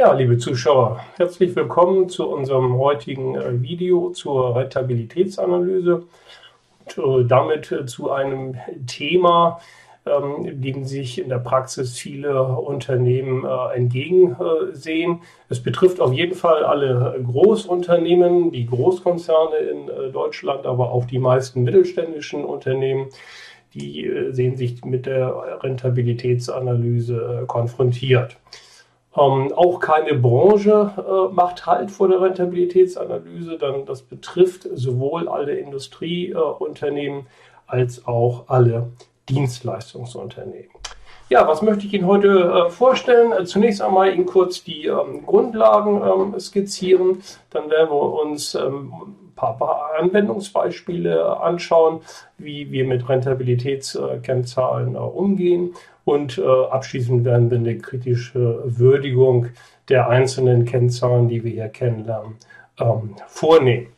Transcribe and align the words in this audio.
Ja, 0.00 0.14
liebe 0.14 0.38
Zuschauer, 0.38 1.04
herzlich 1.18 1.54
willkommen 1.54 2.08
zu 2.08 2.26
unserem 2.26 2.78
heutigen 2.78 3.34
äh, 3.34 3.60
Video 3.60 4.08
zur 4.12 4.56
Rentabilitätsanalyse 4.56 6.04
und 6.96 7.24
äh, 7.24 7.28
damit 7.28 7.70
äh, 7.70 7.84
zu 7.84 8.10
einem 8.10 8.56
Thema, 8.86 9.60
ähm, 10.06 10.58
dem 10.58 10.86
sich 10.86 11.20
in 11.20 11.28
der 11.28 11.40
Praxis 11.40 11.98
viele 11.98 12.42
Unternehmen 12.42 13.44
entgegensehen. 13.44 15.20
Es 15.50 15.62
betrifft 15.62 16.00
auf 16.00 16.14
jeden 16.14 16.34
Fall 16.34 16.64
alle 16.64 17.22
Großunternehmen, 17.22 18.52
die 18.52 18.64
Großkonzerne 18.64 19.56
in 19.56 20.12
Deutschland, 20.14 20.64
aber 20.64 20.92
auch 20.92 21.04
die 21.04 21.18
meisten 21.18 21.62
mittelständischen 21.62 22.46
Unternehmen 22.46 23.10
die 23.74 24.10
sehen 24.30 24.56
sich 24.56 24.84
mit 24.84 25.06
der 25.06 25.60
Rentabilitätsanalyse 25.62 27.44
konfrontiert. 27.46 28.36
Ähm, 29.16 29.52
auch 29.54 29.80
keine 29.80 30.14
Branche 30.14 30.92
äh, 30.96 31.34
macht 31.34 31.66
Halt 31.66 31.90
vor 31.90 32.08
der 32.08 32.20
Rentabilitätsanalyse, 32.20 33.58
dann 33.58 33.84
das 33.84 34.02
betrifft 34.02 34.68
sowohl 34.72 35.28
alle 35.28 35.56
Industrieunternehmen 35.56 37.22
äh, 37.22 37.24
als 37.66 38.06
auch 38.06 38.44
alle 38.48 38.92
Dienstleistungsunternehmen. 39.28 40.70
Ja, 41.28 41.46
was 41.46 41.62
möchte 41.62 41.86
ich 41.86 41.94
Ihnen 41.94 42.06
heute 42.06 42.66
äh, 42.66 42.70
vorstellen? 42.70 43.32
Äh, 43.32 43.44
zunächst 43.44 43.80
einmal 43.82 44.12
Ihnen 44.12 44.26
kurz 44.26 44.64
die 44.64 44.86
ähm, 44.86 45.24
Grundlagen 45.24 46.02
ähm, 46.02 46.40
skizzieren. 46.40 47.22
Dann 47.50 47.70
werden 47.70 47.90
wir 47.90 48.20
uns 48.20 48.56
ähm, 48.56 48.92
paar, 49.40 49.56
paar, 49.56 49.90
Anwendungsbeispiele 49.98 51.40
anschauen, 51.40 52.00
wie 52.38 52.70
wir 52.70 52.84
mit 52.84 53.08
Rentabilitätskennzahlen 53.08 54.94
äh, 54.94 54.98
umgehen 54.98 55.74
und 56.04 56.38
äh, 56.38 56.42
abschließend 56.42 57.24
werden 57.24 57.50
wir 57.50 57.58
eine 57.58 57.78
kritische 57.78 58.62
Würdigung 58.64 59.48
der 59.88 60.08
einzelnen 60.08 60.64
Kennzahlen, 60.64 61.28
die 61.28 61.42
wir 61.42 61.50
hier 61.50 61.68
kennenlernen, 61.68 62.36
ähm, 62.78 63.16
vornehmen. 63.26 63.88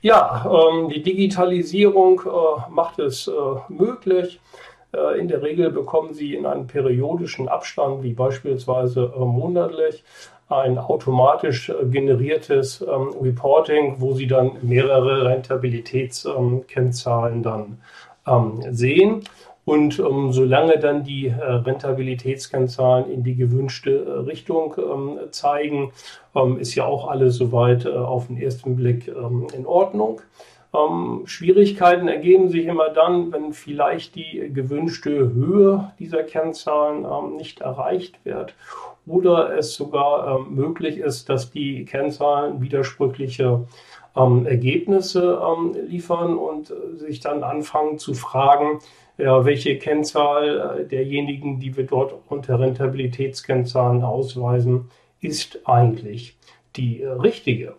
Ja, 0.00 0.44
ähm, 0.44 0.88
die 0.88 1.02
Digitalisierung 1.02 2.22
äh, 2.26 2.70
macht 2.70 2.98
es 2.98 3.30
möglich. 3.68 4.40
In 5.18 5.26
der 5.26 5.40
Regel 5.40 5.70
bekommen 5.70 6.12
Sie 6.12 6.34
in 6.34 6.44
einem 6.44 6.66
periodischen 6.66 7.48
Abstand, 7.48 8.02
wie 8.02 8.12
beispielsweise 8.12 9.10
monatlich, 9.16 10.04
ein 10.52 10.78
automatisch 10.78 11.68
äh, 11.68 11.74
generiertes 11.86 12.80
ähm, 12.82 13.14
Reporting, 13.20 13.96
wo 13.98 14.14
Sie 14.14 14.26
dann 14.26 14.52
mehrere 14.62 15.26
Rentabilitätskennzahlen 15.26 17.42
dann 17.42 17.76
ähm, 18.26 18.62
sehen. 18.70 19.24
Und 19.64 20.00
ähm, 20.00 20.32
solange 20.32 20.78
dann 20.78 21.04
die 21.04 21.28
äh, 21.28 21.40
Rentabilitätskennzahlen 21.40 23.08
in 23.10 23.22
die 23.22 23.36
gewünschte 23.36 24.04
äh, 24.04 24.10
Richtung 24.20 24.74
ähm, 24.76 25.20
zeigen, 25.30 25.92
ähm, 26.34 26.58
ist 26.58 26.74
ja 26.74 26.84
auch 26.84 27.06
alles 27.08 27.36
soweit 27.36 27.84
äh, 27.84 27.90
auf 27.90 28.26
den 28.26 28.38
ersten 28.38 28.74
Blick 28.74 29.06
ähm, 29.06 29.46
in 29.54 29.64
Ordnung. 29.64 30.20
Ähm, 30.74 31.22
Schwierigkeiten 31.26 32.08
ergeben 32.08 32.48
sich 32.48 32.66
immer 32.66 32.88
dann, 32.88 33.30
wenn 33.30 33.52
vielleicht 33.52 34.16
die 34.16 34.50
gewünschte 34.52 35.32
Höhe 35.32 35.92
dieser 35.98 36.24
Kennzahlen 36.24 37.04
ähm, 37.04 37.36
nicht 37.36 37.60
erreicht 37.60 38.18
wird 38.24 38.54
oder 39.06 39.56
es 39.56 39.74
sogar 39.74 40.40
möglich 40.40 40.98
ist, 40.98 41.28
dass 41.28 41.50
die 41.50 41.84
Kennzahlen 41.84 42.60
widersprüchliche 42.60 43.66
Ergebnisse 44.14 45.40
liefern 45.88 46.36
und 46.36 46.70
äh, 46.70 46.98
sich 46.98 47.20
dann 47.20 47.42
anfangen 47.42 47.98
zu 47.98 48.12
fragen, 48.12 48.80
ja, 49.18 49.44
welche 49.44 49.78
Kennzahl 49.78 50.80
äh, 50.80 50.84
derjenigen, 50.86 51.60
die 51.60 51.76
wir 51.76 51.84
dort 51.84 52.14
unter 52.28 52.58
Rentabilitätskennzahlen 52.58 54.02
ausweisen, 54.02 54.90
ist 55.20 55.60
eigentlich 55.64 56.36
die 56.76 57.02
äh, 57.02 57.08
richtige. 57.08 57.76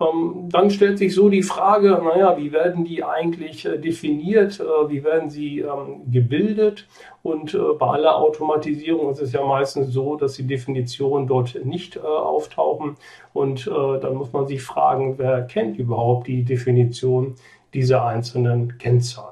Ähm, 0.00 0.48
dann 0.50 0.70
stellt 0.70 0.98
sich 0.98 1.14
so 1.14 1.28
die 1.28 1.42
Frage, 1.42 1.90
naja, 2.02 2.36
wie 2.38 2.52
werden 2.52 2.84
die 2.84 3.04
eigentlich 3.04 3.66
äh, 3.66 3.78
definiert, 3.78 4.58
wie 4.88 5.04
werden 5.04 5.28
sie 5.28 5.60
ähm, 5.60 6.10
gebildet? 6.10 6.86
Und 7.22 7.58
bei 7.78 7.86
aller 7.86 8.16
Automatisierung 8.16 9.10
ist 9.10 9.20
es 9.20 9.32
ja 9.32 9.44
meistens 9.44 9.92
so, 9.92 10.16
dass 10.16 10.34
die 10.36 10.46
Definitionen 10.46 11.26
dort 11.26 11.54
nicht 11.66 12.02
auftauchen. 12.02 12.96
Und 13.34 13.66
dann 13.66 14.14
muss 14.14 14.32
man 14.32 14.46
sich 14.46 14.62
fragen, 14.62 15.18
wer 15.18 15.42
kennt 15.42 15.78
überhaupt 15.78 16.28
die 16.28 16.44
Definition 16.44 17.34
dieser 17.74 18.06
einzelnen 18.06 18.78
Kennzahlen? 18.78 19.29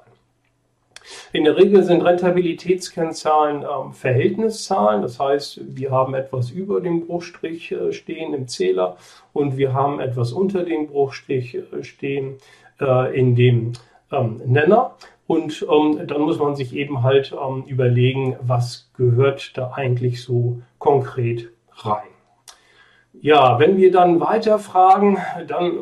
In 1.32 1.44
der 1.44 1.56
Regel 1.56 1.82
sind 1.82 2.02
Rentabilitätskennzahlen 2.02 3.62
ähm, 3.62 3.92
Verhältniszahlen. 3.92 5.02
Das 5.02 5.18
heißt, 5.18 5.60
wir 5.76 5.90
haben 5.90 6.14
etwas 6.14 6.50
über 6.50 6.80
dem 6.80 7.06
Bruchstrich 7.06 7.72
äh, 7.72 7.92
stehen 7.92 8.34
im 8.34 8.48
Zähler 8.48 8.96
und 9.32 9.56
wir 9.56 9.72
haben 9.72 10.00
etwas 10.00 10.32
unter 10.32 10.64
dem 10.64 10.88
Bruchstrich 10.88 11.54
äh, 11.54 11.82
stehen 11.82 12.36
äh, 12.80 13.18
in 13.18 13.34
dem 13.34 13.72
ähm, 14.12 14.40
Nenner. 14.46 14.94
Und 15.26 15.66
ähm, 15.70 16.06
dann 16.06 16.22
muss 16.22 16.38
man 16.38 16.56
sich 16.56 16.74
eben 16.74 17.02
halt 17.02 17.32
ähm, 17.32 17.64
überlegen, 17.66 18.36
was 18.40 18.90
gehört 18.96 19.56
da 19.58 19.72
eigentlich 19.72 20.22
so 20.22 20.62
konkret 20.78 21.50
rein. 21.76 22.08
Ja, 23.20 23.58
wenn 23.58 23.76
wir 23.76 23.90
dann 23.92 24.20
weiter 24.20 24.58
fragen, 24.58 25.18
dann 25.46 25.72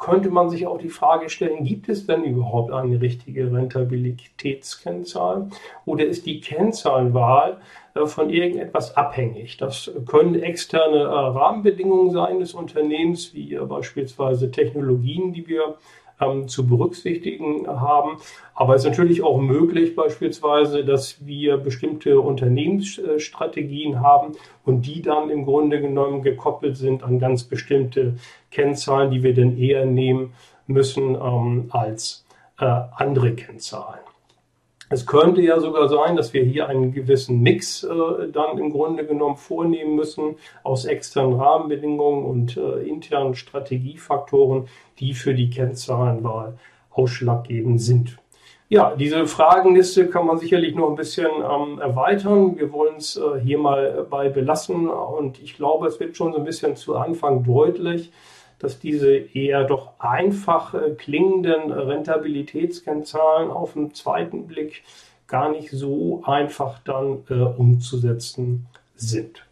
könnte 0.00 0.30
man 0.30 0.48
sich 0.48 0.66
auch 0.66 0.78
die 0.78 0.88
Frage 0.88 1.28
stellen, 1.28 1.64
gibt 1.64 1.88
es 1.88 2.06
denn 2.06 2.24
überhaupt 2.24 2.72
eine 2.72 3.00
richtige 3.00 3.52
Rentabilitätskennzahl 3.52 5.50
oder 5.84 6.06
ist 6.06 6.26
die 6.26 6.40
Kennzahlenwahl 6.40 7.58
äh, 7.94 8.06
von 8.06 8.30
irgendetwas 8.30 8.96
abhängig? 8.96 9.58
Das 9.58 9.90
können 10.06 10.42
externe 10.42 11.02
äh, 11.02 11.06
Rahmenbedingungen 11.06 12.10
sein 12.10 12.40
des 12.40 12.54
Unternehmens, 12.54 13.34
wie 13.34 13.54
äh, 13.54 13.64
beispielsweise 13.64 14.50
Technologien, 14.50 15.32
die 15.32 15.46
wir 15.46 15.76
ähm, 16.20 16.48
zu 16.48 16.66
berücksichtigen 16.66 17.66
haben. 17.66 18.18
Aber 18.54 18.74
es 18.74 18.82
ist 18.82 18.90
natürlich 18.90 19.22
auch 19.22 19.38
möglich 19.40 19.96
beispielsweise, 19.96 20.84
dass 20.84 21.24
wir 21.26 21.56
bestimmte 21.56 22.20
Unternehmensstrategien 22.20 24.00
haben 24.00 24.36
und 24.64 24.86
die 24.86 25.02
dann 25.02 25.30
im 25.30 25.44
Grunde 25.44 25.80
genommen 25.80 26.22
gekoppelt 26.22 26.76
sind 26.76 27.02
an 27.02 27.18
ganz 27.18 27.44
bestimmte 27.44 28.14
Kennzahlen, 28.50 29.10
die 29.10 29.22
wir 29.22 29.34
dann 29.34 29.56
eher 29.56 29.86
nehmen 29.86 30.34
müssen 30.66 31.14
ähm, 31.14 31.66
als 31.70 32.24
äh, 32.58 32.64
andere 32.64 33.34
Kennzahlen. 33.34 34.09
Es 34.92 35.06
könnte 35.06 35.40
ja 35.40 35.60
sogar 35.60 35.88
sein, 35.88 36.16
dass 36.16 36.34
wir 36.34 36.42
hier 36.42 36.66
einen 36.68 36.92
gewissen 36.92 37.42
Mix 37.42 37.84
äh, 37.84 38.28
dann 38.32 38.58
im 38.58 38.72
Grunde 38.72 39.06
genommen 39.06 39.36
vornehmen 39.36 39.94
müssen 39.94 40.34
aus 40.64 40.84
externen 40.84 41.34
Rahmenbedingungen 41.34 42.24
und 42.24 42.56
äh, 42.56 42.82
internen 42.88 43.36
Strategiefaktoren, 43.36 44.66
die 44.98 45.14
für 45.14 45.32
die 45.32 45.48
Kennzahlenwahl 45.48 46.58
ausschlaggebend 46.90 47.80
sind. 47.80 48.18
Ja, 48.68 48.96
diese 48.96 49.26
Fragenliste 49.26 50.08
kann 50.08 50.26
man 50.26 50.38
sicherlich 50.38 50.74
noch 50.74 50.90
ein 50.90 50.96
bisschen 50.96 51.30
ähm, 51.38 51.78
erweitern. 51.80 52.56
Wir 52.58 52.72
wollen 52.72 52.96
es 52.96 53.16
äh, 53.16 53.40
hier 53.40 53.58
mal 53.58 54.04
bei 54.10 54.28
belassen 54.28 54.88
und 54.88 55.40
ich 55.40 55.56
glaube, 55.56 55.86
es 55.86 56.00
wird 56.00 56.16
schon 56.16 56.32
so 56.32 56.38
ein 56.38 56.44
bisschen 56.44 56.74
zu 56.74 56.96
Anfang 56.96 57.44
deutlich, 57.44 58.10
dass 58.60 58.78
diese 58.78 59.16
eher 59.16 59.64
doch 59.64 59.98
einfach 59.98 60.74
äh, 60.74 60.90
klingenden 60.90 61.72
Rentabilitätskennzahlen 61.72 63.50
auf 63.50 63.72
den 63.72 63.94
zweiten 63.94 64.46
Blick 64.46 64.84
gar 65.26 65.50
nicht 65.50 65.70
so 65.70 66.22
einfach 66.24 66.78
dann 66.84 67.24
äh, 67.30 67.34
umzusetzen 67.34 68.66
sind. 68.94 69.42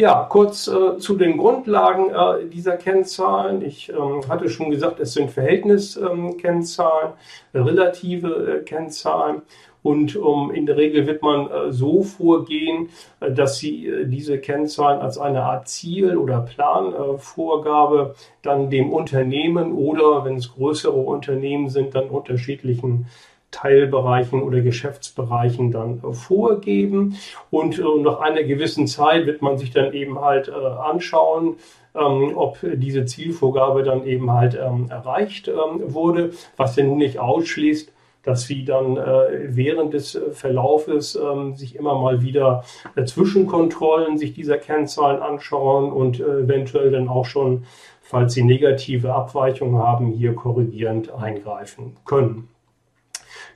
Ja, 0.00 0.26
kurz 0.30 0.66
äh, 0.66 0.96
zu 0.96 1.14
den 1.16 1.36
Grundlagen 1.36 2.08
äh, 2.08 2.46
dieser 2.48 2.78
Kennzahlen. 2.78 3.60
Ich 3.60 3.90
ähm, 3.90 4.26
hatte 4.28 4.48
schon 4.48 4.70
gesagt, 4.70 4.98
es 4.98 5.12
sind 5.12 5.30
Verhältniskennzahlen, 5.30 7.12
ähm, 7.52 7.62
relative 7.62 8.60
äh, 8.60 8.64
Kennzahlen. 8.64 9.42
Und 9.82 10.16
um, 10.16 10.50
in 10.50 10.66
der 10.66 10.76
Regel 10.76 11.06
wird 11.06 11.22
man 11.22 11.50
äh, 11.50 11.72
so 11.72 12.02
vorgehen, 12.02 12.90
äh, 13.20 13.32
dass 13.32 13.58
Sie 13.58 13.86
äh, 13.86 14.06
diese 14.06 14.38
Kennzahlen 14.38 15.00
als 15.00 15.18
eine 15.18 15.42
Art 15.42 15.68
Ziel- 15.68 16.16
oder 16.16 16.40
Planvorgabe 16.40 18.14
dann 18.42 18.70
dem 18.70 18.92
Unternehmen 18.92 19.72
oder, 19.72 20.24
wenn 20.24 20.36
es 20.36 20.52
größere 20.52 20.92
Unternehmen 20.92 21.68
sind, 21.68 21.94
dann 21.94 22.10
unterschiedlichen 22.10 23.06
Teilbereichen 23.50 24.42
oder 24.42 24.60
Geschäftsbereichen 24.60 25.72
dann 25.72 26.00
vorgeben. 26.12 27.16
Und 27.50 27.78
äh, 27.78 27.82
nach 28.02 28.20
einer 28.20 28.44
gewissen 28.44 28.86
Zeit 28.86 29.26
wird 29.26 29.42
man 29.42 29.58
sich 29.58 29.70
dann 29.70 29.92
eben 29.92 30.20
halt 30.20 30.48
äh, 30.48 30.52
anschauen, 30.52 31.56
ähm, 31.94 32.32
ob 32.36 32.58
diese 32.62 33.04
Zielvorgabe 33.04 33.82
dann 33.82 34.04
eben 34.06 34.30
halt 34.30 34.54
ähm, 34.54 34.88
erreicht 34.90 35.48
ähm, 35.48 35.92
wurde, 35.92 36.32
was 36.56 36.76
ja 36.76 36.84
nun 36.84 36.98
nicht 36.98 37.18
ausschließt, 37.18 37.92
dass 38.22 38.42
sie 38.42 38.64
dann 38.64 38.96
äh, 38.96 39.48
während 39.48 39.94
des 39.94 40.14
äh, 40.14 40.30
Verlaufes 40.32 41.16
ähm, 41.16 41.54
sich 41.54 41.76
immer 41.76 41.98
mal 41.98 42.22
wieder 42.22 42.64
äh, 42.96 43.04
Zwischenkontrollen 43.04 44.18
sich 44.18 44.34
dieser 44.34 44.58
Kennzahlen 44.58 45.22
anschauen 45.22 45.92
und 45.92 46.20
äh, 46.20 46.40
eventuell 46.40 46.90
dann 46.90 47.08
auch 47.08 47.24
schon, 47.24 47.64
falls 48.02 48.34
sie 48.34 48.42
negative 48.42 49.14
Abweichungen 49.14 49.78
haben, 49.78 50.08
hier 50.12 50.34
korrigierend 50.34 51.12
eingreifen 51.12 51.96
können. 52.04 52.48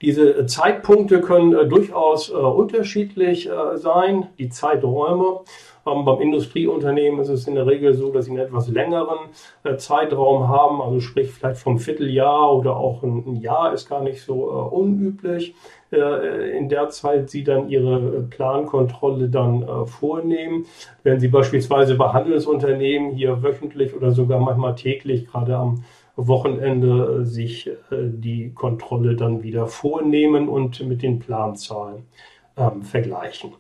Diese 0.03 0.47
Zeitpunkte 0.47 1.21
können 1.21 1.55
äh, 1.55 1.67
durchaus 1.67 2.31
äh, 2.31 2.35
unterschiedlich 2.35 3.49
äh, 3.49 3.77
sein, 3.77 4.29
die 4.39 4.49
Zeiträume. 4.49 5.41
Ähm, 5.87 6.05
beim 6.05 6.21
Industrieunternehmen 6.21 7.21
ist 7.21 7.29
es 7.29 7.47
in 7.47 7.55
der 7.55 7.67
Regel 7.67 7.95
so, 7.95 8.11
dass 8.11 8.25
sie 8.25 8.33
einen 8.33 8.41
etwas 8.41 8.69
längeren 8.69 9.19
äh, 9.65 9.77
Zeitraum 9.77 10.49
haben, 10.49 10.81
also 10.81 11.01
sprich 11.01 11.31
vielleicht 11.31 11.61
vom 11.61 11.79
Vierteljahr 11.79 12.55
oder 12.55 12.77
auch 12.77 13.03
ein, 13.03 13.25
ein 13.27 13.37
Jahr 13.37 13.73
ist 13.73 13.89
gar 13.89 14.03
nicht 14.03 14.23
so 14.23 14.49
äh, 14.49 14.75
unüblich, 14.75 15.55
äh, 15.93 16.57
in 16.57 16.69
der 16.69 16.89
Zeit 16.89 17.31
sie 17.31 17.45
dann 17.45 17.69
ihre 17.69 18.23
Plankontrolle 18.31 19.29
dann 19.29 19.87
vornehmen. 19.87 20.67
Wenn 21.03 21.21
sie 21.21 21.29
beispielsweise 21.29 21.95
bei 21.97 22.13
Handelsunternehmen 22.13 23.13
hier 23.13 23.43
wöchentlich 23.43 23.95
oder 23.95 24.11
sogar 24.13 24.41
manchmal 24.41 24.75
täglich 24.75 25.27
gerade 25.27 25.57
am 25.57 25.85
Wochenende 26.17 27.25
sich 27.27 27.71
die 27.91 28.53
Kontrolle 28.55 29.17
dann 29.17 29.43
wieder 29.43 29.67
vornehmen 29.67 30.49
und 30.49 30.87
mit 30.87 31.03
den 31.03 31.19
Planzahlen 31.19 32.05
ähm, 32.57 32.83
vergleichen. 32.83 33.53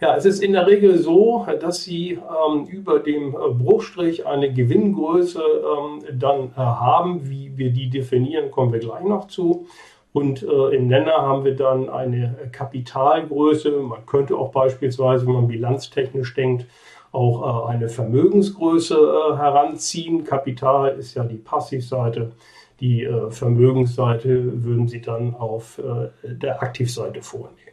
Ja, 0.00 0.16
es 0.16 0.24
ist 0.24 0.42
in 0.42 0.52
der 0.52 0.66
Regel 0.66 0.98
so, 0.98 1.46
dass 1.60 1.84
Sie 1.84 2.12
ähm, 2.12 2.64
über 2.64 2.98
dem 2.98 3.34
äh, 3.34 3.50
Bruchstrich 3.52 4.26
eine 4.26 4.52
Gewinngröße 4.52 5.40
ähm, 5.40 6.18
dann 6.18 6.48
äh, 6.48 6.56
haben. 6.56 7.28
Wie 7.28 7.56
wir 7.56 7.70
die 7.70 7.88
definieren, 7.88 8.50
kommen 8.50 8.72
wir 8.72 8.80
gleich 8.80 9.04
noch 9.04 9.28
zu. 9.28 9.66
Und 10.12 10.42
äh, 10.42 10.76
im 10.76 10.88
Nenner 10.88 11.22
haben 11.22 11.44
wir 11.44 11.56
dann 11.56 11.88
eine 11.88 12.36
Kapitalgröße. 12.52 13.70
Man 13.70 14.04
könnte 14.04 14.36
auch 14.36 14.50
beispielsweise, 14.50 15.26
wenn 15.26 15.34
man 15.34 15.48
bilanztechnisch 15.48 16.34
denkt, 16.34 16.66
auch 17.12 17.68
äh, 17.68 17.72
eine 17.72 17.88
Vermögensgröße 17.88 18.94
äh, 18.94 19.36
heranziehen. 19.36 20.24
Kapital 20.24 20.98
ist 20.98 21.14
ja 21.14 21.24
die 21.24 21.36
Passivseite. 21.36 22.32
Die 22.80 23.04
äh, 23.04 23.30
Vermögensseite 23.30 24.64
würden 24.64 24.88
Sie 24.88 25.00
dann 25.00 25.34
auf 25.34 25.80
der 26.24 26.62
Aktivseite 26.62 27.22
vornehmen. 27.22 27.71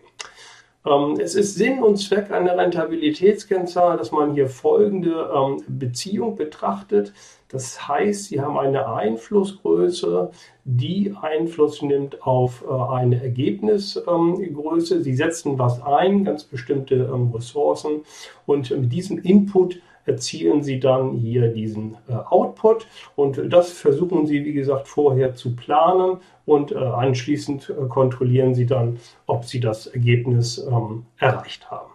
Ähm, 0.85 1.17
es 1.19 1.35
ist 1.35 1.55
Sinn 1.55 1.83
und 1.83 1.97
Zweck 1.97 2.31
einer 2.31 2.57
Rentabilitätskennzahl, 2.57 3.97
dass 3.97 4.11
man 4.11 4.33
hier 4.33 4.47
folgende 4.47 5.29
ähm, 5.35 5.61
Beziehung 5.67 6.35
betrachtet. 6.37 7.13
Das 7.49 7.87
heißt, 7.87 8.25
Sie 8.25 8.39
haben 8.39 8.57
eine 8.57 8.87
Einflussgröße, 8.87 10.31
die 10.63 11.13
Einfluss 11.21 11.81
nimmt 11.81 12.21
auf 12.21 12.63
äh, 12.63 12.71
eine 12.71 13.21
Ergebnisgröße. 13.21 15.01
Sie 15.03 15.15
setzen 15.15 15.59
was 15.59 15.81
ein, 15.81 16.23
ganz 16.23 16.43
bestimmte 16.45 16.95
ähm, 16.95 17.31
Ressourcen 17.33 18.01
und 18.45 18.71
mit 18.71 18.93
diesem 18.93 19.17
Input 19.17 19.81
erzielen 20.05 20.63
Sie 20.63 20.79
dann 20.79 21.13
hier 21.13 21.49
diesen 21.49 21.97
äh, 22.07 22.13
Output 22.13 22.87
und 23.15 23.41
das 23.51 23.71
versuchen 23.71 24.25
Sie, 24.25 24.45
wie 24.45 24.53
gesagt, 24.53 24.87
vorher 24.87 25.35
zu 25.35 25.55
planen 25.55 26.17
und 26.45 26.71
äh, 26.71 26.77
anschließend 26.77 27.69
äh, 27.69 27.87
kontrollieren 27.87 28.55
Sie 28.55 28.65
dann, 28.65 28.99
ob 29.27 29.45
Sie 29.45 29.59
das 29.59 29.87
Ergebnis 29.87 30.57
ähm, 30.57 31.05
erreicht 31.17 31.69
haben. 31.69 31.91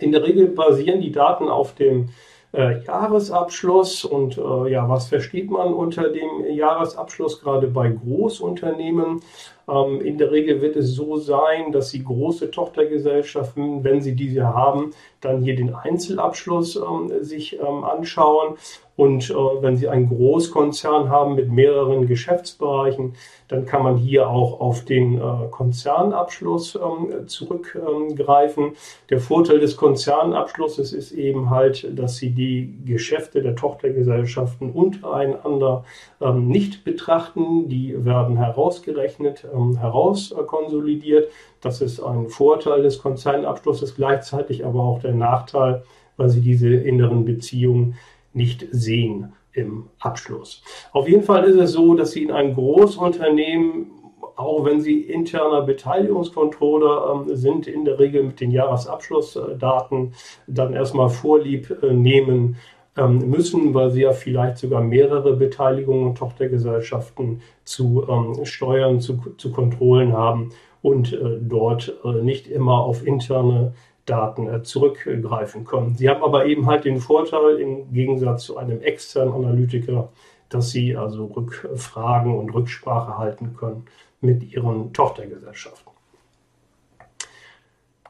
In 0.00 0.12
der 0.12 0.24
Regel 0.24 0.48
basieren 0.48 1.00
die 1.00 1.12
Daten 1.12 1.48
auf 1.48 1.74
dem 1.74 2.10
äh, 2.52 2.82
Jahresabschluss 2.84 4.04
und 4.04 4.38
äh, 4.38 4.70
ja, 4.70 4.88
was 4.88 5.08
versteht 5.08 5.50
man 5.50 5.72
unter 5.74 6.08
dem 6.10 6.46
Jahresabschluss 6.50 7.40
gerade 7.40 7.66
bei 7.68 7.88
Großunternehmen? 7.90 9.20
Ähm, 9.68 10.00
in 10.00 10.18
der 10.18 10.30
Regel 10.30 10.60
wird 10.60 10.76
es 10.76 10.94
so 10.94 11.16
sein, 11.16 11.72
dass 11.72 11.90
Sie 11.90 12.04
große 12.04 12.50
Tochtergesellschaften, 12.50 13.82
wenn 13.84 14.00
Sie 14.00 14.14
diese 14.14 14.44
haben, 14.44 14.92
dann 15.20 15.42
hier 15.42 15.56
den 15.56 15.74
Einzelabschluss 15.74 16.76
ähm, 16.76 17.12
sich 17.22 17.58
ähm, 17.58 17.84
anschauen 17.84 18.56
und 18.96 19.30
äh, 19.30 19.34
wenn 19.34 19.76
Sie 19.76 19.88
einen 19.88 20.08
Großkonzern 20.08 21.10
haben 21.10 21.34
mit 21.34 21.50
mehreren 21.50 22.06
Geschäftsbereichen, 22.06 23.14
dann 23.48 23.66
kann 23.66 23.82
man 23.82 23.96
hier 23.96 24.28
auch 24.28 24.58
auf 24.60 24.84
den 24.84 25.18
äh, 25.18 25.48
Konzernabschluss 25.50 26.76
ähm, 26.76 27.28
zurückgreifen. 27.28 28.72
Der 29.10 29.20
Vorteil 29.20 29.60
des 29.60 29.76
Konzernabschlusses 29.76 30.92
ist 30.92 31.12
eben 31.12 31.50
halt, 31.50 31.86
dass 31.96 32.16
Sie 32.16 32.30
die 32.30 32.74
Geschäfte 32.86 33.42
der 33.42 33.54
Tochtergesellschaften 33.54 34.72
untereinander 34.72 35.84
ähm, 36.20 36.48
nicht 36.48 36.84
betrachten. 36.84 37.68
Die 37.68 38.04
werden 38.04 38.38
herausgerechnet, 38.38 39.46
ähm, 39.56 39.78
herauskonsolidiert. 39.78 41.30
Das 41.60 41.80
ist 41.80 42.00
ein 42.00 42.28
Vorteil 42.28 42.82
des 42.82 42.98
Konzernabschlusses, 43.00 43.94
gleichzeitig 43.94 44.64
aber 44.64 44.80
auch 44.80 45.00
der 45.00 45.14
Nachteil, 45.14 45.82
weil 46.16 46.28
Sie 46.28 46.40
diese 46.40 46.68
inneren 46.68 47.24
Beziehungen 47.24 47.94
nicht 48.32 48.66
sehen 48.70 49.32
im 49.52 49.88
Abschluss. 49.98 50.62
Auf 50.92 51.08
jeden 51.08 51.22
Fall 51.22 51.44
ist 51.44 51.56
es 51.56 51.72
so, 51.72 51.94
dass 51.94 52.12
Sie 52.12 52.22
in 52.22 52.30
einem 52.30 52.54
Großunternehmen, 52.54 53.90
auch 54.36 54.64
wenn 54.64 54.80
Sie 54.80 55.00
interner 55.00 55.62
Beteiligungskontroller 55.62 57.24
ähm, 57.26 57.36
sind, 57.36 57.66
in 57.66 57.84
der 57.86 57.98
Regel 57.98 58.22
mit 58.22 58.40
den 58.40 58.50
Jahresabschlussdaten 58.50 60.12
dann 60.46 60.74
erstmal 60.74 61.08
Vorlieb 61.08 61.82
äh, 61.82 61.92
nehmen 61.94 62.56
müssen, 62.96 63.74
weil 63.74 63.90
Sie 63.90 64.02
ja 64.02 64.12
vielleicht 64.12 64.56
sogar 64.56 64.80
mehrere 64.80 65.36
Beteiligungen 65.36 66.08
und 66.08 66.18
Tochtergesellschaften 66.18 67.42
zu 67.64 68.06
ähm, 68.08 68.44
Steuern, 68.44 69.00
zu, 69.00 69.20
zu 69.36 69.52
Kontrollen 69.52 70.14
haben 70.14 70.50
und 70.82 71.12
äh, 71.12 71.38
dort 71.40 71.94
äh, 72.04 72.22
nicht 72.22 72.46
immer 72.46 72.80
auf 72.80 73.06
interne 73.06 73.74
Daten 74.06 74.48
äh, 74.48 74.62
zurückgreifen 74.62 75.64
können. 75.64 75.96
Sie 75.96 76.08
haben 76.08 76.22
aber 76.22 76.46
eben 76.46 76.66
halt 76.66 76.84
den 76.84 77.00
Vorteil 77.00 77.58
im 77.58 77.92
Gegensatz 77.92 78.44
zu 78.44 78.56
einem 78.56 78.80
externen 78.80 79.34
Analytiker, 79.34 80.10
dass 80.48 80.70
Sie 80.70 80.96
also 80.96 81.26
Rückfragen 81.26 82.34
und 82.34 82.54
Rücksprache 82.54 83.18
halten 83.18 83.56
können 83.56 83.84
mit 84.20 84.42
Ihren 84.52 84.92
Tochtergesellschaften. 84.92 85.95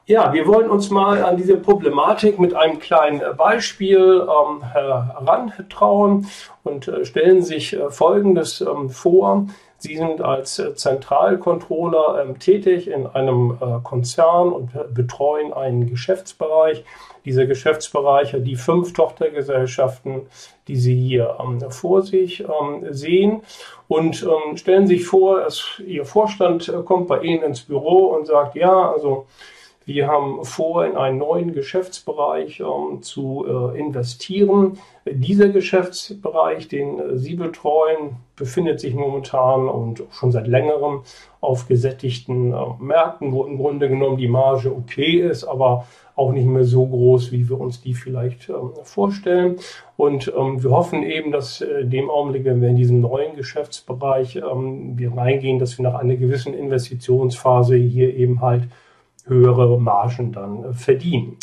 Ja, 0.09 0.31
wir 0.31 0.47
wollen 0.47 0.69
uns 0.69 0.89
mal 0.89 1.21
an 1.21 1.35
diese 1.35 1.57
Problematik 1.57 2.39
mit 2.39 2.53
einem 2.53 2.79
kleinen 2.79 3.21
Beispiel 3.35 4.25
ähm, 4.25 4.63
herantrauen 4.63 6.27
und 6.63 6.87
äh, 6.87 7.03
stellen 7.03 7.41
sich 7.41 7.73
äh, 7.73 7.89
Folgendes 7.89 8.61
ähm, 8.61 8.89
vor. 8.89 9.47
Sie 9.79 9.97
sind 9.97 10.21
als 10.21 10.59
äh, 10.59 10.73
Zentralcontroller 10.75 12.23
ähm, 12.23 12.39
tätig 12.39 12.87
in 12.87 13.05
einem 13.05 13.57
äh, 13.59 13.83
Konzern 13.83 14.53
und 14.53 14.69
betreuen 14.93 15.51
einen 15.51 15.89
Geschäftsbereich. 15.89 16.85
Dieser 17.25 17.45
Geschäftsbereich 17.45 18.31
hat 18.31 18.47
die 18.47 18.55
fünf 18.55 18.93
Tochtergesellschaften, 18.93 20.21
die 20.69 20.77
Sie 20.77 20.95
hier 20.95 21.35
ähm, 21.43 21.69
vor 21.69 22.01
sich 22.01 22.45
ähm, 22.45 22.85
sehen. 22.91 23.41
Und 23.89 24.23
ähm, 24.23 24.55
stellen 24.55 24.87
sich 24.87 25.05
vor, 25.05 25.41
dass 25.41 25.81
Ihr 25.85 26.05
Vorstand 26.05 26.69
äh, 26.69 26.81
kommt 26.83 27.09
bei 27.09 27.19
Ihnen 27.19 27.43
ins 27.43 27.63
Büro 27.63 28.05
und 28.15 28.25
sagt, 28.25 28.55
ja, 28.55 28.89
also 28.89 29.25
wir 29.87 30.07
haben 30.07 30.43
vor, 30.43 30.85
in 30.85 30.97
einen 30.97 31.17
neuen 31.17 31.53
Geschäftsbereich 31.53 32.59
ähm, 32.59 33.01
zu 33.01 33.45
äh, 33.47 33.79
investieren. 33.79 34.79
Dieser 35.05 35.47
Geschäftsbereich, 35.47 36.67
den 36.67 36.99
äh, 36.99 37.17
Sie 37.17 37.35
betreuen, 37.35 38.17
befindet 38.35 38.81
sich 38.81 38.93
momentan 38.93 39.69
und 39.69 40.03
schon 40.11 40.33
seit 40.33 40.45
längerem 40.45 41.03
auf 41.39 41.69
gesättigten 41.69 42.51
äh, 42.51 42.57
Märkten, 42.79 43.31
wo 43.31 43.45
im 43.45 43.57
Grunde 43.57 43.87
genommen 43.87 44.17
die 44.17 44.27
Marge 44.27 44.75
okay 44.75 45.21
ist, 45.21 45.45
aber 45.45 45.87
auch 46.17 46.33
nicht 46.33 46.47
mehr 46.47 46.65
so 46.65 46.85
groß, 46.85 47.31
wie 47.31 47.47
wir 47.47 47.57
uns 47.57 47.79
die 47.79 47.93
vielleicht 47.93 48.49
ähm, 48.49 48.71
vorstellen. 48.83 49.55
Und 49.95 50.33
ähm, 50.37 50.61
wir 50.61 50.71
hoffen 50.71 51.03
eben, 51.03 51.31
dass 51.31 51.61
äh, 51.61 51.85
dem 51.85 52.09
Augenblick, 52.09 52.43
wenn 52.43 52.61
wir 52.61 52.67
in 52.67 52.75
diesen 52.75 52.99
neuen 52.99 53.37
Geschäftsbereich 53.37 54.35
ähm, 54.35 54.97
wir 54.97 55.15
reingehen, 55.15 55.59
dass 55.59 55.77
wir 55.77 55.83
nach 55.83 55.97
einer 55.97 56.17
gewissen 56.17 56.53
Investitionsphase 56.53 57.77
hier 57.77 58.13
eben 58.13 58.41
halt 58.41 58.63
höhere 59.27 59.79
Margen 59.79 60.31
dann 60.31 60.63
äh, 60.63 60.73
verdienen. 60.73 61.37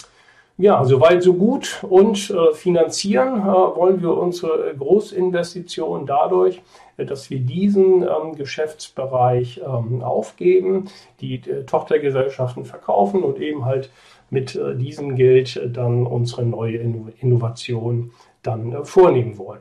Ja, 0.57 0.85
soweit 0.85 1.23
so 1.23 1.35
gut. 1.35 1.83
Und 1.83 2.31
äh, 2.31 2.55
finanzieren 2.55 3.41
äh, 3.41 3.45
wollen 3.45 4.01
wir 4.01 4.17
unsere 4.17 4.75
Großinvestition 4.77 6.07
dadurch, 6.07 6.63
dass 6.97 7.29
wir 7.29 7.41
diesen 7.41 8.03
ähm, 8.03 8.37
Geschäftsbereich 8.37 9.61
ähm, 9.67 10.03
aufgeben, 10.03 10.85
die 11.21 11.41
Tochtergesellschaften 11.41 12.65
verkaufen 12.65 13.25
und 13.25 13.41
eben 13.41 13.65
halt 13.65 13.91
mit 14.31 14.59
diesem 14.77 15.15
Geld 15.15 15.61
dann 15.73 16.07
unsere 16.07 16.45
neue 16.45 16.79
Innovation 17.21 18.11
dann 18.43 18.85
vornehmen 18.85 19.39
wollen. 19.39 19.61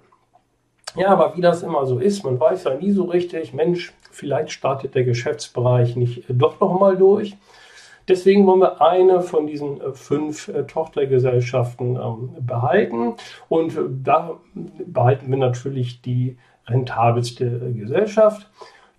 Ja, 0.96 1.10
aber 1.10 1.36
wie 1.36 1.42
das 1.42 1.64
immer 1.64 1.86
so 1.86 2.00
ist, 2.00 2.24
man 2.24 2.40
weiß 2.40 2.64
ja 2.66 2.76
nie 2.76 2.92
so 2.92 3.04
richtig, 3.04 3.54
Mensch, 3.54 3.94
vielleicht 4.12 4.52
startet 4.52 4.96
der 4.96 5.04
Geschäftsbereich 5.04 5.96
nicht 5.96 6.26
doch 6.30 6.60
noch 6.60 6.80
mal 6.80 6.96
durch. 6.96 7.36
Deswegen 8.08 8.46
wollen 8.46 8.60
wir 8.60 8.82
eine 8.82 9.22
von 9.22 9.48
diesen 9.48 9.80
äh, 9.80 9.94
fünf 9.94 10.50
äh, 10.50 10.64
Tochtergesellschaften 10.66 11.96
ähm, 11.96 12.36
behalten. 12.40 13.16
Und 13.50 13.78
äh, 13.78 13.82
da 14.04 14.40
behalten 14.54 15.30
wir 15.30 15.38
natürlich 15.38 16.02
die 16.02 16.38
rentabelste 16.68 17.74
Gesellschaft. 17.74 18.50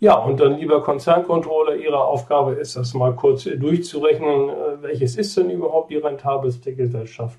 Ja, 0.01 0.17
und 0.17 0.41
dann, 0.41 0.59
lieber 0.59 0.83
Konzerncontroller, 0.83 1.77
Ihre 1.77 2.03
Aufgabe 2.05 2.53
ist, 2.55 2.77
das 2.77 2.95
mal 2.95 3.15
kurz 3.15 3.45
durchzurechnen, 3.45 4.51
welches 4.83 5.17
ist 5.17 5.37
denn 5.37 5.49
überhaupt 5.49 5.91
die 5.91 5.97
rentabelste 5.97 6.75
Gesellschaft. 6.75 7.39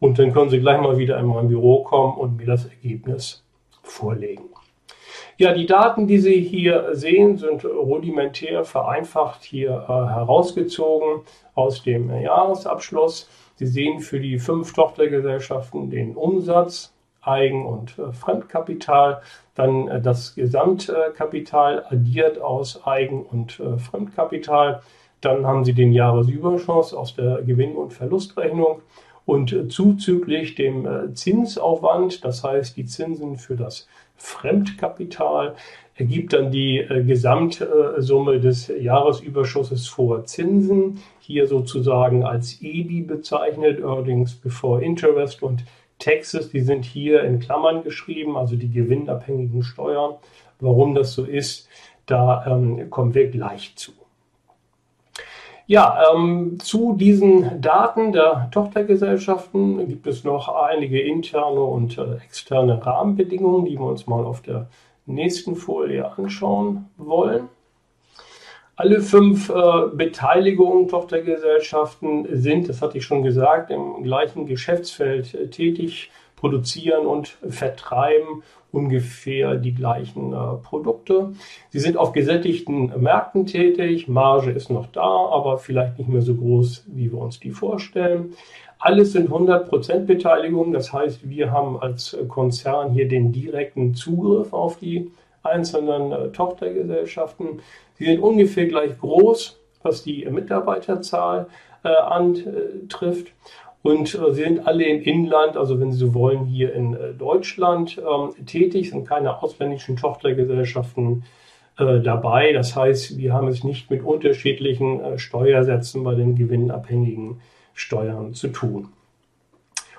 Und 0.00 0.18
dann 0.18 0.32
können 0.32 0.50
Sie 0.50 0.60
gleich 0.60 0.80
mal 0.80 0.98
wieder 0.98 1.18
in 1.18 1.26
mein 1.26 1.48
Büro 1.48 1.82
kommen 1.82 2.18
und 2.18 2.36
mir 2.36 2.46
das 2.46 2.66
Ergebnis 2.66 3.42
vorlegen. 3.82 4.53
Ja, 5.36 5.52
die 5.52 5.66
Daten, 5.66 6.06
die 6.06 6.18
Sie 6.18 6.40
hier 6.40 6.90
sehen, 6.92 7.36
sind 7.38 7.64
rudimentär 7.64 8.64
vereinfacht 8.64 9.42
hier 9.42 9.70
äh, 9.70 9.92
herausgezogen 9.92 11.22
aus 11.56 11.82
dem 11.82 12.08
Jahresabschluss. 12.20 13.28
Sie 13.56 13.66
sehen 13.66 13.98
für 13.98 14.20
die 14.20 14.38
fünf 14.38 14.72
Tochtergesellschaften 14.74 15.90
den 15.90 16.14
Umsatz, 16.14 16.94
Eigen- 17.20 17.66
und 17.66 17.98
äh, 17.98 18.12
Fremdkapital, 18.12 19.22
dann 19.56 19.88
äh, 19.88 20.00
das 20.00 20.36
Gesamtkapital 20.36 21.84
addiert 21.88 22.40
aus 22.40 22.86
Eigen- 22.86 23.24
und 23.24 23.60
Fremdkapital. 23.78 24.82
Dann 25.20 25.46
haben 25.46 25.64
Sie 25.64 25.72
den 25.72 25.92
Jahresüberschuss 25.92 26.94
aus 26.94 27.16
der 27.16 27.42
Gewinn- 27.42 27.74
und 27.74 27.92
Verlustrechnung 27.92 28.82
und 29.26 29.72
zuzüglich 29.72 30.54
dem 30.54 31.14
Zinsaufwand, 31.14 32.26
das 32.26 32.44
heißt 32.44 32.76
die 32.76 32.84
Zinsen 32.84 33.36
für 33.36 33.56
das 33.56 33.88
Fremdkapital, 34.16 35.54
ergibt 35.96 36.32
dann 36.32 36.50
die 36.50 36.84
Gesamtsumme 37.06 38.40
des 38.40 38.68
Jahresüberschusses 38.68 39.86
vor 39.86 40.24
Zinsen, 40.24 41.00
hier 41.20 41.46
sozusagen 41.46 42.24
als 42.24 42.60
EBI 42.60 43.02
bezeichnet, 43.02 43.80
Earnings 43.80 44.34
Before 44.34 44.82
Interest 44.82 45.42
und 45.42 45.64
Taxes, 45.98 46.50
die 46.50 46.60
sind 46.60 46.84
hier 46.84 47.22
in 47.22 47.38
Klammern 47.38 47.84
geschrieben, 47.84 48.36
also 48.36 48.56
die 48.56 48.70
gewinnabhängigen 48.70 49.62
Steuern. 49.62 50.16
Warum 50.60 50.94
das 50.94 51.14
so 51.14 51.24
ist, 51.24 51.68
da 52.06 52.44
ähm, 52.46 52.90
kommen 52.90 53.14
wir 53.14 53.28
gleich 53.30 53.74
zu. 53.76 53.92
Ja, 55.66 56.12
ähm, 56.12 56.58
zu 56.60 56.94
diesen 56.94 57.62
Daten 57.62 58.12
der 58.12 58.48
Tochtergesellschaften 58.52 59.88
gibt 59.88 60.06
es 60.06 60.22
noch 60.22 60.48
einige 60.48 61.00
interne 61.00 61.60
und 61.60 61.96
äh, 61.96 62.16
externe 62.16 62.84
Rahmenbedingungen, 62.84 63.64
die 63.64 63.78
wir 63.78 63.86
uns 63.86 64.06
mal 64.06 64.24
auf 64.26 64.42
der 64.42 64.68
nächsten 65.06 65.56
Folie 65.56 66.10
anschauen 66.18 66.90
wollen. 66.98 67.48
Alle 68.76 69.00
fünf 69.00 69.48
äh, 69.48 69.54
Beteiligungen, 69.94 70.88
Tochtergesellschaften 70.88 72.26
sind, 72.32 72.68
das 72.68 72.82
hatte 72.82 72.98
ich 72.98 73.04
schon 73.06 73.22
gesagt, 73.22 73.70
im 73.70 74.02
gleichen 74.02 74.44
Geschäftsfeld 74.44 75.32
äh, 75.32 75.48
tätig, 75.48 76.10
produzieren 76.44 77.06
und 77.06 77.38
vertreiben 77.48 78.42
ungefähr 78.70 79.54
die 79.54 79.72
gleichen 79.72 80.34
äh, 80.34 80.56
Produkte. 80.62 81.32
Sie 81.70 81.78
sind 81.78 81.96
auf 81.96 82.12
gesättigten 82.12 82.92
Märkten 83.00 83.46
tätig, 83.46 84.08
Marge 84.08 84.50
ist 84.50 84.68
noch 84.68 84.88
da, 84.88 85.00
aber 85.00 85.56
vielleicht 85.56 85.98
nicht 85.98 86.10
mehr 86.10 86.20
so 86.20 86.34
groß, 86.34 86.84
wie 86.88 87.10
wir 87.10 87.18
uns 87.18 87.40
die 87.40 87.50
vorstellen. 87.50 88.34
Alles 88.78 89.12
sind 89.12 89.30
100% 89.30 90.00
Beteiligung, 90.00 90.74
das 90.74 90.92
heißt, 90.92 91.30
wir 91.30 91.50
haben 91.50 91.80
als 91.80 92.14
Konzern 92.28 92.92
hier 92.92 93.08
den 93.08 93.32
direkten 93.32 93.94
Zugriff 93.94 94.52
auf 94.52 94.78
die 94.78 95.10
einzelnen 95.42 96.12
äh, 96.12 96.28
Tochtergesellschaften. 96.28 97.62
Sie 97.94 98.04
sind 98.04 98.20
ungefähr 98.20 98.66
gleich 98.66 98.98
groß, 98.98 99.58
was 99.82 100.02
die 100.02 100.26
Mitarbeiterzahl 100.26 101.46
äh, 101.84 101.88
antrifft. 101.88 103.28
Und 103.84 104.14
äh, 104.14 104.32
sie 104.32 104.42
sind 104.44 104.66
alle 104.66 104.86
im 104.86 105.02
Inland, 105.02 105.58
also 105.58 105.78
wenn 105.78 105.92
Sie 105.92 105.98
so 105.98 106.14
wollen, 106.14 106.46
hier 106.46 106.72
in 106.72 106.94
äh, 106.94 107.12
Deutschland 107.12 107.98
ähm, 107.98 108.46
tätig, 108.46 108.88
sind 108.88 109.06
keine 109.06 109.42
ausländischen 109.42 109.96
Tochtergesellschaften 109.96 111.24
äh, 111.76 112.00
dabei. 112.00 112.54
Das 112.54 112.74
heißt, 112.74 113.18
wir 113.18 113.34
haben 113.34 113.46
es 113.46 113.62
nicht 113.62 113.90
mit 113.90 114.02
unterschiedlichen 114.02 115.00
äh, 115.00 115.18
Steuersätzen 115.18 116.02
bei 116.02 116.14
den 116.14 116.34
gewinnabhängigen 116.34 117.42
Steuern 117.74 118.32
zu 118.32 118.48
tun. 118.48 118.88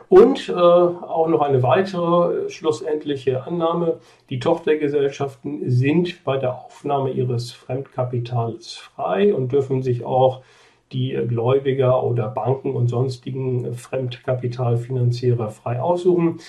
Und 0.10 0.50
äh, 0.50 0.54
auch 0.54 1.28
noch 1.28 1.42
eine 1.42 1.62
weitere 1.62 2.46
äh, 2.46 2.50
schlussendliche 2.50 3.44
Annahme. 3.44 4.00
Die 4.32 4.40
Tochtergesellschaften 4.40 5.70
sind 5.70 6.24
bei 6.24 6.38
der 6.38 6.56
Aufnahme 6.56 7.12
ihres 7.12 7.52
Fremdkapitals 7.52 8.78
frei 8.78 9.32
und 9.32 9.52
dürfen 9.52 9.84
sich 9.84 10.04
auch 10.04 10.42
die 10.96 11.28
Gläubiger 11.28 12.04
oder 12.04 12.30
Banken 12.30 12.74
und 12.74 12.88
sonstigen 12.88 13.74
Fremdkapitalfinanzierer 13.74 15.50
frei 15.50 15.82
aussuchen. 15.82 16.40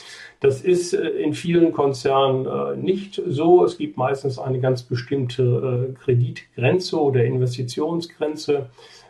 Das 0.41 0.61
ist 0.61 0.95
äh, 0.95 1.09
in 1.09 1.35
vielen 1.35 1.73
Konzernen 1.73 2.47
äh, 2.47 2.77
nicht 2.77 3.21
so. 3.27 3.65
Es 3.65 3.77
gibt 3.77 3.97
meistens 3.97 4.39
eine 4.39 4.61
ganz 4.61 4.83
bestimmte 4.83 5.95
Kreditgrenze 6.03 7.01
oder 7.01 7.25
Investitionsgrenze 7.25 8.67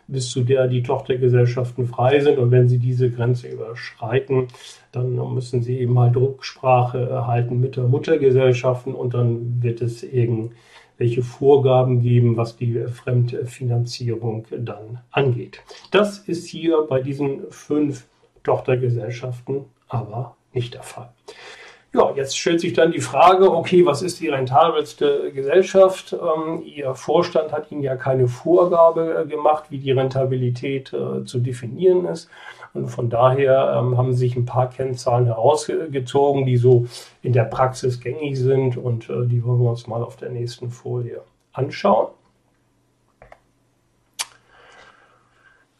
bis 0.09 0.31
zu 0.31 0.45
der 0.45 0.69
die 0.69 0.83
Tochtergesellschaften 0.83 1.87
frei 1.87 2.21
sind. 2.21 2.39
Und 2.39 2.51
wenn 2.51 2.69
sie 2.69 2.79
diese 2.79 3.11
Grenze 3.11 3.49
überschreiten, 3.49 4.49
dann 4.93 5.17
müssen 5.35 5.63
sie 5.63 5.79
eben 5.79 5.99
halt 5.99 6.17
Rücksprache 6.17 7.09
erhalten 7.09 7.61
mit 7.61 7.77
der 7.77 7.85
Muttergesellschaften 7.85 8.95
und 8.95 9.15
dann 9.15 9.63
wird 9.63 9.83
es 9.83 10.05
irgendwelche 10.99 11.23
Vorgaben 11.23 12.01
geben, 12.01 12.37
was 12.37 12.57
die 12.57 12.87
Fremdfinanzierung 12.87 14.47
dann 14.51 15.01
angeht. 15.11 15.61
Das 15.91 16.19
ist 16.21 16.49
hier 16.49 16.87
bei 16.89 17.01
diesen 17.01 17.51
fünf 17.51 18.07
Tochtergesellschaften 18.43 19.67
aber 19.89 20.37
nicht 20.53 20.75
der 20.75 20.83
Fall. 20.83 21.11
Ja, 21.93 22.13
jetzt 22.15 22.37
stellt 22.37 22.61
sich 22.61 22.75
dann 22.75 22.93
die 22.93 23.01
Frage, 23.01 23.51
okay, 23.51 23.87
was 23.87 24.03
ist 24.03 24.21
die 24.21 24.29
rentabelste 24.29 25.33
Gesellschaft? 25.33 26.13
Ähm, 26.13 26.63
Ihr 26.65 26.95
Vorstand 26.95 27.53
hat 27.53 27.71
Ihnen 27.71 27.83
ja 27.83 27.97
keine 27.97 28.29
Vorgabe 28.29 29.25
äh, 29.25 29.27
gemacht, 29.27 29.67
wie 29.71 29.79
die 29.79 29.93
Rentabilität 29.93 30.93
äh, 30.93 31.25
zu 31.25 31.39
definieren 31.39 32.05
ist. 32.07 32.29
Und 32.77 32.89
von 32.89 33.11
daher 33.11 33.77
ähm, 33.79 33.97
haben 33.97 34.15
sich 34.15 34.37
ein 34.37 34.45
paar 34.45 34.71
Kennzahlen 34.71 35.27
herausgezogen, 35.27 36.47
die 36.47 36.57
so 36.57 36.87
in 37.23 37.33
der 37.33 37.45
Praxis 37.45 38.01
gängig 38.01 38.39
sind 38.39 38.77
und 38.77 39.09
äh, 39.09 39.27
die 39.27 39.45
wollen 39.45 39.61
wir 39.61 39.71
uns 39.71 39.87
mal 39.87 40.03
auf 40.03 40.17
der 40.17 40.31
nächsten 40.31 40.71
Folie 40.71 41.23
anschauen. 41.53 42.09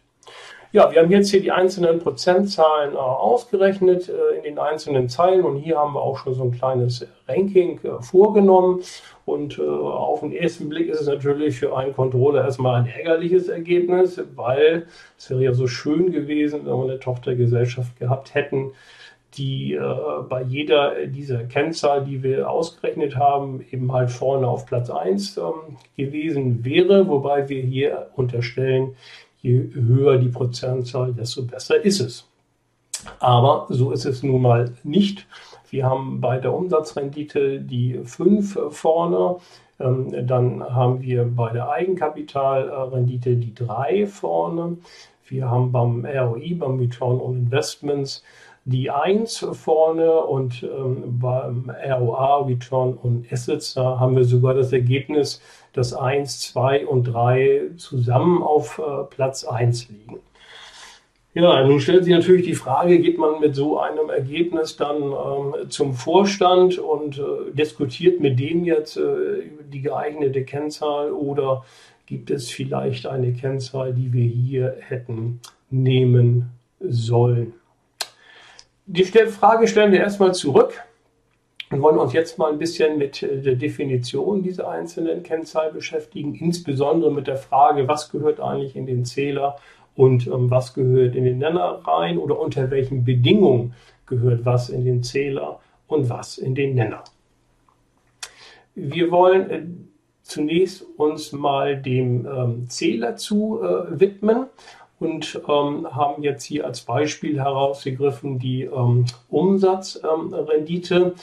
Ja, 0.72 0.90
wir 0.90 1.00
haben 1.00 1.10
jetzt 1.10 1.30
hier 1.30 1.40
die 1.40 1.52
einzelnen 1.52 2.00
Prozentzahlen 2.00 2.94
äh, 2.94 2.96
ausgerechnet 2.96 4.08
äh, 4.08 4.36
in 4.36 4.42
den 4.42 4.58
einzelnen 4.58 5.08
Zeilen 5.08 5.44
und 5.44 5.56
hier 5.56 5.78
haben 5.78 5.94
wir 5.94 6.02
auch 6.02 6.18
schon 6.18 6.34
so 6.34 6.42
ein 6.42 6.50
kleines 6.50 7.06
Ranking 7.28 7.80
vorgenommen. 8.00 8.82
Und 9.24 9.58
auf 9.58 10.20
den 10.20 10.32
ersten 10.32 10.68
Blick 10.68 10.90
ist 10.90 11.00
es 11.00 11.06
natürlich 11.06 11.58
für 11.58 11.74
einen 11.74 11.94
Controller 11.94 12.44
erstmal 12.44 12.82
ein 12.82 12.86
ärgerliches 12.86 13.48
Ergebnis, 13.48 14.20
weil 14.34 14.86
es 15.16 15.30
wäre 15.30 15.44
ja 15.44 15.54
so 15.54 15.66
schön 15.66 16.12
gewesen, 16.12 16.66
wenn 16.66 16.76
wir 16.76 16.84
eine 16.84 16.98
Tochtergesellschaft 16.98 17.98
gehabt 17.98 18.34
hätten, 18.34 18.72
die 19.36 19.74
äh, 19.74 19.82
bei 20.28 20.42
jeder 20.42 21.06
dieser 21.06 21.44
Kennzahl, 21.44 22.04
die 22.04 22.22
wir 22.22 22.50
ausgerechnet 22.50 23.16
haben, 23.16 23.64
eben 23.70 23.92
halt 23.92 24.10
vorne 24.10 24.46
auf 24.46 24.66
Platz 24.66 24.90
1 24.90 25.36
ähm, 25.38 25.76
gewesen 25.96 26.64
wäre, 26.64 27.08
wobei 27.08 27.48
wir 27.48 27.62
hier 27.62 28.08
unterstellen, 28.16 28.94
je 29.42 29.68
höher 29.74 30.18
die 30.18 30.28
Prozentzahl, 30.28 31.12
desto 31.12 31.42
besser 31.42 31.84
ist 31.84 32.00
es. 32.00 32.28
Aber 33.18 33.66
so 33.68 33.90
ist 33.90 34.06
es 34.06 34.22
nun 34.22 34.42
mal 34.42 34.72
nicht. 34.82 35.26
Wir 35.70 35.86
haben 35.86 36.20
bei 36.20 36.38
der 36.38 36.54
Umsatzrendite 36.54 37.60
die 37.60 38.00
5 38.04 38.58
vorne, 38.70 39.36
ähm, 39.80 40.26
dann 40.26 40.62
haben 40.62 41.02
wir 41.02 41.24
bei 41.24 41.52
der 41.52 41.68
Eigenkapitalrendite 41.68 43.36
die 43.36 43.54
3 43.54 44.06
vorne. 44.06 44.78
Wir 45.26 45.50
haben 45.50 45.72
beim 45.72 46.04
ROI, 46.04 46.54
beim 46.54 46.78
Return 46.78 47.20
on 47.20 47.36
Investments, 47.36 48.22
die 48.64 48.90
1 48.90 49.47
vorne 49.52 50.21
und 50.21 50.62
ähm, 50.62 51.18
beim 51.18 51.71
ROA, 51.71 52.47
Return 52.47 52.99
on 53.02 53.26
Assets, 53.30 53.75
da 53.75 54.00
haben 54.00 54.16
wir 54.16 54.25
sogar 54.25 54.54
das 54.54 54.73
Ergebnis, 54.73 55.42
dass 55.75 55.92
1, 55.92 56.40
2 56.52 56.87
und 56.87 57.04
3 57.04 57.73
zusammen 57.76 58.42
auf 58.42 58.78
äh, 58.78 59.04
Platz 59.11 59.44
1 59.44 59.90
liegen. 59.90 60.21
Ja, 61.35 61.66
nun 61.66 61.80
stellt 61.80 62.04
sich 62.04 62.14
natürlich 62.14 62.47
die 62.47 62.54
Frage, 62.54 63.00
geht 63.00 63.18
man 63.18 63.40
mit 63.40 63.56
so 63.56 63.80
einem 63.80 64.09
Ergebnis 64.09 64.76
dann 64.76 65.02
ähm, 65.02 65.68
zum 65.68 65.92
Vorstand 65.92 66.78
und 66.78 67.18
äh, 67.18 67.52
diskutiert 67.52 68.21
mit 68.21 68.38
dem 68.38 68.64
jetzt 68.64 68.97
äh, 68.97 69.42
die 69.71 69.83
geeignete 69.83 70.44
Kennzahl 70.44 71.11
oder 71.11 71.64
gibt 72.06 72.30
es 72.30 72.50
vielleicht 72.50 73.06
eine 73.06 73.33
Kennzahl, 73.33 73.92
die 73.92 74.12
wir 74.12 74.25
hier 74.25 74.76
hätten 74.78 75.40
nehmen 75.71 76.50
sollen? 76.78 77.54
Die 78.86 79.04
Frage 79.04 79.66
stellen 79.66 79.92
wir 79.92 80.00
erstmal 80.00 80.34
zurück 80.34 80.82
und 81.70 81.80
wollen 81.80 81.96
uns 81.96 82.12
jetzt 82.12 82.38
mal 82.38 82.52
ein 82.52 82.58
bisschen 82.58 82.98
mit 82.98 83.22
äh, 83.22 83.40
der 83.40 83.54
Definition 83.54 84.42
dieser 84.42 84.68
einzelnen 84.68 85.22
Kennzahl 85.22 85.72
beschäftigen, 85.72 86.34
insbesondere 86.34 87.10
mit 87.10 87.26
der 87.26 87.38
Frage, 87.38 87.88
was 87.88 88.10
gehört 88.10 88.40
eigentlich 88.40 88.76
in 88.76 88.84
den 88.84 89.06
Zähler 89.06 89.56
und 89.96 90.26
ähm, 90.26 90.50
was 90.50 90.74
gehört 90.74 91.16
in 91.16 91.24
den 91.24 91.38
Nenner 91.38 91.80
rein 91.86 92.18
oder 92.18 92.38
unter 92.38 92.70
welchen 92.70 93.04
Bedingungen 93.04 93.74
gehört 94.04 94.44
was 94.44 94.68
in 94.68 94.84
den 94.84 95.02
Zähler 95.02 95.60
und 95.86 96.10
was 96.10 96.36
in 96.36 96.54
den 96.54 96.74
Nenner. 96.74 97.04
Wir 98.74 99.10
wollen 99.10 99.50
äh, 99.50 99.62
zunächst 100.22 100.84
uns 100.98 101.32
mal 101.32 101.80
dem 101.80 102.26
ähm, 102.26 102.68
Zähler 102.68 103.16
zu 103.16 103.62
äh, 103.62 103.98
widmen 103.98 104.46
und 105.04 105.40
ähm, 105.49 105.94
haben 105.94 106.23
jetzt 106.23 106.44
hier 106.44 106.66
als 106.66 106.80
Beispiel 106.80 107.38
herausgegriffen 107.38 108.38
die 108.38 108.62
ähm, 108.62 109.04
Umsatzrendite. 109.28 111.14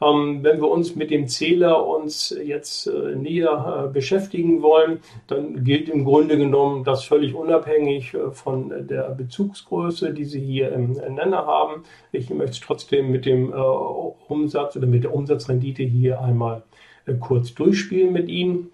Ähm, 0.00 0.40
wenn 0.42 0.60
wir 0.60 0.68
uns 0.68 0.94
mit 0.94 1.10
dem 1.10 1.26
Zähler 1.26 1.86
uns 1.86 2.36
jetzt 2.44 2.86
äh, 2.86 3.14
näher 3.14 3.84
äh, 3.86 3.92
beschäftigen 3.92 4.60
wollen, 4.60 5.00
dann 5.26 5.64
gilt 5.64 5.88
im 5.88 6.04
Grunde 6.04 6.36
genommen 6.36 6.84
das 6.84 7.04
völlig 7.04 7.34
unabhängig 7.34 8.12
äh, 8.12 8.30
von 8.30 8.86
der 8.86 9.10
Bezugsgröße, 9.10 10.12
die 10.12 10.24
Sie 10.24 10.40
hier 10.40 10.72
im 10.72 10.92
Nenner 10.92 11.46
haben. 11.46 11.84
Ich 12.12 12.28
möchte 12.28 12.52
es 12.52 12.60
trotzdem 12.60 13.10
mit 13.10 13.24
dem 13.24 13.52
äh, 13.52 13.56
Umsatz 13.56 14.76
oder 14.76 14.86
mit 14.86 15.04
der 15.04 15.14
Umsatzrendite 15.14 15.82
hier 15.82 16.20
einmal 16.20 16.62
äh, 17.06 17.14
kurz 17.14 17.54
durchspielen 17.54 18.12
mit 18.12 18.28
Ihnen. 18.28 18.70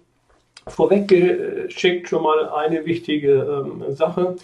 Vorweg 0.67 1.07
geschickt 1.07 2.09
schon 2.09 2.23
mal 2.23 2.49
eine 2.49 2.85
wichtige 2.85 3.63
ähm, 3.65 3.83
Sache. 3.89 4.35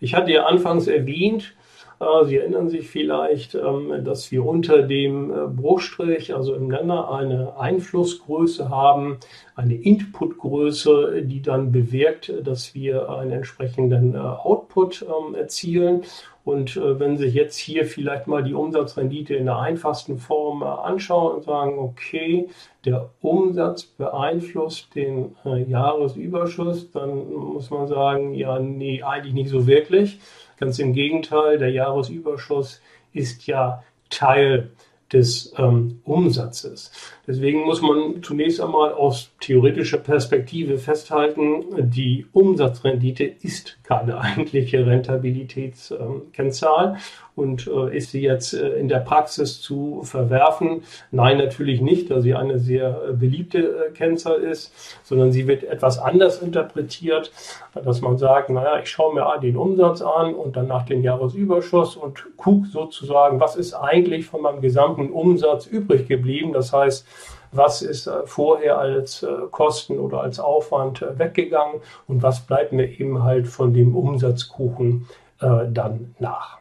Ich 0.00 0.14
hatte 0.14 0.32
ja 0.32 0.44
anfangs 0.44 0.86
erwähnt, 0.86 1.54
äh, 2.00 2.24
Sie 2.26 2.36
erinnern 2.36 2.68
sich 2.68 2.88
vielleicht, 2.88 3.54
ähm, 3.54 4.04
dass 4.04 4.30
wir 4.30 4.44
unter 4.44 4.82
dem 4.82 5.30
äh, 5.30 5.46
Bruchstrich, 5.48 6.34
also 6.34 6.54
im 6.54 6.68
Nenner, 6.68 7.10
eine 7.12 7.58
Einflussgröße 7.58 8.68
haben, 8.68 9.18
eine 9.56 9.74
Inputgröße, 9.74 11.22
die 11.22 11.42
dann 11.42 11.72
bewirkt, 11.72 12.32
dass 12.44 12.74
wir 12.74 13.08
einen 13.10 13.32
entsprechenden 13.32 14.14
äh, 14.14 14.18
Output 14.18 15.02
ähm, 15.02 15.34
erzielen. 15.34 16.02
Und 16.48 16.76
wenn 16.76 17.18
Sie 17.18 17.26
jetzt 17.26 17.58
hier 17.58 17.84
vielleicht 17.84 18.26
mal 18.26 18.42
die 18.42 18.54
Umsatzrendite 18.54 19.34
in 19.34 19.44
der 19.44 19.58
einfachsten 19.58 20.16
Form 20.16 20.62
anschauen 20.62 21.36
und 21.36 21.44
sagen, 21.44 21.78
okay, 21.78 22.48
der 22.86 23.10
Umsatz 23.20 23.84
beeinflusst 23.84 24.94
den 24.94 25.36
Jahresüberschuss, 25.44 26.90
dann 26.90 27.30
muss 27.30 27.68
man 27.68 27.86
sagen, 27.86 28.32
ja, 28.32 28.58
nee, 28.60 29.02
eigentlich 29.02 29.34
nicht 29.34 29.50
so 29.50 29.66
wirklich. 29.66 30.20
Ganz 30.58 30.78
im 30.78 30.94
Gegenteil, 30.94 31.58
der 31.58 31.70
Jahresüberschuss 31.70 32.80
ist 33.12 33.46
ja 33.46 33.84
Teil 34.08 34.70
des 35.12 35.52
ähm, 35.56 36.00
Umsatzes. 36.04 36.90
Deswegen 37.26 37.64
muss 37.64 37.80
man 37.80 38.22
zunächst 38.22 38.60
einmal 38.60 38.92
aus 38.92 39.30
theoretischer 39.40 39.96
Perspektive 39.98 40.78
festhalten, 40.78 41.90
die 41.90 42.26
Umsatzrendite 42.32 43.24
ist 43.24 43.78
keine 43.84 44.20
eigentliche 44.20 44.86
Rentabilitätskennzahl. 44.86 46.98
Und 47.38 47.68
äh, 47.68 47.96
ist 47.96 48.10
sie 48.10 48.22
jetzt 48.22 48.52
äh, 48.52 48.70
in 48.80 48.88
der 48.88 48.98
Praxis 48.98 49.60
zu 49.60 50.00
verwerfen? 50.02 50.82
Nein, 51.12 51.38
natürlich 51.38 51.80
nicht, 51.80 52.10
da 52.10 52.20
sie 52.20 52.34
eine 52.34 52.58
sehr 52.58 53.00
äh, 53.08 53.12
beliebte 53.12 53.58
äh, 53.58 53.90
Kennzahl 53.92 54.40
ist, 54.40 54.72
sondern 55.04 55.30
sie 55.30 55.46
wird 55.46 55.62
etwas 55.62 56.00
anders 56.00 56.42
interpretiert, 56.42 57.30
dass 57.74 58.00
man 58.00 58.18
sagt, 58.18 58.50
naja, 58.50 58.80
ich 58.80 58.90
schaue 58.90 59.14
mir 59.14 59.38
den 59.40 59.56
Umsatz 59.56 60.02
an 60.02 60.34
und 60.34 60.56
danach 60.56 60.84
den 60.84 61.04
Jahresüberschuss 61.04 61.94
und 61.94 62.26
gucke 62.36 62.66
sozusagen, 62.66 63.38
was 63.38 63.54
ist 63.54 63.72
eigentlich 63.72 64.26
von 64.26 64.42
meinem 64.42 64.60
gesamten 64.60 65.10
Umsatz 65.10 65.66
übrig 65.66 66.08
geblieben. 66.08 66.52
Das 66.52 66.72
heißt, 66.72 67.06
was 67.52 67.82
ist 67.82 68.08
äh, 68.08 68.26
vorher 68.26 68.78
als 68.78 69.22
äh, 69.22 69.28
Kosten 69.52 70.00
oder 70.00 70.22
als 70.22 70.40
Aufwand 70.40 71.04
weggegangen 71.16 71.82
und 72.08 72.20
was 72.24 72.40
bleibt 72.40 72.72
mir 72.72 72.98
eben 72.98 73.22
halt 73.22 73.46
von 73.46 73.72
dem 73.72 73.94
Umsatzkuchen 73.94 75.06
dann 75.40 76.16
nach. 76.18 76.58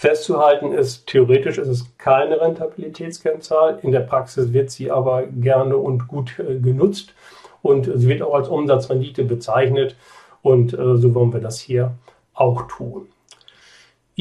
Festzuhalten 0.00 0.72
ist, 0.72 1.08
theoretisch 1.08 1.58
ist 1.58 1.68
es 1.68 1.84
keine 1.98 2.40
Rentabilitätskennzahl. 2.40 3.80
In 3.82 3.92
der 3.92 4.00
Praxis 4.00 4.50
wird 4.50 4.70
sie 4.70 4.90
aber 4.90 5.24
gerne 5.26 5.76
und 5.76 6.08
gut 6.08 6.38
äh, 6.38 6.58
genutzt 6.58 7.12
und 7.60 7.84
sie 7.84 8.08
wird 8.08 8.22
auch 8.22 8.32
als 8.32 8.48
Umsatzrendite 8.48 9.24
bezeichnet 9.24 9.96
und 10.40 10.72
äh, 10.72 10.96
so 10.96 11.14
wollen 11.14 11.34
wir 11.34 11.40
das 11.40 11.60
hier 11.60 11.92
auch 12.32 12.62
tun. 12.66 13.08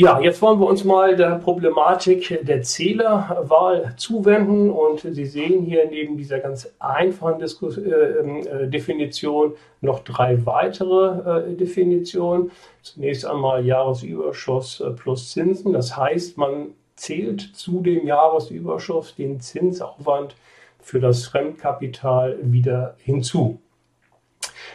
Ja, 0.01 0.17
jetzt 0.21 0.41
wollen 0.41 0.61
wir 0.61 0.67
uns 0.67 0.85
mal 0.85 1.17
der 1.17 1.39
Problematik 1.39 2.39
der 2.43 2.61
Zählerwahl 2.61 3.95
zuwenden 3.97 4.69
und 4.69 5.01
Sie 5.01 5.25
sehen 5.25 5.65
hier 5.65 5.89
neben 5.89 6.15
dieser 6.15 6.39
ganz 6.39 6.73
einfachen 6.79 7.39
Diskus 7.39 7.77
äh, 7.77 7.89
ähm, 7.89 8.47
äh, 8.47 8.67
Definition 8.69 9.55
noch 9.81 9.99
drei 10.05 10.45
weitere 10.45 11.49
äh, 11.49 11.53
Definitionen. 11.53 12.49
Zunächst 12.81 13.25
einmal 13.25 13.65
Jahresüberschuss 13.65 14.79
äh, 14.79 14.91
plus 14.91 15.31
Zinsen. 15.31 15.73
Das 15.73 15.97
heißt, 15.97 16.37
man 16.37 16.67
zählt 16.95 17.41
zu 17.41 17.81
dem 17.81 18.07
Jahresüberschuss 18.07 19.15
den 19.15 19.41
Zinsaufwand 19.41 20.33
für 20.79 21.01
das 21.01 21.27
Fremdkapital 21.27 22.37
wieder 22.41 22.95
hinzu. 22.99 23.59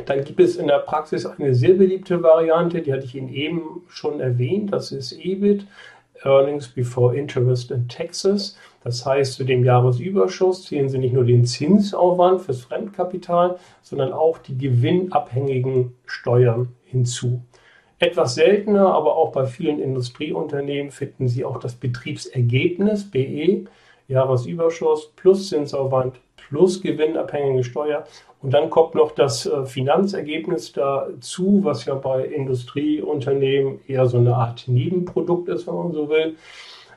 Dann 0.07 0.25
gibt 0.25 0.41
es 0.41 0.57
in 0.57 0.67
der 0.67 0.79
Praxis 0.79 1.27
eine 1.27 1.55
sehr 1.55 1.75
beliebte 1.75 2.23
Variante, 2.23 2.83
die 2.83 2.93
hatte 2.93 3.05
ich 3.05 3.15
Ihnen 3.15 3.29
eben 3.29 3.83
schon 3.89 4.21
erwähnt, 4.21 4.73
das 4.73 4.93
ist 4.93 5.13
EBIT, 5.13 5.67
Earnings 6.23 6.69
Before 6.69 7.17
Interest 7.17 7.71
and 7.71 7.91
Taxes. 7.91 8.57
Das 8.83 9.05
heißt, 9.05 9.35
zu 9.35 9.45
dem 9.45 9.65
Jahresüberschuss 9.65 10.65
zählen 10.65 10.89
Sie 10.89 10.99
nicht 10.99 11.15
nur 11.15 11.25
den 11.25 11.45
Zinsaufwand 11.45 12.43
fürs 12.43 12.63
Fremdkapital, 12.63 13.59
sondern 13.83 14.13
auch 14.13 14.39
die 14.39 14.57
gewinnabhängigen 14.57 15.95
Steuern 16.07 16.69
hinzu. 16.85 17.43
Etwas 17.99 18.35
seltener, 18.35 18.93
aber 18.93 19.17
auch 19.17 19.33
bei 19.33 19.47
vielen 19.47 19.79
Industrieunternehmen 19.79 20.91
finden 20.91 21.29
Sie 21.29 21.45
auch 21.45 21.59
das 21.59 21.75
Betriebsergebnis 21.75 23.11
BE, 23.11 23.65
Jahresüberschuss 24.09 25.13
plus 25.17 25.49
Zinsaufwand 25.49 26.21
plus 26.37 26.83
gewinnabhängige 26.83 27.65
Steuer. 27.65 28.05
Und 28.45 28.53
dann 28.53 28.69
kommt 28.69 28.95
noch 28.95 29.13
das 29.13 29.47
äh, 29.47 29.65
Finanzergebnis 29.65 30.73
dazu, 30.73 31.61
was 31.63 31.87
ja 31.87 31.95
bei 31.95 32.27
Industrieunternehmen 32.27 33.81
eher 33.89 34.05
so 34.05 34.19
eine 34.19 34.37
Art 34.37 34.65
Nebenprodukt 34.69 35.49
ist, 35.49 35.67
wenn 35.67 35.75
man 35.75 35.93
so 35.93 36.11
will. 36.11 36.37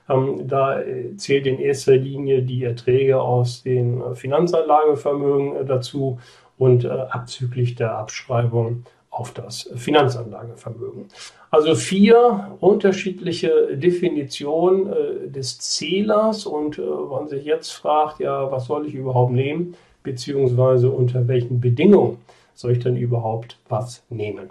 Ähm, 0.10 0.46
da 0.46 0.82
äh, 0.82 1.16
zählt 1.16 1.48
in 1.48 1.58
erster 1.58 1.96
Linie 1.96 2.42
die 2.42 2.66
Erträge 2.66 3.22
aus 3.22 3.64
den 3.64 4.02
äh, 4.02 4.14
Finanzanlagevermögen 4.14 5.66
dazu 5.66 6.20
und 6.58 6.86
abzüglich 6.88 7.76
der 7.76 7.96
Abschreibung 8.00 8.84
auf 9.12 9.32
das 9.32 9.70
Finanzanlagevermögen. 9.76 11.06
Also 11.52 11.76
vier 11.76 12.58
unterschiedliche 12.60 13.78
Definitionen 13.78 15.32
des 15.32 15.60
Zählers 15.60 16.48
und 16.48 16.80
äh, 16.80 16.82
man 16.82 17.28
sich 17.28 17.46
jetzt 17.46 17.72
fragt, 17.72 18.20
ja, 18.20 18.52
was 18.52 18.66
soll 18.66 18.88
ich 18.88 18.96
überhaupt 18.96 19.34
nehmen, 19.34 19.76
beziehungsweise 20.08 20.90
unter 20.90 21.28
welchen 21.28 21.60
Bedingungen 21.60 22.18
soll 22.56 22.72
ich 22.72 22.80
denn 22.80 22.96
überhaupt 22.96 23.60
was 23.68 24.04
nehmen. 24.10 24.50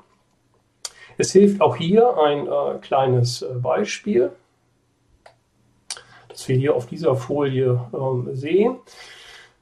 Es 1.16 1.32
hilft 1.32 1.62
auch 1.62 1.76
hier 1.76 2.18
ein 2.18 2.46
äh, 2.46 2.78
kleines 2.82 3.40
äh, 3.40 3.46
Beispiel, 3.54 4.32
das 6.28 6.46
wir 6.46 6.56
hier 6.56 6.76
auf 6.76 6.86
dieser 6.86 7.16
Folie 7.16 7.80
ähm, 7.94 8.28
sehen. 8.34 8.76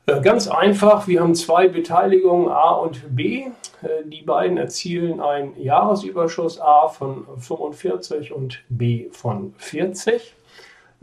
Äh, 0.07 0.21
ganz 0.21 0.49
einfach, 0.49 1.07
wir 1.07 1.21
haben 1.21 1.37
zwei 1.37 1.69
Beteiligungen 1.69 2.49
A 2.49 2.73
und 2.73 3.15
B. 3.15 3.45
Äh, 3.83 4.05
die 4.05 4.23
beiden 4.23 4.59
erzielen 4.59 5.21
einen 5.21 5.57
Jahresüberschuss 5.63 6.61
A 6.61 6.89
von 6.89 7.25
45 7.39 8.33
und 8.33 8.65
B 8.69 9.07
von 9.13 9.55
40. 9.59 10.35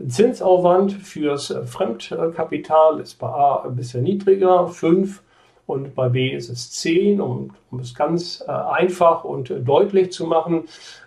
Zinsaufwand 0.06 0.92
fürs 0.92 1.54
Fremdkapital 1.66 3.00
ist 3.00 3.18
bei 3.18 3.28
A 3.28 3.64
ein 3.64 3.76
bisschen 3.76 4.02
niedriger, 4.02 4.66
5 4.68 5.22
und 5.66 5.94
bei 5.94 6.08
B 6.08 6.30
ist 6.30 6.50
es 6.50 6.72
10, 6.72 7.20
um, 7.20 7.50
um 7.70 7.80
es 7.80 7.94
ganz 7.94 8.44
äh, 8.46 8.50
einfach 8.50 9.24
und 9.24 9.52
deutlich 9.64 10.12
zu 10.12 10.26
machen. 10.26 10.64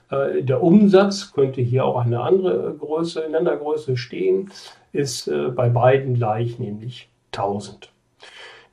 Äh, 0.09 0.43
der 0.43 0.63
Umsatz 0.63 1.33
könnte 1.33 1.61
hier 1.61 1.85
auch 1.85 2.05
eine 2.05 2.21
andere 2.21 2.73
Größe, 2.73 3.27
Ländergröße 3.27 3.97
stehen, 3.97 4.51
ist 4.93 5.27
äh, 5.27 5.49
bei 5.49 5.69
beiden 5.69 6.15
gleich, 6.15 6.57
nämlich 6.57 7.09
1000. 7.33 7.91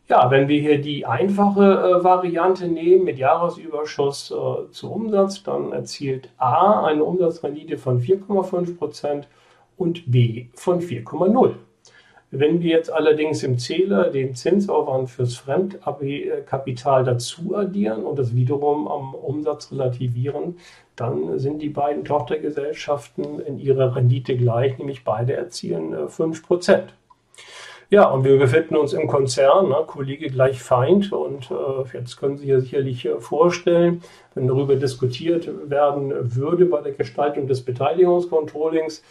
Ja, 0.09 0.31
wenn 0.31 0.49
wir 0.49 0.61
hier 0.61 0.81
die 0.81 1.07
einfache 1.07 1.63
äh, 1.63 2.05
Variante 2.05 2.69
nehmen 2.69 3.05
mit 3.05 3.19
Jahresüberschuss 3.19 4.31
äh, 4.31 4.71
zu 4.71 4.93
Umsatz, 4.93 5.43
dann 5.43 5.73
erzielt 5.73 6.29
A 6.39 6.85
eine 6.85 7.03
Umsatzrendite 7.03 7.79
von 7.79 8.01
4,5 8.01 8.77
Prozent 8.77 9.29
und 9.77 10.11
B 10.11 10.47
von 10.55 10.81
4,0. 10.81 11.55
Wenn 12.35 12.63
wir 12.63 12.71
jetzt 12.71 12.91
allerdings 12.91 13.43
im 13.43 13.59
Zähler 13.59 14.09
den 14.09 14.35
Zinsaufwand 14.35 15.11
fürs 15.11 15.37
Fremdkapital 15.37 17.05
dazu 17.05 17.55
addieren 17.55 18.05
und 18.05 18.19
das 18.19 18.35
wiederum 18.35 18.89
am 18.89 19.15
Umsatz 19.15 19.71
relativieren, 19.71 20.57
dann 20.97 21.39
sind 21.39 21.61
die 21.61 21.69
beiden 21.69 22.07
Tochtergesellschaften 22.07 23.41
in 23.41 23.59
ihrer 23.59 23.97
Rendite 23.97 24.35
gleich, 24.35 24.79
nämlich 24.79 25.05
beide 25.05 25.35
erzielen 25.35 25.95
5%. 25.95 26.73
Äh, 26.73 26.83
ja, 27.93 28.07
und 28.09 28.25
wir 28.25 28.39
befinden 28.39 28.77
uns 28.77 28.95
im 28.95 29.07
Konzern, 29.07 29.69
ne, 29.69 29.85
Kollege 29.87 30.31
gleich 30.31 30.63
Feind. 30.63 31.13
Und 31.13 31.51
äh, 31.51 31.99
jetzt 31.99 32.17
können 32.17 32.39
Sie 32.39 32.45
sich 32.45 32.51
ja 32.51 32.61
sicherlich 32.61 33.05
äh, 33.05 33.21
vorstellen, 33.21 34.03
wenn 34.35 34.49
darüber 34.49 34.77
diskutiert 34.77 35.47
werden 35.69 36.35
würde 36.35 36.65
bei 36.65 36.81
der 36.81 36.93
Gestaltung 36.93 37.47
des 37.47 37.61
Beteiligungscontrollings, 37.61 39.03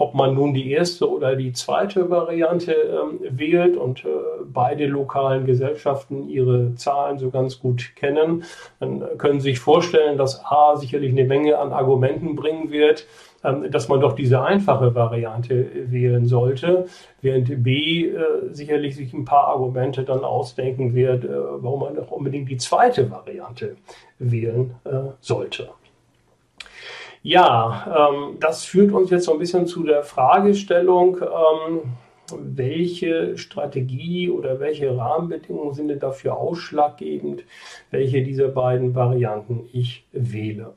ob 0.00 0.14
man 0.14 0.34
nun 0.34 0.54
die 0.54 0.70
erste 0.70 1.10
oder 1.10 1.36
die 1.36 1.52
zweite 1.52 2.08
Variante 2.08 2.72
ähm, 2.72 3.20
wählt 3.38 3.76
und 3.76 4.02
äh, 4.06 4.08
beide 4.44 4.86
lokalen 4.86 5.44
Gesellschaften 5.44 6.26
ihre 6.26 6.74
Zahlen 6.76 7.18
so 7.18 7.28
ganz 7.28 7.58
gut 7.58 7.94
kennen, 7.96 8.44
dann 8.78 9.04
können 9.18 9.40
Sie 9.40 9.50
sich 9.50 9.60
vorstellen, 9.60 10.16
dass 10.16 10.42
A 10.42 10.76
sicherlich 10.76 11.12
eine 11.12 11.24
Menge 11.24 11.58
an 11.58 11.72
Argumenten 11.72 12.34
bringen 12.34 12.70
wird, 12.70 13.06
ähm, 13.44 13.70
dass 13.70 13.88
man 13.88 14.00
doch 14.00 14.14
diese 14.14 14.40
einfache 14.42 14.94
Variante 14.94 15.66
wählen 15.90 16.24
sollte, 16.24 16.86
während 17.20 17.62
B 17.62 18.06
äh, 18.06 18.14
sicherlich 18.52 18.96
sich 18.96 19.12
ein 19.12 19.26
paar 19.26 19.48
Argumente 19.48 20.04
dann 20.04 20.24
ausdenken 20.24 20.94
wird, 20.94 21.24
äh, 21.24 21.28
warum 21.28 21.80
man 21.80 21.96
doch 21.96 22.10
unbedingt 22.10 22.48
die 22.48 22.56
zweite 22.56 23.10
Variante 23.10 23.76
wählen 24.18 24.76
äh, 24.84 25.10
sollte. 25.20 25.68
Ja, 27.22 28.08
ähm, 28.12 28.36
das 28.40 28.64
führt 28.64 28.92
uns 28.92 29.10
jetzt 29.10 29.26
so 29.26 29.32
ein 29.32 29.38
bisschen 29.38 29.66
zu 29.66 29.82
der 29.82 30.02
Fragestellung, 30.02 31.18
ähm, 31.18 31.80
welche 32.38 33.36
Strategie 33.36 34.30
oder 34.30 34.58
welche 34.60 34.96
Rahmenbedingungen 34.96 35.74
sind 35.74 35.88
denn 35.88 35.98
dafür 35.98 36.36
ausschlaggebend, 36.36 37.42
welche 37.90 38.22
dieser 38.22 38.48
beiden 38.48 38.94
Varianten 38.94 39.68
ich 39.72 40.06
wähle. 40.12 40.74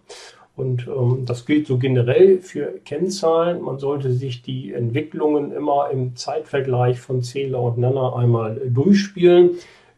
Und 0.56 0.88
ähm, 0.88 1.24
das 1.26 1.46
gilt 1.46 1.66
so 1.66 1.78
generell 1.78 2.40
für 2.40 2.74
Kennzahlen. 2.84 3.62
Man 3.62 3.80
sollte 3.80 4.12
sich 4.12 4.42
die 4.42 4.74
Entwicklungen 4.74 5.52
immer 5.52 5.90
im 5.92 6.16
Zeitvergleich 6.16 7.00
von 7.00 7.24
Zähler 7.24 7.62
und 7.62 7.78
Nenner 7.78 8.16
einmal 8.18 8.62
durchspielen 8.70 9.52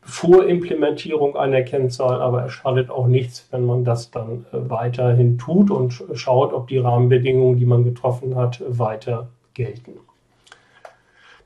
vor 0.05 0.45
Implementierung 0.45 1.35
einer 1.35 1.63
Kennzahl, 1.63 2.21
aber 2.21 2.45
es 2.45 2.53
schadet 2.53 2.91
auch 2.91 3.07
nichts, 3.07 3.47
wenn 3.51 3.65
man 3.65 3.83
das 3.83 4.11
dann 4.11 4.45
äh, 4.53 4.69
weiterhin 4.69 5.39
tut 5.39 5.71
und 5.71 6.03
schaut, 6.13 6.53
ob 6.53 6.67
die 6.67 6.77
Rahmenbedingungen, 6.77 7.57
die 7.57 7.65
man 7.65 7.83
getroffen 7.83 8.35
hat, 8.35 8.61
weiter 8.67 9.27
gelten. 9.55 9.93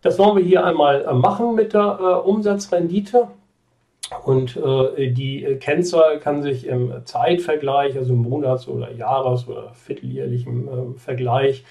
Das 0.02 0.20
wollen 0.20 0.38
wir 0.38 0.44
hier 0.44 0.66
einmal 0.66 1.06
äh, 1.06 1.14
machen 1.14 1.56
mit 1.56 1.74
der 1.74 2.00
äh, 2.02 2.28
Umsatzrendite. 2.28 3.30
Und 4.26 4.58
äh, 4.58 5.12
die 5.12 5.58
Kennzahl 5.60 6.20
kann 6.20 6.42
sich 6.42 6.66
im 6.66 6.92
Zeitvergleich, 7.06 7.96
also 7.96 8.14
im 8.14 8.24
Monats- 8.24 8.68
oder 8.68 8.92
Jahres- 8.92 9.48
oder 9.48 9.72
vierteljährlichen 9.74 10.68
äh, 10.68 11.00
Vergleich, 11.00 11.64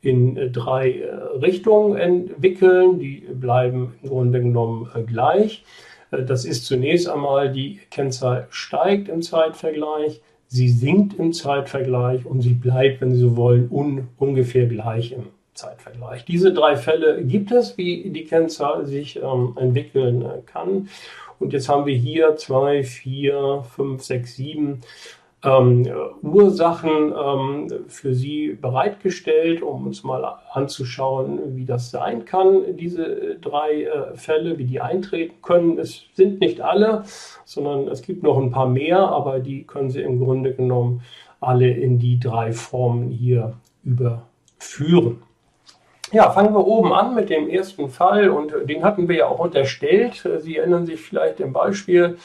in 0.00 0.36
äh, 0.36 0.50
drei 0.50 1.04
Richtungen 1.42 1.96
entwickeln. 1.96 2.98
Die 2.98 3.26
bleiben 3.32 3.94
im 4.02 4.08
Grunde 4.08 4.40
genommen 4.40 4.88
gleich. 5.06 5.64
Das 6.10 6.44
ist 6.44 6.66
zunächst 6.66 7.08
einmal, 7.08 7.52
die 7.52 7.80
Kennzahl 7.90 8.46
steigt 8.50 9.08
im 9.08 9.22
Zeitvergleich, 9.22 10.20
sie 10.48 10.68
sinkt 10.68 11.14
im 11.18 11.32
Zeitvergleich 11.32 12.26
und 12.26 12.40
sie 12.40 12.54
bleibt, 12.54 13.00
wenn 13.00 13.14
Sie 13.14 13.20
so 13.20 13.36
wollen, 13.36 13.68
un 13.70 14.08
ungefähr 14.18 14.66
gleich 14.66 15.12
im 15.12 15.26
Zeitvergleich. 15.54 16.24
Diese 16.24 16.52
drei 16.52 16.76
Fälle 16.76 17.22
gibt 17.24 17.52
es, 17.52 17.76
wie 17.76 18.10
die 18.10 18.24
Kennzahl 18.24 18.86
sich 18.86 19.20
ähm, 19.22 19.56
entwickeln 19.56 20.22
äh, 20.22 20.40
kann. 20.46 20.88
Und 21.38 21.52
jetzt 21.52 21.68
haben 21.68 21.86
wir 21.86 21.96
hier 21.96 22.36
zwei, 22.36 22.82
vier, 22.82 23.64
fünf, 23.74 24.02
sechs, 24.02 24.36
sieben 24.36 24.80
ähm, 25.42 25.86
Ursachen 26.22 27.12
ähm, 27.12 27.84
für 27.88 28.14
Sie 28.14 28.58
bereitgestellt, 28.60 29.62
um 29.62 29.86
uns 29.86 30.04
mal 30.04 30.38
anzuschauen, 30.52 31.56
wie 31.56 31.64
das 31.64 31.90
sein 31.90 32.24
kann, 32.24 32.76
diese 32.76 33.36
drei 33.40 33.84
äh, 33.84 34.16
Fälle, 34.16 34.58
wie 34.58 34.64
die 34.64 34.80
eintreten 34.80 35.40
können. 35.42 35.78
Es 35.78 36.04
sind 36.14 36.40
nicht 36.40 36.60
alle, 36.60 37.04
sondern 37.44 37.88
es 37.88 38.02
gibt 38.02 38.22
noch 38.22 38.38
ein 38.38 38.50
paar 38.50 38.68
mehr, 38.68 38.98
aber 38.98 39.40
die 39.40 39.64
können 39.64 39.90
Sie 39.90 40.02
im 40.02 40.22
Grunde 40.22 40.52
genommen 40.54 41.02
alle 41.40 41.70
in 41.70 41.98
die 41.98 42.20
drei 42.20 42.52
Formen 42.52 43.08
hier 43.08 43.54
überführen. 43.82 45.22
Ja, 46.12 46.30
fangen 46.32 46.52
wir 46.52 46.66
oben 46.66 46.92
an 46.92 47.14
mit 47.14 47.30
dem 47.30 47.48
ersten 47.48 47.88
Fall 47.88 48.30
und 48.30 48.52
den 48.68 48.82
hatten 48.82 49.08
wir 49.08 49.16
ja 49.16 49.26
auch 49.28 49.38
unterstellt. 49.38 50.28
Sie 50.40 50.56
erinnern 50.56 50.84
sich 50.84 51.00
vielleicht 51.00 51.38
im 51.38 51.52
Beispiel, 51.52 52.18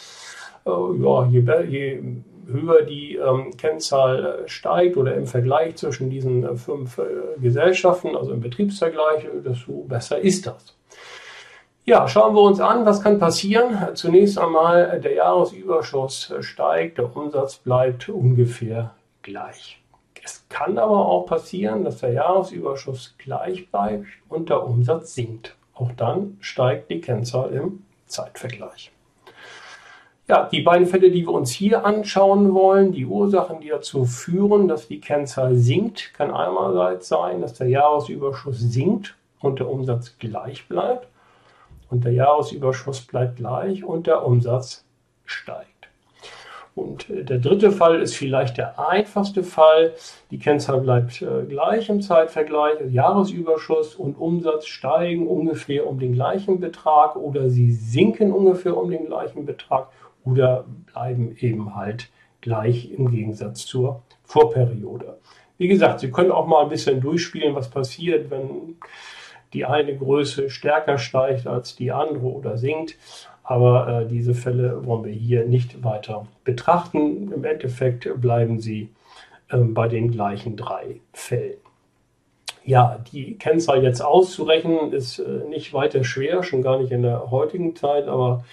ja, 0.65 1.25
je, 1.25 1.41
je 1.67 2.01
höher 2.47 2.83
die 2.83 3.15
ähm, 3.15 3.55
Kennzahl 3.57 4.25
äh, 4.25 4.47
steigt 4.47 4.97
oder 4.97 5.15
im 5.15 5.25
Vergleich 5.25 5.75
zwischen 5.77 6.09
diesen 6.09 6.43
äh, 6.43 6.55
fünf 6.55 6.97
äh, 6.97 7.39
Gesellschaften, 7.41 8.15
also 8.15 8.31
im 8.31 8.41
Betriebsvergleich, 8.41 9.25
äh, 9.25 9.41
desto 9.43 9.83
besser 9.87 10.19
ist 10.19 10.47
das. 10.47 10.75
Ja, 11.85 12.07
schauen 12.07 12.33
wir 12.33 12.41
uns 12.41 12.59
an, 12.59 12.85
was 12.85 13.01
kann 13.01 13.19
passieren. 13.19 13.77
Zunächst 13.93 14.39
einmal, 14.39 14.99
der 14.99 15.13
Jahresüberschuss 15.13 16.33
steigt, 16.39 16.97
der 16.97 17.15
Umsatz 17.15 17.57
bleibt 17.57 18.09
ungefähr 18.09 18.95
gleich. 19.21 19.79
Es 20.23 20.43
kann 20.49 20.79
aber 20.79 21.07
auch 21.07 21.27
passieren, 21.27 21.83
dass 21.83 21.99
der 21.99 22.13
Jahresüberschuss 22.13 23.13
gleich 23.19 23.69
bleibt 23.69 24.07
und 24.29 24.49
der 24.49 24.63
Umsatz 24.63 25.13
sinkt. 25.13 25.55
Auch 25.75 25.91
dann 25.91 26.37
steigt 26.39 26.89
die 26.89 27.01
Kennzahl 27.01 27.51
im 27.51 27.83
Zeitvergleich. 28.07 28.91
Ja, 30.27 30.49
die 30.51 30.61
beiden 30.61 30.87
Fälle, 30.87 31.11
die 31.11 31.21
wir 31.21 31.33
uns 31.33 31.51
hier 31.51 31.85
anschauen 31.85 32.55
wollen, 32.55 32.91
die 32.91 33.05
Ursachen, 33.05 33.61
die 33.61 33.69
dazu 33.69 34.05
führen, 34.05 34.67
dass 34.67 34.87
die 34.87 34.99
Kennzahl 34.99 35.55
sinkt, 35.55 36.15
kann 36.15 36.31
einerseits 36.31 37.07
sein, 37.07 37.41
dass 37.41 37.53
der 37.53 37.67
Jahresüberschuss 37.67 38.59
sinkt 38.59 39.15
und 39.39 39.59
der 39.59 39.69
Umsatz 39.69 40.17
gleich 40.17 40.67
bleibt 40.67 41.07
und 41.91 42.05
der 42.05 42.13
Jahresüberschuss 42.13 43.01
bleibt 43.01 43.35
gleich 43.35 43.83
und 43.83 44.07
der 44.07 44.25
Umsatz 44.25 44.83
steigt. 45.25 45.69
Und 46.73 47.09
äh, 47.09 47.23
der 47.23 47.37
dritte 47.37 47.71
Fall 47.71 48.01
ist 48.01 48.15
vielleicht 48.15 48.57
der 48.57 48.79
einfachste 48.79 49.43
Fall. 49.43 49.93
Die 50.29 50.39
Kennzahl 50.39 50.81
bleibt 50.81 51.21
äh, 51.21 51.43
gleich 51.47 51.87
im 51.89 52.01
Zeitvergleich. 52.01 52.79
Jahresüberschuss 52.91 53.95
und 53.95 54.15
Umsatz 54.15 54.65
steigen 54.65 55.27
ungefähr 55.27 55.87
um 55.87 55.99
den 55.99 56.13
gleichen 56.13 56.59
Betrag 56.59 57.15
oder 57.15 57.49
sie 57.49 57.71
sinken 57.71 58.33
ungefähr 58.33 58.75
um 58.75 58.91
den 58.91 59.05
gleichen 59.05 59.45
Betrag 59.45 59.87
oder 60.25 60.65
bleiben 60.91 61.35
eben 61.39 61.75
halt 61.75 62.09
gleich 62.41 62.91
im 62.91 63.09
Gegensatz 63.09 63.65
zur 63.65 64.03
Vorperiode. 64.23 65.17
Wie 65.57 65.67
gesagt, 65.67 66.01
Sie 66.01 66.11
können 66.11 66.31
auch 66.31 66.47
mal 66.47 66.63
ein 66.63 66.69
bisschen 66.69 66.99
durchspielen, 66.99 67.55
was 67.55 67.69
passiert, 67.69 68.29
wenn 68.29 68.75
die 69.53 69.65
eine 69.65 69.95
Größe 69.95 70.49
stärker 70.49 70.97
steigt 70.97 71.47
als 71.47 71.75
die 71.75 71.91
andere 71.91 72.25
oder 72.25 72.57
sinkt. 72.57 72.97
Aber 73.43 74.01
äh, 74.01 74.07
diese 74.07 74.33
Fälle 74.33 74.85
wollen 74.85 75.05
wir 75.05 75.13
hier 75.13 75.45
nicht 75.45 75.83
weiter 75.83 76.27
betrachten. 76.43 77.31
Im 77.31 77.45
Endeffekt 77.45 78.09
bleiben 78.19 78.59
sie 78.59 78.89
äh, 79.49 79.57
bei 79.57 79.87
den 79.87 80.11
gleichen 80.11 80.57
drei 80.57 80.99
Fällen. 81.13 81.57
Ja, 82.63 82.99
die 83.11 83.37
Kennzahl 83.37 83.83
jetzt 83.83 84.01
auszurechnen 84.01 84.91
ist 84.91 85.19
äh, 85.19 85.47
nicht 85.47 85.73
weiter 85.73 86.03
schwer, 86.03 86.41
schon 86.41 86.63
gar 86.63 86.79
nicht 86.79 86.91
in 86.91 87.03
der 87.03 87.29
heutigen 87.29 87.75
Zeit, 87.75 88.07
aber 88.07 88.43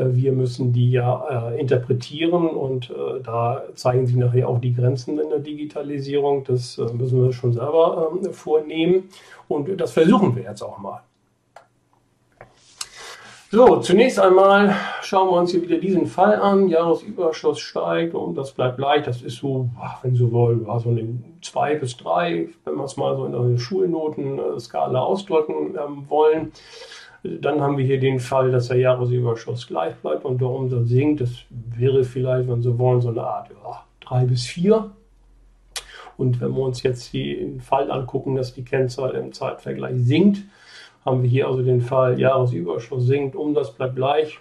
wir 0.00 0.32
müssen 0.32 0.72
die 0.72 0.90
ja 0.90 1.50
äh, 1.50 1.60
interpretieren 1.60 2.48
und 2.48 2.90
äh, 2.90 3.20
da 3.22 3.62
zeigen 3.74 4.06
sich 4.06 4.16
nachher 4.16 4.48
auch 4.48 4.60
die 4.60 4.74
Grenzen 4.74 5.18
in 5.18 5.28
der 5.30 5.40
Digitalisierung. 5.40 6.44
Das 6.44 6.78
äh, 6.78 6.92
müssen 6.92 7.22
wir 7.22 7.32
schon 7.32 7.52
selber 7.52 8.10
ähm, 8.12 8.32
vornehmen 8.32 9.08
und 9.48 9.80
das 9.80 9.92
versuchen 9.92 10.36
wir 10.36 10.44
jetzt 10.44 10.62
auch 10.62 10.78
mal. 10.78 11.02
So, 13.50 13.78
zunächst 13.78 14.20
einmal 14.20 14.76
schauen 15.00 15.28
wir 15.30 15.38
uns 15.38 15.52
hier 15.52 15.62
wieder 15.62 15.78
diesen 15.78 16.04
Fall 16.04 16.36
an. 16.36 16.68
Jahresüberschuss 16.68 17.58
steigt 17.58 18.14
und 18.14 18.34
das 18.34 18.52
bleibt 18.52 18.76
gleich. 18.76 19.04
Das 19.04 19.22
ist 19.22 19.38
so, 19.38 19.70
wenn 20.02 20.14
Sie 20.14 20.30
wollen, 20.30 20.66
so 20.80 20.90
eine 20.90 21.18
2 21.40 21.76
bis 21.76 21.96
3, 21.96 22.50
wenn 22.66 22.74
wir 22.74 22.84
es 22.84 22.98
mal 22.98 23.16
so 23.16 23.24
in 23.24 23.32
der 23.32 23.58
Schulnotenskala 23.58 25.00
ausdrücken 25.00 25.78
ähm, 25.82 26.04
wollen. 26.10 26.52
Dann 27.22 27.60
haben 27.60 27.76
wir 27.76 27.84
hier 27.84 27.98
den 27.98 28.20
Fall, 28.20 28.52
dass 28.52 28.68
der 28.68 28.78
Jahresüberschuss 28.78 29.66
gleich 29.66 29.94
bleibt 29.96 30.24
und 30.24 30.40
der 30.40 30.48
Umsatz 30.48 30.88
sinkt. 30.88 31.20
Das 31.20 31.30
wäre 31.50 32.04
vielleicht, 32.04 32.48
wenn 32.48 32.62
Sie 32.62 32.78
wollen, 32.78 33.00
so 33.00 33.08
eine 33.08 33.22
Art 33.22 33.50
ja, 33.50 33.84
3 34.00 34.26
bis 34.26 34.46
4. 34.46 34.90
Und 36.16 36.40
wenn 36.40 36.52
wir 36.52 36.62
uns 36.62 36.82
jetzt 36.82 37.12
den 37.12 37.60
Fall 37.60 37.90
angucken, 37.90 38.36
dass 38.36 38.54
die 38.54 38.64
Kennzahl 38.64 39.14
im 39.14 39.32
Zeitvergleich 39.32 39.96
sinkt, 39.96 40.42
haben 41.04 41.22
wir 41.22 41.30
hier 41.30 41.48
also 41.48 41.62
den 41.62 41.80
Fall, 41.80 42.18
Jahresüberschuss 42.20 43.06
sinkt, 43.06 43.36
Umsatz 43.36 43.70
bleibt 43.70 43.96
gleich. 43.96 44.38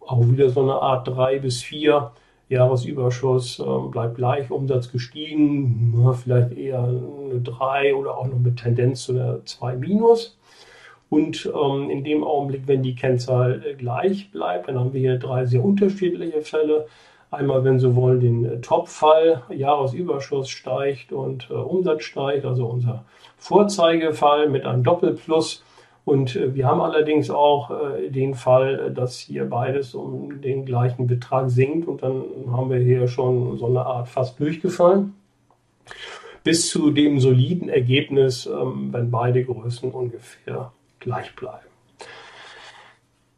auch 0.00 0.20
wieder 0.28 0.48
so 0.50 0.62
eine 0.62 0.74
Art 0.74 1.08
drei 1.08 1.40
bis 1.40 1.62
vier 1.62 2.12
Jahresüberschuss, 2.48 3.58
äh, 3.58 3.88
bleibt 3.90 4.16
gleich, 4.16 4.50
Umsatz 4.50 4.92
gestiegen, 4.92 6.14
vielleicht 6.22 6.52
eher 6.52 6.84
eine 6.84 7.40
drei 7.40 7.94
oder 7.94 8.16
auch 8.16 8.28
noch 8.28 8.38
mit 8.38 8.58
Tendenz 8.58 9.04
zu 9.04 9.12
einer 9.12 9.44
zwei 9.46 9.74
minus. 9.74 10.38
Und 11.08 11.46
ähm, 11.46 11.90
in 11.90 12.02
dem 12.02 12.24
Augenblick, 12.24 12.62
wenn 12.66 12.82
die 12.82 12.94
Kennzahl 12.94 13.62
äh, 13.64 13.74
gleich 13.74 14.30
bleibt, 14.30 14.68
dann 14.68 14.78
haben 14.78 14.92
wir 14.92 15.00
hier 15.00 15.18
drei 15.18 15.46
sehr 15.46 15.64
unterschiedliche 15.64 16.42
Fälle. 16.42 16.86
Einmal, 17.30 17.64
wenn 17.64 17.78
Sie 17.78 17.94
wollen, 17.94 18.20
den 18.20 18.44
äh, 18.44 18.60
Top-Fall, 18.60 19.42
Jahresüberschuss 19.50 20.48
steigt 20.48 21.12
und 21.12 21.48
äh, 21.50 21.54
Umsatz 21.54 22.02
steigt, 22.02 22.44
also 22.44 22.66
unser 22.66 23.04
Vorzeigefall 23.36 24.48
mit 24.48 24.64
einem 24.64 24.82
Doppelplus. 24.82 25.62
Und 26.04 26.34
äh, 26.34 26.54
wir 26.54 26.66
haben 26.66 26.80
allerdings 26.80 27.30
auch 27.30 27.70
äh, 27.70 28.10
den 28.10 28.34
Fall, 28.34 28.92
dass 28.92 29.18
hier 29.18 29.44
beides 29.44 29.94
um 29.94 30.40
den 30.40 30.64
gleichen 30.64 31.06
Betrag 31.06 31.50
sinkt 31.50 31.86
und 31.86 32.02
dann 32.02 32.24
haben 32.50 32.70
wir 32.70 32.78
hier 32.78 33.06
schon 33.06 33.58
so 33.58 33.66
eine 33.66 33.86
Art 33.86 34.08
fast 34.08 34.40
durchgefallen. 34.40 35.14
Bis 36.42 36.68
zu 36.68 36.90
dem 36.90 37.18
soliden 37.18 37.68
Ergebnis, 37.68 38.46
ähm, 38.46 38.92
wenn 38.92 39.10
beide 39.10 39.44
Größen 39.44 39.90
ungefähr 39.90 40.72
gleich 41.06 41.34
bleiben. 41.36 41.66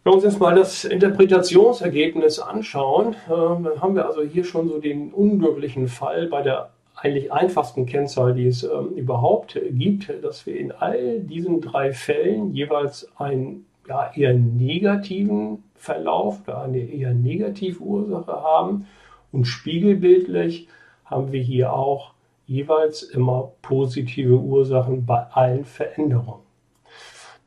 Wenn 0.02 0.12
wir 0.12 0.14
uns 0.16 0.24
jetzt 0.24 0.40
mal 0.40 0.54
das 0.54 0.84
Interpretationsergebnis 0.84 2.38
anschauen, 2.38 3.14
äh, 3.26 3.28
dann 3.28 3.80
haben 3.80 3.94
wir 3.94 4.06
also 4.06 4.22
hier 4.22 4.44
schon 4.44 4.68
so 4.68 4.78
den 4.78 5.12
unglücklichen 5.12 5.86
Fall 5.86 6.28
bei 6.28 6.42
der 6.42 6.70
eigentlich 6.96 7.30
einfachsten 7.30 7.86
Kennzahl, 7.86 8.34
die 8.34 8.46
es 8.46 8.64
ähm, 8.64 8.94
überhaupt 8.96 9.60
gibt, 9.70 10.10
dass 10.24 10.46
wir 10.46 10.58
in 10.58 10.72
all 10.72 11.20
diesen 11.20 11.60
drei 11.60 11.92
Fällen 11.92 12.54
jeweils 12.54 13.06
einen 13.16 13.66
ja, 13.86 14.10
eher 14.14 14.34
negativen 14.34 15.62
Verlauf 15.76 16.40
oder 16.46 16.62
eine 16.62 16.80
eher 16.80 17.12
negative 17.12 17.80
Ursache 17.80 18.32
haben. 18.32 18.86
Und 19.30 19.44
spiegelbildlich 19.44 20.68
haben 21.04 21.32
wir 21.32 21.42
hier 21.42 21.72
auch 21.72 22.14
jeweils 22.46 23.02
immer 23.02 23.52
positive 23.60 24.38
Ursachen 24.38 25.04
bei 25.04 25.18
allen 25.32 25.66
Veränderungen. 25.66 26.47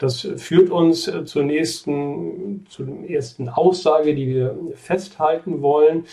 Das 0.02 0.28
führt 0.38 0.72
uns 0.72 1.08
äh, 1.08 1.26
zur 1.26 1.44
nächsten, 1.44 2.66
zur 2.70 2.88
ersten 3.08 3.50
Aussage, 3.50 4.16
die 4.16 4.28
wir 4.28 4.58
festhalten 4.74 5.62
wollen, 5.62 6.06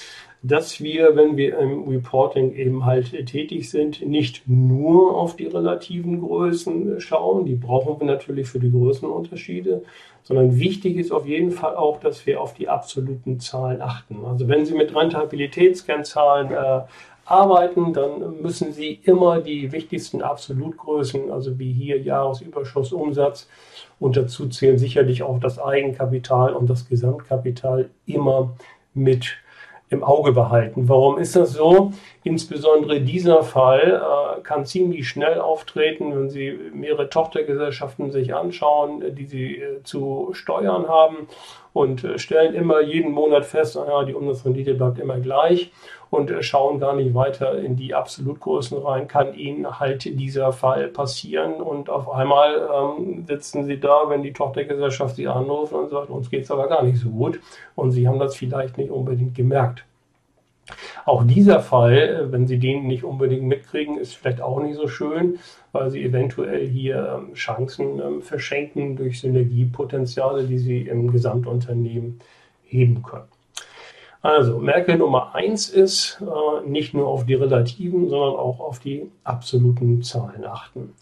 dass 0.43 0.83
wir, 0.83 1.17
wenn 1.17 1.39
wir 1.39 1.59
im 1.59 1.89
Reporting 1.89 2.55
eben 2.55 2.85
halt 2.85 3.11
tätig 3.27 3.71
sind, 3.71 4.07
nicht 4.07 4.47
nur 4.47 5.17
auf 5.17 5.37
die 5.37 5.47
relativen 5.47 6.21
Größen 6.21 7.01
schauen, 7.01 7.47
die 7.47 7.55
brauchen 7.55 7.99
wir 7.99 8.07
natürlich 8.07 8.47
für 8.47 8.61
die 8.61 8.71
Größenunterschiede, 8.71 9.83
sondern 10.23 10.61
wichtig 10.61 10.97
ist 10.99 11.11
auf 11.11 11.27
jeden 11.27 11.51
Fall 11.51 11.75
auch, 11.75 11.99
dass 11.99 12.27
wir 12.27 12.43
auf 12.43 12.53
die 12.53 12.69
absoluten 12.69 13.41
Zahlen 13.41 13.81
achten. 13.81 14.19
Also 14.27 14.47
wenn 14.49 14.67
Sie 14.67 14.75
mit 14.75 14.95
Rentabilitätskennzahlen 14.95 16.53
äh, 16.53 16.83
arbeiten, 17.31 17.93
dann 17.93 18.41
müssen 18.43 18.73
Sie 18.73 19.01
immer 19.03 19.41
die 19.41 19.73
wichtigsten 19.73 20.23
Absolutgrößen, 20.23 21.31
also 21.31 21.59
wie 21.59 21.73
hier 21.73 22.01
Jahresüberschuss, 22.01 22.93
Umsatz, 22.93 23.49
und 24.01 24.17
dazu 24.17 24.49
zählen 24.49 24.79
sicherlich 24.79 25.23
auch 25.23 25.41
das 25.41 25.59
Eigenkapital 25.59 26.55
und 26.55 26.71
das 26.71 26.89
Gesamtkapital 26.89 27.91
immer 28.07 28.55
mit 28.95 29.37
im 29.91 30.05
Auge 30.05 30.33
behalten. 30.33 30.89
Warum 30.89 31.19
ist 31.19 31.35
das 31.35 31.53
so? 31.53 31.93
Insbesondere 32.23 33.01
dieser 33.01 33.43
Fall 33.43 34.03
äh, 34.03 34.41
kann 34.43 34.67
ziemlich 34.67 35.09
schnell 35.09 35.41
auftreten, 35.41 36.15
wenn 36.15 36.29
Sie 36.29 36.59
mehrere 36.75 37.09
Tochtergesellschaften 37.09 38.11
sich 38.11 38.35
anschauen, 38.35 39.03
die 39.15 39.25
Sie 39.25 39.57
äh, 39.57 39.83
zu 39.85 40.31
steuern 40.33 40.89
haben 40.89 41.29
und 41.73 42.05
äh, 42.05 42.19
stellen 42.19 42.55
immer 42.55 42.83
jeden 42.83 43.13
Monat 43.13 43.47
fest, 43.47 43.77
ja, 43.77 44.05
die 44.05 44.15
Umsatzrendite 44.15 44.75
bleibt 44.75 44.99
immer 44.99 45.19
gleich 45.21 45.73
und 46.11 46.31
äh, 46.31 46.43
schauen 46.43 46.81
gar 46.81 46.95
nicht 46.95 47.15
weiter 47.15 47.59
in 47.59 47.77
die 47.77 47.95
Absolutgrößen 47.95 48.79
rein, 48.79 49.09
kann 49.09 49.35
Ihnen 49.35 49.79
halt 49.79 50.05
dieser 50.05 50.53
Fall 50.53 50.89
passieren 50.89 51.55
und 51.55 51.91
auf 51.91 52.11
einmal 52.11 52.69
ähm, 52.75 53.25
sitzen 53.27 53.65
Sie 53.65 53.79
da, 53.79 54.05
wenn 54.09 54.23
die 54.23 54.33
Tochtergesellschaft 54.33 55.17
Sie 55.17 55.29
anruft 55.29 55.73
und 55.73 55.91
sagt, 55.91 56.11
uns 56.11 56.31
geht 56.31 56.45
es 56.45 56.51
aber 56.51 56.69
gar 56.69 56.83
nicht 56.83 56.99
so 56.99 57.11
gut 57.11 57.41
und 57.75 57.91
Sie 57.91 58.07
haben 58.09 58.19
das 58.19 58.37
vielleicht 58.37 58.79
nicht 58.79 58.91
unbedingt 58.91 59.35
gemerkt. 59.35 59.85
Auch 61.05 61.25
dieser 61.25 61.61
Fall, 61.61 61.97
äh, 61.97 62.33
wenn 62.33 62.47
Sie 62.47 62.59
den 62.59 62.87
nicht 62.87 63.05
unbedingt 63.05 63.45
mitkriegen, 63.45 63.99
ist 63.99 64.17
vielleicht 64.17 64.41
auch 64.41 64.61
nicht 64.61 64.77
so 64.77 64.89
schön, 64.89 65.39
weil 65.73 65.91
Sie 65.91 66.03
eventuell 66.03 66.67
hier 66.67 67.19
ähm, 67.19 67.35
Chancen 67.35 68.01
ähm, 68.01 68.23
verschenken 68.23 68.97
durch 68.97 69.21
Synergiepotenziale, 69.21 70.45
die 70.45 70.59
Sie 70.59 70.83
im 70.83 71.11
Gesamtunternehmen 71.11 72.21
heben 72.65 73.03
können. 73.03 73.29
Also 74.21 74.59
Merkel 74.59 74.99
Nummer 74.99 75.35
eins 75.35 75.69
ist, 75.69 76.21
äh, 76.21 76.69
nicht 76.69 76.93
nur 76.93 77.07
auf 77.07 77.25
die 77.25 77.35
relativen, 77.35 78.09
sondern 78.09 78.35
auch 78.35 78.59
auf 78.61 78.81
die 78.81 79.11
absoluten 79.25 80.03
Zahlen 80.03 80.45
achten. 80.45 80.95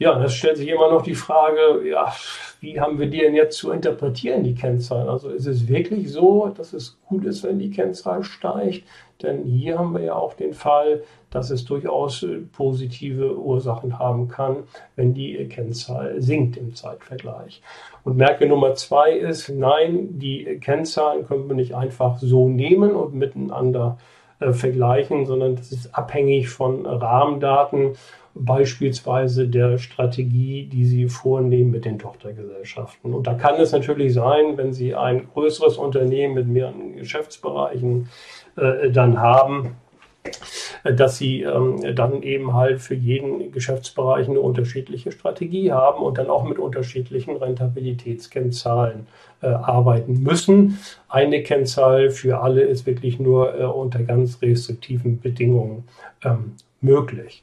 Ja, 0.00 0.22
es 0.22 0.34
stellt 0.34 0.58
sich 0.58 0.68
immer 0.68 0.92
noch 0.92 1.02
die 1.02 1.16
Frage, 1.16 1.88
ja, 1.88 2.12
wie 2.60 2.80
haben 2.80 3.00
wir 3.00 3.08
die 3.08 3.18
denn 3.18 3.34
jetzt 3.34 3.58
zu 3.58 3.72
interpretieren, 3.72 4.44
die 4.44 4.54
Kennzahlen? 4.54 5.08
Also 5.08 5.30
ist 5.30 5.46
es 5.46 5.66
wirklich 5.66 6.12
so, 6.12 6.52
dass 6.56 6.72
es 6.72 7.00
gut 7.06 7.24
ist, 7.24 7.42
wenn 7.42 7.58
die 7.58 7.70
Kennzahl 7.70 8.22
steigt? 8.22 8.84
Denn 9.22 9.42
hier 9.42 9.76
haben 9.76 9.94
wir 9.94 10.02
ja 10.02 10.14
auch 10.14 10.34
den 10.34 10.52
Fall, 10.52 11.02
dass 11.30 11.50
es 11.50 11.64
durchaus 11.64 12.22
äh, 12.22 12.38
positive 12.52 13.36
Ursachen 13.36 13.98
haben 13.98 14.28
kann, 14.28 14.58
wenn 14.94 15.14
die 15.14 15.34
Kennzahl 15.48 16.22
sinkt 16.22 16.56
im 16.56 16.76
Zeitvergleich. 16.76 17.60
Und 18.04 18.16
Merke 18.16 18.46
Nummer 18.46 18.74
zwei 18.74 19.10
ist, 19.12 19.48
nein, 19.48 20.20
die 20.20 20.60
Kennzahlen 20.60 21.26
können 21.26 21.48
wir 21.48 21.56
nicht 21.56 21.74
einfach 21.74 22.18
so 22.18 22.48
nehmen 22.48 22.92
und 22.92 23.14
miteinander 23.14 23.98
äh, 24.38 24.52
vergleichen, 24.52 25.26
sondern 25.26 25.56
das 25.56 25.72
ist 25.72 25.92
abhängig 25.96 26.48
von 26.48 26.86
Rahmendaten, 26.86 27.96
beispielsweise 28.40 29.48
der 29.48 29.78
Strategie, 29.78 30.64
die 30.64 30.84
Sie 30.84 31.08
vornehmen 31.08 31.70
mit 31.70 31.84
den 31.84 31.98
Tochtergesellschaften. 31.98 33.12
Und 33.12 33.26
da 33.26 33.34
kann 33.34 33.56
es 33.56 33.72
natürlich 33.72 34.14
sein, 34.14 34.56
wenn 34.56 34.72
Sie 34.72 34.94
ein 34.94 35.28
größeres 35.32 35.76
Unternehmen 35.76 36.34
mit 36.34 36.48
mehreren 36.48 36.96
Geschäftsbereichen 36.96 38.08
äh, 38.56 38.90
dann 38.90 39.20
haben, 39.20 39.76
dass 40.84 41.18
sie 41.18 41.42
ähm, 41.42 41.94
dann 41.94 42.22
eben 42.22 42.54
halt 42.54 42.80
für 42.80 42.94
jeden 42.94 43.52
Geschäftsbereich 43.52 44.28
eine 44.28 44.40
unterschiedliche 44.40 45.12
Strategie 45.12 45.72
haben 45.72 46.02
und 46.02 46.18
dann 46.18 46.28
auch 46.28 46.44
mit 46.44 46.58
unterschiedlichen 46.58 47.36
Rentabilitätskennzahlen 47.36 49.06
äh, 49.42 49.46
arbeiten 49.46 50.22
müssen. 50.22 50.78
Eine 51.08 51.42
Kennzahl 51.42 52.10
für 52.10 52.40
alle 52.40 52.62
ist 52.62 52.86
wirklich 52.86 53.18
nur 53.18 53.58
äh, 53.58 53.64
unter 53.64 54.02
ganz 54.02 54.40
restriktiven 54.42 55.20
Bedingungen 55.20 55.84
ähm, 56.24 56.54
möglich. 56.80 57.42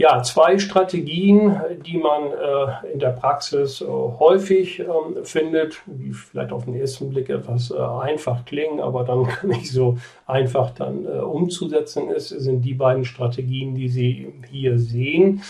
Ja, 0.00 0.22
zwei 0.22 0.60
Strategien, 0.60 1.60
die 1.84 1.98
man 1.98 2.30
äh, 2.30 2.92
in 2.92 3.00
der 3.00 3.08
Praxis 3.08 3.80
äh, 3.80 3.84
häufig 3.84 4.78
ähm, 4.78 5.24
findet, 5.24 5.82
die 5.86 6.12
vielleicht 6.12 6.52
auf 6.52 6.66
den 6.66 6.76
ersten 6.76 7.10
Blick 7.10 7.28
etwas 7.28 7.72
äh, 7.72 7.78
einfach 7.78 8.44
klingen, 8.44 8.78
aber 8.78 9.02
dann 9.02 9.26
nicht 9.42 9.72
so 9.72 9.98
einfach 10.24 10.70
dann 10.70 11.04
äh, 11.04 11.18
umzusetzen 11.18 12.10
ist, 12.10 12.28
sind 12.28 12.60
die 12.60 12.74
beiden 12.74 13.04
Strategien, 13.04 13.74
die 13.74 13.88
Sie 13.88 14.32
hier 14.48 14.78
sehen. 14.78 15.42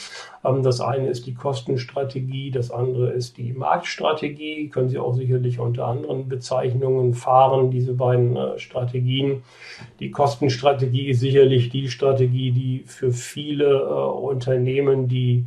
Ähm, 0.45 0.63
das 0.63 0.81
eine 0.81 1.09
ist 1.09 1.27
die 1.27 1.35
Kostenstrategie, 1.35 2.51
das 2.51 2.71
andere 2.71 3.11
ist 3.11 3.37
die 3.37 3.53
Marktstrategie. 3.53 4.69
Können 4.69 4.89
Sie 4.89 4.99
auch 4.99 5.15
sicherlich 5.15 5.59
unter 5.59 5.87
anderen 5.87 6.29
Bezeichnungen 6.29 7.15
fahren, 7.15 7.71
diese 7.71 7.95
beiden 7.95 8.37
äh, 8.37 8.59
Strategien. 8.59 9.43
Die 10.01 10.11
Kostenstrategie 10.11 11.11
ist 11.11 11.21
sicherlich 11.21 11.71
die 11.71 11.89
Strategie, 11.89 12.53
die 12.53 12.85
für 12.87 13.11
viele 13.11 13.67
äh, 13.67 13.93
Unternehmen, 14.39 15.09
die 15.09 15.47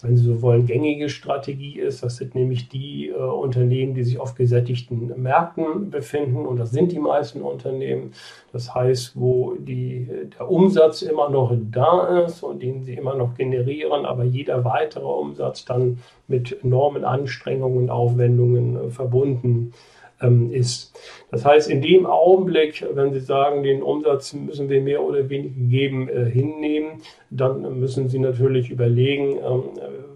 wenn 0.00 0.16
Sie 0.16 0.24
so 0.24 0.42
wollen, 0.42 0.66
gängige 0.66 1.08
Strategie 1.08 1.78
ist. 1.80 2.02
Das 2.02 2.16
sind 2.16 2.34
nämlich 2.34 2.68
die 2.68 3.08
äh, 3.08 3.14
Unternehmen, 3.14 3.94
die 3.94 4.04
sich 4.04 4.20
auf 4.20 4.34
gesättigten 4.34 5.20
Märkten 5.20 5.90
befinden. 5.90 6.46
Und 6.46 6.58
das 6.58 6.70
sind 6.70 6.92
die 6.92 7.00
meisten 7.00 7.42
Unternehmen. 7.42 8.12
Das 8.52 8.74
heißt, 8.74 9.12
wo 9.16 9.54
die, 9.58 10.08
der 10.38 10.48
Umsatz 10.48 11.02
immer 11.02 11.28
noch 11.30 11.52
da 11.70 12.24
ist 12.24 12.42
und 12.42 12.62
den 12.62 12.84
sie 12.84 12.94
immer 12.94 13.16
noch 13.16 13.34
generieren, 13.34 14.06
aber 14.06 14.24
jeder 14.24 14.64
weitere 14.64 15.04
Umsatz 15.04 15.64
dann 15.64 15.98
mit 16.28 16.62
enormen 16.62 17.04
Anstrengungen 17.04 17.78
und 17.78 17.90
Aufwendungen 17.90 18.76
äh, 18.76 18.90
verbunden 18.90 19.72
ähm, 20.20 20.52
ist. 20.52 20.92
Das 21.30 21.44
heißt, 21.44 21.70
in 21.70 21.82
dem 21.82 22.06
Augenblick, 22.06 22.84
wenn 22.94 23.12
Sie 23.12 23.20
sagen, 23.20 23.62
den 23.62 23.82
Umsatz 23.82 24.32
müssen 24.32 24.68
wir 24.68 24.80
mehr 24.80 25.02
oder 25.02 25.28
weniger 25.28 25.54
geben, 25.68 26.08
äh, 26.08 26.24
hinnehmen, 26.30 27.02
dann 27.30 27.78
müssen 27.78 28.08
Sie 28.08 28.18
natürlich 28.18 28.70
überlegen, 28.70 29.36
ähm, 29.36 29.62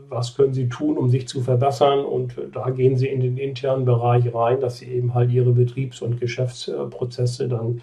was 0.09 0.37
können 0.37 0.53
Sie 0.53 0.69
tun, 0.69 0.99
um 0.99 1.09
sich 1.09 1.27
zu 1.27 1.41
verbessern. 1.41 2.05
Und 2.05 2.35
da 2.53 2.71
gehen 2.71 2.97
Sie 2.97 3.09
in 3.09 3.21
den 3.21 3.38
internen 3.38 3.85
Bereich 3.85 4.35
rein, 4.35 4.61
dass 4.61 4.79
Sie 4.79 4.87
eben 4.87 5.15
halt 5.15 5.31
Ihre 5.31 5.53
Betriebs- 5.53 6.03
und 6.03 6.21
Geschäftsprozesse 6.21 7.49
dann 7.49 7.81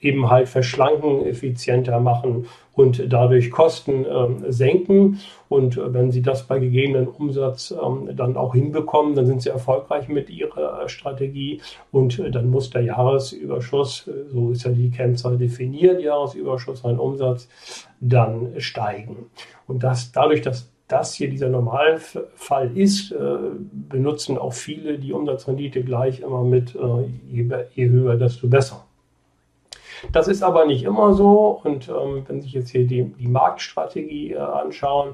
eben 0.00 0.30
halt 0.30 0.48
verschlanken, 0.48 1.24
effizienter 1.26 2.00
machen 2.00 2.46
und 2.74 3.12
dadurch 3.12 3.50
Kosten 3.50 4.04
ähm, 4.08 4.44
senken. 4.48 5.20
Und 5.48 5.76
äh, 5.76 5.92
wenn 5.92 6.10
Sie 6.10 6.22
das 6.22 6.46
bei 6.46 6.58
gegebenen 6.58 7.06
Umsatz 7.08 7.70
ähm, 7.70 8.10
dann 8.16 8.36
auch 8.36 8.54
hinbekommen, 8.54 9.14
dann 9.14 9.26
sind 9.26 9.42
Sie 9.42 9.50
erfolgreich 9.50 10.08
mit 10.08 10.30
Ihrer 10.30 10.88
Strategie 10.88 11.60
und 11.90 12.18
äh, 12.18 12.30
dann 12.30 12.48
muss 12.48 12.70
der 12.70 12.82
Jahresüberschuss, 12.82 14.08
äh, 14.08 14.30
so 14.32 14.50
ist 14.50 14.64
ja 14.64 14.70
die 14.70 14.90
Kennzahl 14.90 15.36
definiert, 15.36 16.00
Jahresüberschuss, 16.00 16.84
ein 16.84 16.98
Umsatz, 16.98 17.48
dann 18.00 18.54
steigen. 18.58 19.26
Und 19.66 19.82
das 19.84 20.12
dadurch, 20.12 20.42
dass 20.42 20.72
das 20.88 21.14
hier 21.14 21.30
dieser 21.30 21.48
Normalfall 21.48 22.76
ist, 22.76 23.12
äh, 23.12 23.36
benutzen 23.88 24.36
auch 24.36 24.52
viele 24.52 24.98
die 24.98 25.12
Umsatzrendite 25.12 25.82
gleich 25.82 26.20
immer 26.20 26.44
mit, 26.44 26.74
äh, 26.74 27.08
je, 27.30 27.48
je 27.74 27.88
höher, 27.88 28.16
desto 28.16 28.48
besser. 28.48 28.84
Das 30.10 30.28
ist 30.28 30.42
aber 30.42 30.66
nicht 30.66 30.84
immer 30.84 31.14
so. 31.14 31.60
Und 31.62 31.88
ähm, 31.88 32.24
wenn 32.26 32.40
Sie 32.40 32.46
sich 32.46 32.54
jetzt 32.54 32.70
hier 32.70 32.86
die, 32.86 33.04
die 33.04 33.28
Marktstrategie 33.28 34.32
äh, 34.32 34.38
anschauen, 34.38 35.10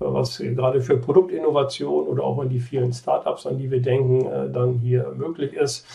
äh, 0.00 0.04
was 0.04 0.38
gerade 0.38 0.80
für 0.80 0.98
Produktinnovation 0.98 2.06
oder 2.06 2.24
auch 2.24 2.42
in 2.42 2.48
die 2.48 2.60
vielen 2.60 2.92
Startups, 2.92 3.46
an 3.46 3.58
die 3.58 3.70
wir 3.70 3.80
denken, 3.80 4.26
äh, 4.26 4.50
dann 4.50 4.78
hier 4.78 5.12
möglich 5.16 5.54
ist, 5.54 5.86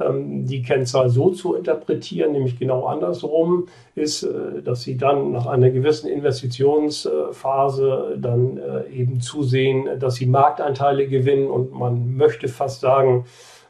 ähm, 0.00 0.46
die 0.46 0.62
Kennzahl 0.62 1.10
so 1.10 1.30
zu 1.30 1.54
interpretieren, 1.54 2.32
nämlich 2.32 2.58
genau 2.58 2.86
andersrum, 2.86 3.66
ist, 3.94 4.22
äh, 4.22 4.62
dass 4.62 4.82
sie 4.82 4.96
dann 4.96 5.32
nach 5.32 5.46
einer 5.46 5.70
gewissen 5.70 6.08
Investitionsphase 6.08 8.16
dann 8.18 8.60
eben 8.92 9.20
zusehen, 9.20 9.88
dass 9.98 10.16
sie 10.16 10.26
Marktanteile 10.26 11.06
gewinnen 11.06 11.50
und 11.50 11.72
man 11.72 12.16
möchte 12.16 12.48
fast 12.48 12.80
sagen, 12.80 13.24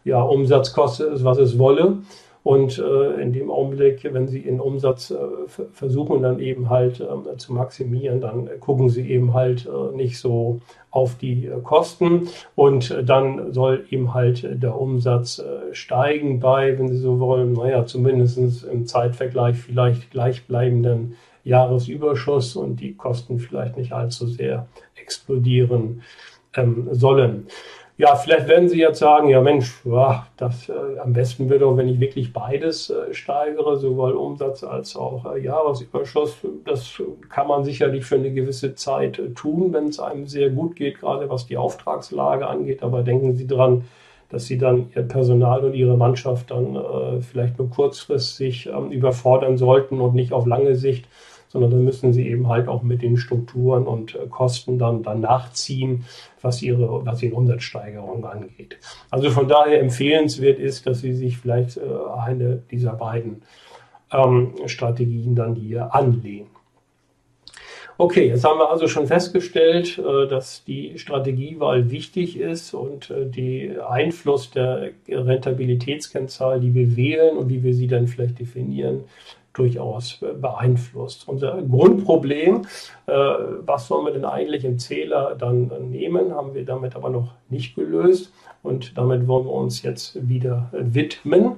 ja, 0.05 0.23
Umsatz 0.23 0.73
kostet 0.73 1.12
es, 1.12 1.25
was 1.25 1.38
es 1.38 1.59
wolle. 1.59 1.99
Und 2.42 2.79
äh, 2.79 3.20
in 3.20 3.33
dem 3.33 3.50
Augenblick, 3.50 4.09
wenn 4.11 4.26
Sie 4.26 4.40
Ihren 4.40 4.61
Umsatz 4.61 5.11
äh, 5.11 5.16
versuchen 5.72 6.22
dann 6.22 6.38
eben 6.38 6.70
halt 6.70 7.00
äh, 7.00 7.37
zu 7.37 7.53
maximieren, 7.53 8.20
dann 8.20 8.48
gucken 8.61 8.88
Sie 8.88 9.11
eben 9.11 9.35
halt 9.35 9.66
äh, 9.66 9.94
nicht 9.94 10.18
so 10.18 10.61
auf 10.90 11.16
die 11.16 11.46
äh, 11.46 11.61
Kosten 11.62 12.29
und 12.55 12.90
äh, 12.90 13.05
dann 13.05 13.53
soll 13.53 13.85
eben 13.90 14.14
halt 14.14 14.62
der 14.62 14.79
Umsatz 14.79 15.42
steigen 15.72 16.40
bei, 16.40 16.79
wenn 16.79 16.88
Sie 16.88 16.96
so 16.96 17.20
wollen, 17.20 17.53
naja, 17.53 17.85
zumindest 17.85 18.64
im 18.64 18.87
Zeitvergleich 18.87 19.57
vielleicht 19.57 20.11
gleichbleibenden 20.11 21.16
Jahresüberschuss 21.44 22.57
und 22.57 22.81
die 22.81 22.94
Kosten 22.94 23.38
vielleicht 23.38 23.76
nicht 23.76 23.92
allzu 23.92 24.26
sehr 24.26 24.66
explodieren 24.96 26.03
ähm, 26.55 26.88
sollen. 26.92 27.46
Ja, 28.01 28.17
vielleicht 28.17 28.49
werden 28.49 28.67
Sie 28.71 28.79
jetzt 28.79 28.99
sagen, 28.99 29.29
ja 29.29 29.43
Mensch, 29.43 29.75
ja, 29.85 30.27
das 30.39 30.71
äh, 30.71 30.99
am 31.01 31.13
besten 31.13 31.51
wird 31.51 31.61
doch, 31.61 31.77
wenn 31.77 31.87
ich 31.87 32.01
wirklich 32.01 32.33
beides 32.33 32.89
äh, 32.89 33.13
steigere, 33.13 33.77
sowohl 33.77 34.13
Umsatz 34.13 34.65
als 34.65 34.97
auch 34.97 35.31
äh, 35.35 35.39
Jahresüberschuss. 35.39 36.39
Das 36.65 36.95
kann 37.29 37.47
man 37.47 37.63
sicherlich 37.63 38.07
für 38.07 38.15
eine 38.15 38.33
gewisse 38.33 38.75
Zeit 38.75 39.19
äh, 39.19 39.35
tun, 39.35 39.75
wenn 39.75 39.89
es 39.89 40.01
einem 40.01 40.27
sehr 40.27 40.49
gut 40.49 40.77
geht, 40.77 41.01
gerade 41.01 41.29
was 41.29 41.45
die 41.45 41.59
Auftragslage 41.59 42.47
angeht. 42.47 42.83
Aber 42.83 43.03
denken 43.03 43.35
Sie 43.35 43.47
dran, 43.47 43.85
dass 44.31 44.47
Sie 44.47 44.57
dann 44.57 44.89
Ihr 44.97 45.03
Personal 45.03 45.63
und 45.63 45.75
Ihre 45.75 45.99
Mannschaft 45.99 46.51
dann 46.53 46.77
äh, 46.77 47.21
vielleicht 47.21 47.59
nur 47.59 47.69
kurzfristig 47.69 48.65
ähm, 48.75 48.93
überfordern 48.93 49.59
sollten 49.59 50.01
und 50.01 50.15
nicht 50.15 50.33
auf 50.33 50.47
lange 50.47 50.75
Sicht 50.75 51.05
sondern 51.51 51.73
dann 51.73 51.85
müssen 51.85 52.13
sie 52.13 52.29
eben 52.29 52.49
halt 52.49 52.69
auch 52.69 52.83
mit 52.83 53.03
den 53.03 53.17
Strukturen 53.17 53.87
und 53.87 54.15
äh, 54.15 54.27
Kosten 54.31 54.79
dann, 54.79 55.03
dann 55.03 55.21
nachziehen, 55.21 56.05
was 56.41 56.63
ihre, 56.63 57.05
was 57.05 57.23
ihre 57.23 57.35
Umsatzsteigerung 57.35 58.25
angeht. 58.25 58.79
Also 59.11 59.31
von 59.31 59.49
daher 59.49 59.81
empfehlenswert 59.81 60.59
ist, 60.59 60.87
dass 60.87 61.01
sie 61.01 61.13
sich 61.13 61.39
vielleicht 61.39 61.77
äh, 61.77 61.81
eine 62.25 62.63
dieser 62.71 62.93
beiden 62.93 63.43
ähm, 64.13 64.55
Strategien 64.67 65.35
dann 65.35 65.57
hier 65.57 65.93
anlehnen. 65.95 66.49
Okay, 67.99 68.29
jetzt 68.29 68.45
haben 68.45 68.59
wir 68.59 68.71
also 68.71 68.89
schon 68.89 69.09
festgestellt, 69.09 69.99
äh, 69.99 70.29
dass 70.29 70.65
die 70.65 70.99
Strategiewahl 70.99 71.91
wichtig 71.91 72.39
ist 72.39 72.75
und 72.75 73.13
der 73.13 73.91
Einfluss 73.91 74.53
der 74.53 74.93
Rentabilitätskennzahl, 75.09 76.61
die 76.61 76.75
wir 76.75 76.97
wählen 76.97 77.37
und 77.37 77.51
wie 77.51 77.65
wir 77.65 77.75
sie 77.75 77.89
dann 77.89 78.07
vielleicht 78.07 78.39
definieren, 78.39 79.05
durchaus 79.53 80.21
beeinflusst. 80.41 81.29
Unser 81.29 81.61
Grundproblem, 81.63 82.67
äh, 83.07 83.13
was 83.13 83.89
sollen 83.89 84.07
wir 84.07 84.13
denn 84.13 84.25
eigentlich 84.25 84.65
im 84.65 84.79
Zähler 84.79 85.35
dann 85.37 85.71
nehmen, 85.91 86.35
haben 86.35 86.55
wir 86.55 86.65
damit 86.65 86.97
aber 86.97 87.11
noch 87.11 87.35
nicht 87.49 87.75
gelöst 87.75 88.33
und 88.63 88.97
damit 88.97 89.27
wollen 89.27 89.47
wir 89.47 89.53
uns 89.53 89.83
jetzt 89.83 90.29
wieder 90.29 90.69
widmen. 90.73 91.57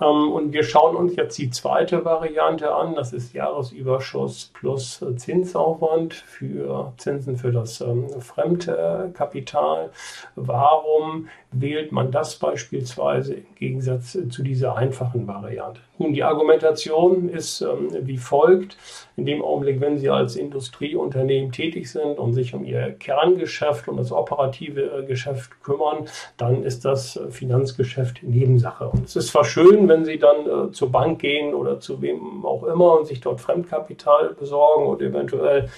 Ähm, 0.00 0.32
und 0.32 0.52
wir 0.52 0.62
schauen 0.62 0.96
uns 0.96 1.16
jetzt 1.16 1.38
die 1.38 1.50
zweite 1.50 2.04
Variante 2.04 2.74
an. 2.74 2.94
Das 2.94 3.12
ist 3.12 3.32
Jahresüberschuss 3.32 4.52
plus 4.54 5.04
Zinsaufwand 5.16 6.14
für 6.14 6.92
Zinsen 6.96 7.36
für 7.36 7.52
das 7.52 7.80
ähm, 7.80 8.08
Fremdkapital. 8.20 9.90
Warum 10.36 11.28
wählt 11.50 11.92
man 11.92 12.10
das 12.10 12.36
beispielsweise 12.36 13.34
im 13.34 13.54
Gegensatz 13.56 14.18
zu 14.30 14.42
dieser 14.42 14.76
einfachen 14.76 15.26
Variante? 15.26 15.80
Nun, 15.98 16.12
die 16.12 16.22
Argumentation 16.22 17.28
ist 17.28 17.60
ähm, 17.62 17.88
wie 18.02 18.18
folgt. 18.18 18.76
In 19.16 19.26
dem 19.26 19.42
Augenblick, 19.42 19.80
wenn 19.80 19.98
Sie 19.98 20.10
als 20.10 20.36
Industrieunternehmen 20.36 21.50
tätig 21.50 21.90
sind 21.90 22.18
und 22.18 22.34
sich 22.34 22.54
um 22.54 22.64
Ihr 22.64 22.92
Kerngeschäft, 22.92 23.88
um 23.88 23.96
das 23.96 24.12
operative 24.12 24.82
äh, 24.82 25.06
Geschäft 25.06 25.62
kümmern, 25.62 26.06
dann 26.36 26.62
ist 26.62 26.84
das 26.84 27.18
Finanzgeschäft 27.30 28.22
Nebensache. 28.22 28.88
Und 28.88 29.06
es 29.06 29.16
ist 29.16 29.28
zwar 29.28 29.44
schön, 29.44 29.88
wenn 29.88 30.04
Sie 30.04 30.18
dann 30.18 30.68
äh, 30.68 30.72
zur 30.72 30.92
Bank 30.92 31.20
gehen 31.20 31.54
oder 31.54 31.80
zu 31.80 32.00
wem 32.02 32.44
auch 32.44 32.64
immer 32.64 32.98
und 32.98 33.06
sich 33.06 33.20
dort 33.20 33.40
Fremdkapital 33.40 34.34
besorgen 34.38 34.86
und 34.86 35.02
eventuell 35.02 35.68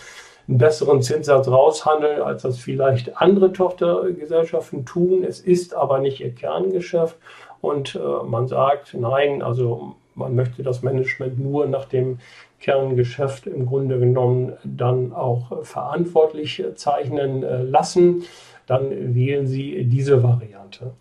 einen 0.51 0.59
besseren 0.59 1.01
Zinssatz 1.01 1.47
raushandeln, 1.47 2.21
als 2.21 2.43
das 2.43 2.59
vielleicht 2.59 3.17
andere 3.17 3.53
Tochtergesellschaften 3.53 4.85
tun. 4.85 5.23
Es 5.25 5.41
ist 5.41 5.75
aber 5.75 6.01
nicht 6.01 6.21
ihr 6.21 6.35
Kerngeschäft 6.35 7.17
und 7.61 7.95
äh, 7.95 8.25
man 8.27 8.49
sagt, 8.49 8.95
nein, 8.95 9.43
also 9.43 9.95
man 10.17 10.35
möchte 10.35 10.65
das 10.65 10.83
Management 10.83 11.39
nur 11.39 11.67
nach 11.67 11.85
dem 11.85 12.19
Kerngeschäft 12.61 13.47
im 13.47 13.65
Grunde 13.67 13.99
genommen 14.01 14.53
dann 14.65 15.13
auch 15.13 15.65
verantwortlich 15.65 16.63
zeichnen 16.75 17.45
äh, 17.45 17.63
lassen, 17.63 18.25
dann 18.67 19.15
wählen 19.15 19.47
Sie 19.47 19.85
diese 19.85 20.23
Variante. 20.23 20.93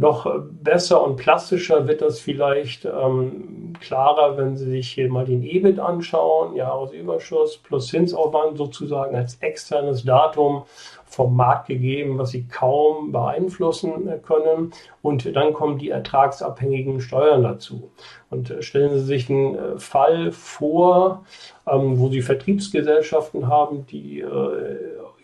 Noch 0.00 0.26
besser 0.50 1.04
und 1.04 1.16
plastischer 1.16 1.86
wird 1.86 2.00
das 2.00 2.20
vielleicht 2.20 2.86
ähm, 2.86 3.74
klarer, 3.82 4.38
wenn 4.38 4.56
Sie 4.56 4.64
sich 4.70 4.92
hier 4.92 5.10
mal 5.10 5.26
den 5.26 5.42
EBIT 5.42 5.78
anschauen, 5.78 6.56
Jahresüberschuss 6.56 7.58
plus 7.58 7.88
Zinsaufwand 7.88 8.56
sozusagen 8.56 9.14
als 9.14 9.34
externes 9.42 10.02
Datum 10.02 10.62
vom 11.04 11.36
Markt 11.36 11.66
gegeben, 11.66 12.16
was 12.16 12.30
Sie 12.30 12.48
kaum 12.48 13.12
beeinflussen 13.12 14.22
können. 14.22 14.72
Und 15.02 15.36
dann 15.36 15.52
kommen 15.52 15.76
die 15.76 15.90
ertragsabhängigen 15.90 17.02
Steuern 17.02 17.42
dazu. 17.42 17.90
Und 18.30 18.50
äh, 18.50 18.62
stellen 18.62 18.94
Sie 18.94 19.04
sich 19.04 19.28
einen 19.28 19.54
äh, 19.54 19.78
Fall 19.78 20.32
vor, 20.32 21.26
ähm, 21.66 21.98
wo 21.98 22.08
Sie 22.08 22.22
Vertriebsgesellschaften 22.22 23.48
haben, 23.48 23.84
die 23.84 24.20
äh, 24.20 24.76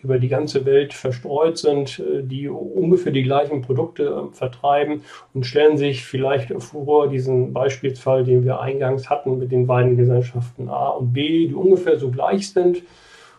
über 0.02 0.18
die 0.18 0.28
ganze 0.28 0.64
Welt 0.64 0.94
verstreut 0.94 1.58
sind, 1.58 1.98
äh, 1.98 2.22
die 2.22 2.48
ungefähr 2.48 3.12
die 3.12 3.22
gleichen 3.22 3.62
Produkte 3.62 4.04
äh, 4.04 4.34
vertreiben 4.34 5.02
und 5.34 5.46
stellen 5.46 5.76
sich 5.76 6.04
vielleicht 6.04 6.52
vor 6.62 7.08
diesen 7.08 7.52
Beispielsfall, 7.52 8.24
den 8.24 8.44
wir 8.44 8.60
eingangs 8.60 9.10
hatten 9.10 9.38
mit 9.38 9.52
den 9.52 9.66
beiden 9.66 9.96
Gesellschaften 9.96 10.68
A 10.68 10.88
und 10.90 11.12
B, 11.12 11.48
die 11.48 11.54
ungefähr 11.54 11.98
so 11.98 12.10
gleich 12.10 12.50
sind, 12.50 12.82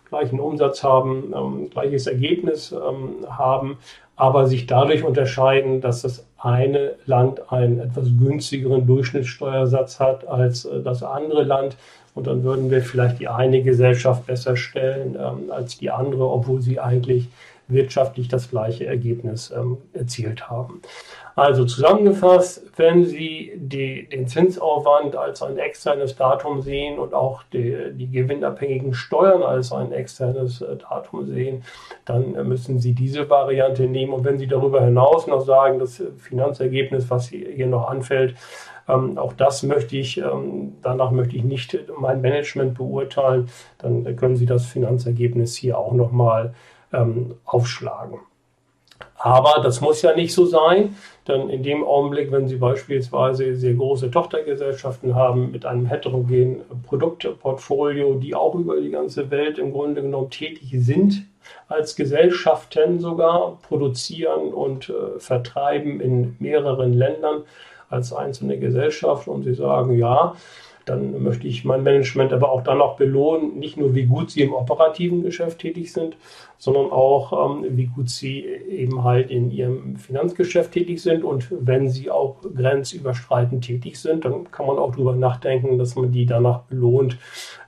gleichen 0.10 0.40
Umsatz 0.40 0.84
haben, 0.84 1.34
ähm, 1.36 1.70
gleiches 1.70 2.08
Ergebnis 2.08 2.72
ähm, 2.72 3.26
haben, 3.30 3.78
aber 4.16 4.48
sich 4.48 4.66
dadurch 4.66 5.04
unterscheiden, 5.04 5.82
dass 5.82 6.02
das 6.02 6.26
eine 6.38 6.96
Land 7.06 7.52
einen 7.52 7.80
etwas 7.80 8.08
günstigeren 8.18 8.86
Durchschnittssteuersatz 8.86 10.00
hat 10.00 10.28
als 10.28 10.66
äh, 10.66 10.82
das 10.82 11.04
andere 11.04 11.44
Land. 11.44 11.78
Und 12.18 12.26
dann 12.26 12.44
würden 12.44 12.72
wir 12.72 12.82
vielleicht 12.82 13.20
die 13.20 13.28
eine 13.28 13.62
Gesellschaft 13.62 14.26
besser 14.26 14.58
stellen 14.58 15.16
ähm, 15.20 15.52
als 15.52 15.78
die 15.78 15.92
andere, 15.92 16.28
obwohl 16.28 16.62
sie 16.62 16.80
eigentlich 16.80 17.30
wirtschaftlich 17.68 18.28
das 18.28 18.50
gleiche 18.50 18.88
Ergebnis 18.88 19.54
ähm, 19.56 19.78
erzielt 19.94 20.50
haben. 20.50 20.82
Also 21.36 21.66
zusammengefasst, 21.66 22.64
wenn 22.76 23.06
Sie 23.06 23.52
die, 23.56 24.10
den 24.10 24.28
Zinsaufwand 24.28 25.16
als 25.16 25.44
ein 25.44 25.60
externes 25.60 26.16
Datum 26.16 26.64
sehen 26.64 26.98
und 26.98 27.14
auch 27.14 27.44
die, 27.54 27.92
die 27.92 28.10
gewinnabhängigen 28.10 28.96
Steuern 28.96 29.44
als 29.44 29.72
ein 29.72 29.92
externes 29.92 30.62
äh, 30.62 30.78
Datum 30.78 31.28
sehen, 31.28 31.64
dann 32.06 32.34
äh, 32.34 32.44
müssen 32.44 32.80
Sie 32.80 32.94
diese 32.94 33.30
Variante 33.30 33.84
nehmen. 33.84 34.14
Und 34.14 34.24
wenn 34.24 34.40
Sie 34.40 34.48
darüber 34.48 34.82
hinaus 34.82 35.28
noch 35.28 35.42
sagen, 35.42 35.78
das 35.78 36.02
Finanzergebnis, 36.18 37.12
was 37.12 37.28
hier 37.28 37.68
noch 37.68 37.88
anfällt, 37.88 38.34
ähm, 38.88 39.18
auch 39.18 39.34
das 39.34 39.64
möchte 39.64 39.98
ich, 39.98 40.18
ähm, 40.18 40.76
danach 40.82 41.12
möchte 41.12 41.36
ich 41.36 41.44
nicht 41.44 41.78
mein 42.00 42.22
Management 42.22 42.78
beurteilen. 42.78 43.50
Dann 43.80 44.16
können 44.16 44.36
Sie 44.36 44.46
das 44.46 44.66
Finanzergebnis 44.66 45.56
hier 45.56 45.78
auch 45.78 45.94
nochmal 45.94 46.54
ähm, 46.94 47.36
aufschlagen. 47.46 48.20
Aber 49.20 49.62
das 49.64 49.82
muss 49.82 50.02
ja 50.04 50.16
nicht 50.16 50.34
so 50.34 50.46
sein, 50.46 50.96
denn 51.28 51.50
in 51.50 51.64
dem 51.64 51.84
Augenblick, 51.84 52.32
wenn 52.32 52.48
Sie 52.48 52.58
beispielsweise 52.58 53.56
sehr 53.56 53.74
große 53.74 54.12
Tochtergesellschaften 54.12 55.16
haben 55.16 55.52
mit 55.52 55.66
einem 55.66 55.88
heterogenen 55.88 56.62
Produktportfolio, 56.86 58.16
die 58.16 58.36
auch 58.36 58.56
über 58.56 58.80
die 58.80 58.92
ganze 58.92 59.30
Welt 59.32 59.58
im 59.58 59.72
Grunde 59.72 60.04
genommen 60.04 60.30
tätig 60.30 60.70
sind, 60.74 61.26
als 61.68 61.96
Gesellschaften 61.96 63.00
sogar 63.00 63.58
produzieren 63.68 64.54
und 64.54 64.90
äh, 64.90 65.20
vertreiben 65.20 66.00
in 66.00 66.36
mehreren 66.40 66.94
Ländern 66.94 67.44
als 67.90 68.14
einzelne 68.14 68.58
Gesellschaft 68.60 69.28
und 69.28 69.44
Sie 69.44 69.54
sagen, 69.54 69.98
ja, 69.98 70.36
dann 70.88 71.22
möchte 71.22 71.48
ich 71.48 71.66
mein 71.66 71.84
Management 71.84 72.32
aber 72.32 72.50
auch 72.50 72.64
dann 72.64 72.78
noch 72.78 72.96
belohnen, 72.96 73.60
nicht 73.60 73.78
nur 73.78 73.94
wie 73.94 74.06
gut 74.06 74.32
sie 74.32 74.42
im 74.42 74.54
operativen 74.54 75.22
Geschäft 75.22 75.60
tätig 75.60 75.92
sind, 75.92 76.16
sondern 76.58 76.92
auch 76.92 77.58
ähm, 77.58 77.66
wie 77.78 77.88
gut 77.88 78.10
sie 78.10 78.46
eben 78.46 79.04
halt 79.04 79.30
in 79.30 79.52
ihrem 79.52 79.98
Finanzgeschäft 79.98 80.72
tätig 80.72 81.02
sind. 81.02 81.24
Und 81.24 81.48
wenn 81.52 81.90
sie 81.90 82.10
auch 82.10 82.38
grenzüberschreitend 82.42 83.66
tätig 83.66 84.00
sind, 84.00 84.24
dann 84.24 84.50
kann 84.50 84.66
man 84.66 84.78
auch 84.78 84.92
darüber 84.92 85.14
nachdenken, 85.14 85.78
dass 85.78 85.96
man 85.96 86.12
die 86.12 86.26
danach 86.26 86.62
belohnt, 86.62 87.18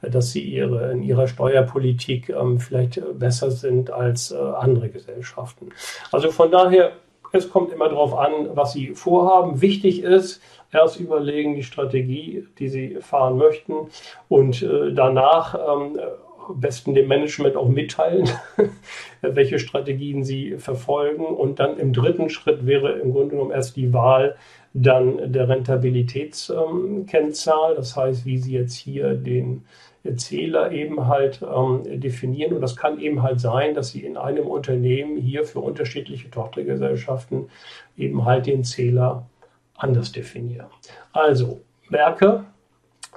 dass 0.01 0.31
sie 0.31 0.41
ihre, 0.41 0.91
in 0.91 1.03
ihrer 1.03 1.27
Steuerpolitik 1.27 2.29
ähm, 2.29 2.59
vielleicht 2.59 3.01
besser 3.19 3.51
sind 3.51 3.91
als 3.91 4.31
äh, 4.31 4.37
andere 4.37 4.89
Gesellschaften. 4.89 5.69
Also 6.11 6.31
von 6.31 6.51
daher 6.51 6.93
es 7.31 7.49
kommt 7.49 7.71
immer 7.71 7.89
darauf 7.89 8.17
an, 8.17 8.49
was 8.53 8.73
Sie 8.73 8.95
vorhaben. 8.95 9.61
Wichtig 9.61 10.03
ist, 10.03 10.41
erst 10.71 10.99
überlegen 10.99 11.55
die 11.55 11.63
Strategie, 11.63 12.45
die 12.57 12.69
Sie 12.69 12.97
fahren 13.01 13.37
möchten 13.37 13.73
und 14.27 14.61
äh, 14.61 14.93
danach 14.93 15.55
ähm, 15.55 15.99
besten 16.55 16.93
dem 16.93 17.07
Management 17.07 17.55
auch 17.55 17.67
mitteilen, 17.67 18.29
welche 19.21 19.59
Strategien 19.59 20.23
Sie 20.23 20.57
verfolgen. 20.57 21.25
Und 21.25 21.59
dann 21.59 21.77
im 21.77 21.93
dritten 21.93 22.29
Schritt 22.29 22.65
wäre 22.65 22.93
im 22.93 23.11
Grunde 23.11 23.35
genommen 23.35 23.51
erst 23.51 23.75
die 23.75 23.93
Wahl 23.93 24.35
dann 24.73 25.31
der 25.31 25.47
Rentabilitätskennzahl. 25.49 27.71
Ähm, 27.71 27.77
das 27.77 27.95
heißt, 27.95 28.25
wie 28.25 28.37
Sie 28.37 28.53
jetzt 28.53 28.75
hier 28.75 29.15
den 29.15 29.65
Zähler 30.15 30.71
eben 30.71 31.07
halt 31.07 31.41
ähm, 31.41 31.99
definieren. 31.99 32.53
Und 32.53 32.61
das 32.61 32.75
kann 32.75 32.99
eben 32.99 33.23
halt 33.23 33.39
sein, 33.39 33.73
dass 33.73 33.91
Sie 33.91 34.03
in 34.03 34.17
einem 34.17 34.47
Unternehmen 34.47 35.17
hier 35.17 35.43
für 35.43 35.59
unterschiedliche 35.59 36.29
Tochtergesellschaften 36.29 37.49
eben 37.97 38.25
halt 38.25 38.45
den 38.45 38.63
Zähler 38.63 39.25
anders 39.75 40.11
definieren. 40.11 40.67
Also 41.13 41.61
merke, 41.89 42.45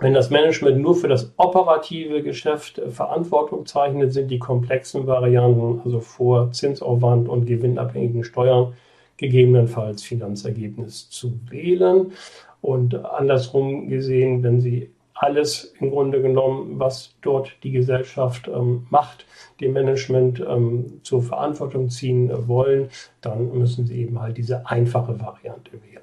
wenn 0.00 0.14
das 0.14 0.30
Management 0.30 0.80
nur 0.80 0.96
für 0.96 1.08
das 1.08 1.32
operative 1.36 2.22
Geschäft 2.22 2.78
äh, 2.78 2.88
Verantwortung 2.88 3.66
zeichnet, 3.66 4.12
sind 4.12 4.30
die 4.30 4.38
komplexen 4.38 5.06
Varianten, 5.06 5.80
also 5.84 6.00
vor 6.00 6.50
Zinsaufwand 6.52 7.28
und 7.28 7.46
gewinnabhängigen 7.46 8.24
Steuern, 8.24 8.74
gegebenenfalls 9.16 10.02
Finanzergebnis 10.02 11.10
zu 11.10 11.38
wählen. 11.48 12.12
Und 12.60 12.94
andersrum 13.04 13.88
gesehen, 13.88 14.42
wenn 14.42 14.60
Sie 14.60 14.90
alles 15.14 15.74
im 15.80 15.90
Grunde 15.90 16.22
genommen, 16.22 16.78
was 16.78 17.14
dort 17.22 17.52
die 17.62 17.72
Gesellschaft 17.72 18.48
ähm, 18.48 18.86
macht, 18.90 19.26
dem 19.60 19.72
Management 19.72 20.40
ähm, 20.40 21.00
zur 21.02 21.22
Verantwortung 21.22 21.90
ziehen 21.90 22.30
wollen, 22.48 22.88
dann 23.20 23.56
müssen 23.56 23.86
sie 23.86 24.00
eben 24.00 24.20
halt 24.20 24.36
diese 24.36 24.66
einfache 24.66 25.20
Variante 25.20 25.72
wählen. 25.72 26.02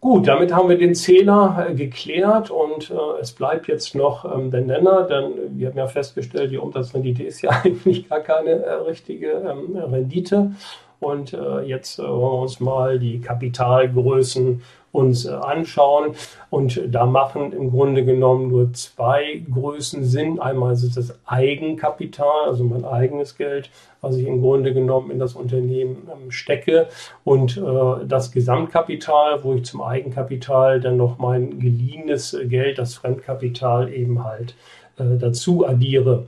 Gut, 0.00 0.28
damit 0.28 0.54
haben 0.54 0.70
wir 0.70 0.78
den 0.78 0.94
Zähler 0.94 1.66
äh, 1.68 1.74
geklärt 1.74 2.50
und 2.50 2.90
äh, 2.90 3.20
es 3.20 3.32
bleibt 3.32 3.68
jetzt 3.68 3.94
noch 3.94 4.24
ähm, 4.24 4.50
der 4.50 4.62
Nenner, 4.62 5.02
denn 5.02 5.58
wir 5.58 5.68
haben 5.68 5.76
ja 5.76 5.86
festgestellt, 5.88 6.50
die 6.50 6.56
Umsatzrendite 6.56 7.22
ist 7.22 7.42
ja 7.42 7.50
eigentlich 7.50 8.08
gar 8.08 8.20
keine 8.20 8.50
äh, 8.50 8.72
richtige 8.72 9.32
ähm, 9.32 9.76
Rendite. 9.76 10.52
Und 11.00 11.34
äh, 11.34 11.60
jetzt 11.60 11.98
äh, 11.98 12.02
wollen 12.02 12.20
wir 12.20 12.42
uns 12.42 12.60
mal 12.60 12.98
die 12.98 13.20
Kapitalgrößen 13.20 14.62
uns 14.92 15.24
äh, 15.24 15.30
anschauen. 15.30 16.14
Und 16.50 16.80
da 16.88 17.06
machen 17.06 17.52
im 17.52 17.70
Grunde 17.70 18.04
genommen 18.04 18.48
nur 18.48 18.72
zwei 18.72 19.42
Größen 19.52 20.04
Sinn. 20.04 20.40
Einmal 20.40 20.72
ist 20.72 20.82
es 20.82 20.94
das 20.94 21.18
Eigenkapital, 21.26 22.46
also 22.46 22.64
mein 22.64 22.84
eigenes 22.84 23.36
Geld, 23.36 23.70
was 24.00 24.16
ich 24.16 24.26
im 24.26 24.40
Grunde 24.40 24.74
genommen 24.74 25.10
in 25.10 25.18
das 25.18 25.34
Unternehmen 25.34 26.08
ähm, 26.10 26.30
stecke. 26.30 26.88
Und 27.24 27.56
äh, 27.56 28.06
das 28.06 28.32
Gesamtkapital, 28.32 29.44
wo 29.44 29.54
ich 29.54 29.64
zum 29.64 29.82
Eigenkapital 29.82 30.80
dann 30.80 30.96
noch 30.96 31.18
mein 31.18 31.60
geliehenes 31.60 32.36
Geld, 32.44 32.78
das 32.78 32.94
Fremdkapital 32.94 33.92
eben 33.92 34.24
halt 34.24 34.54
äh, 34.98 35.16
dazu 35.18 35.66
addiere. 35.66 36.26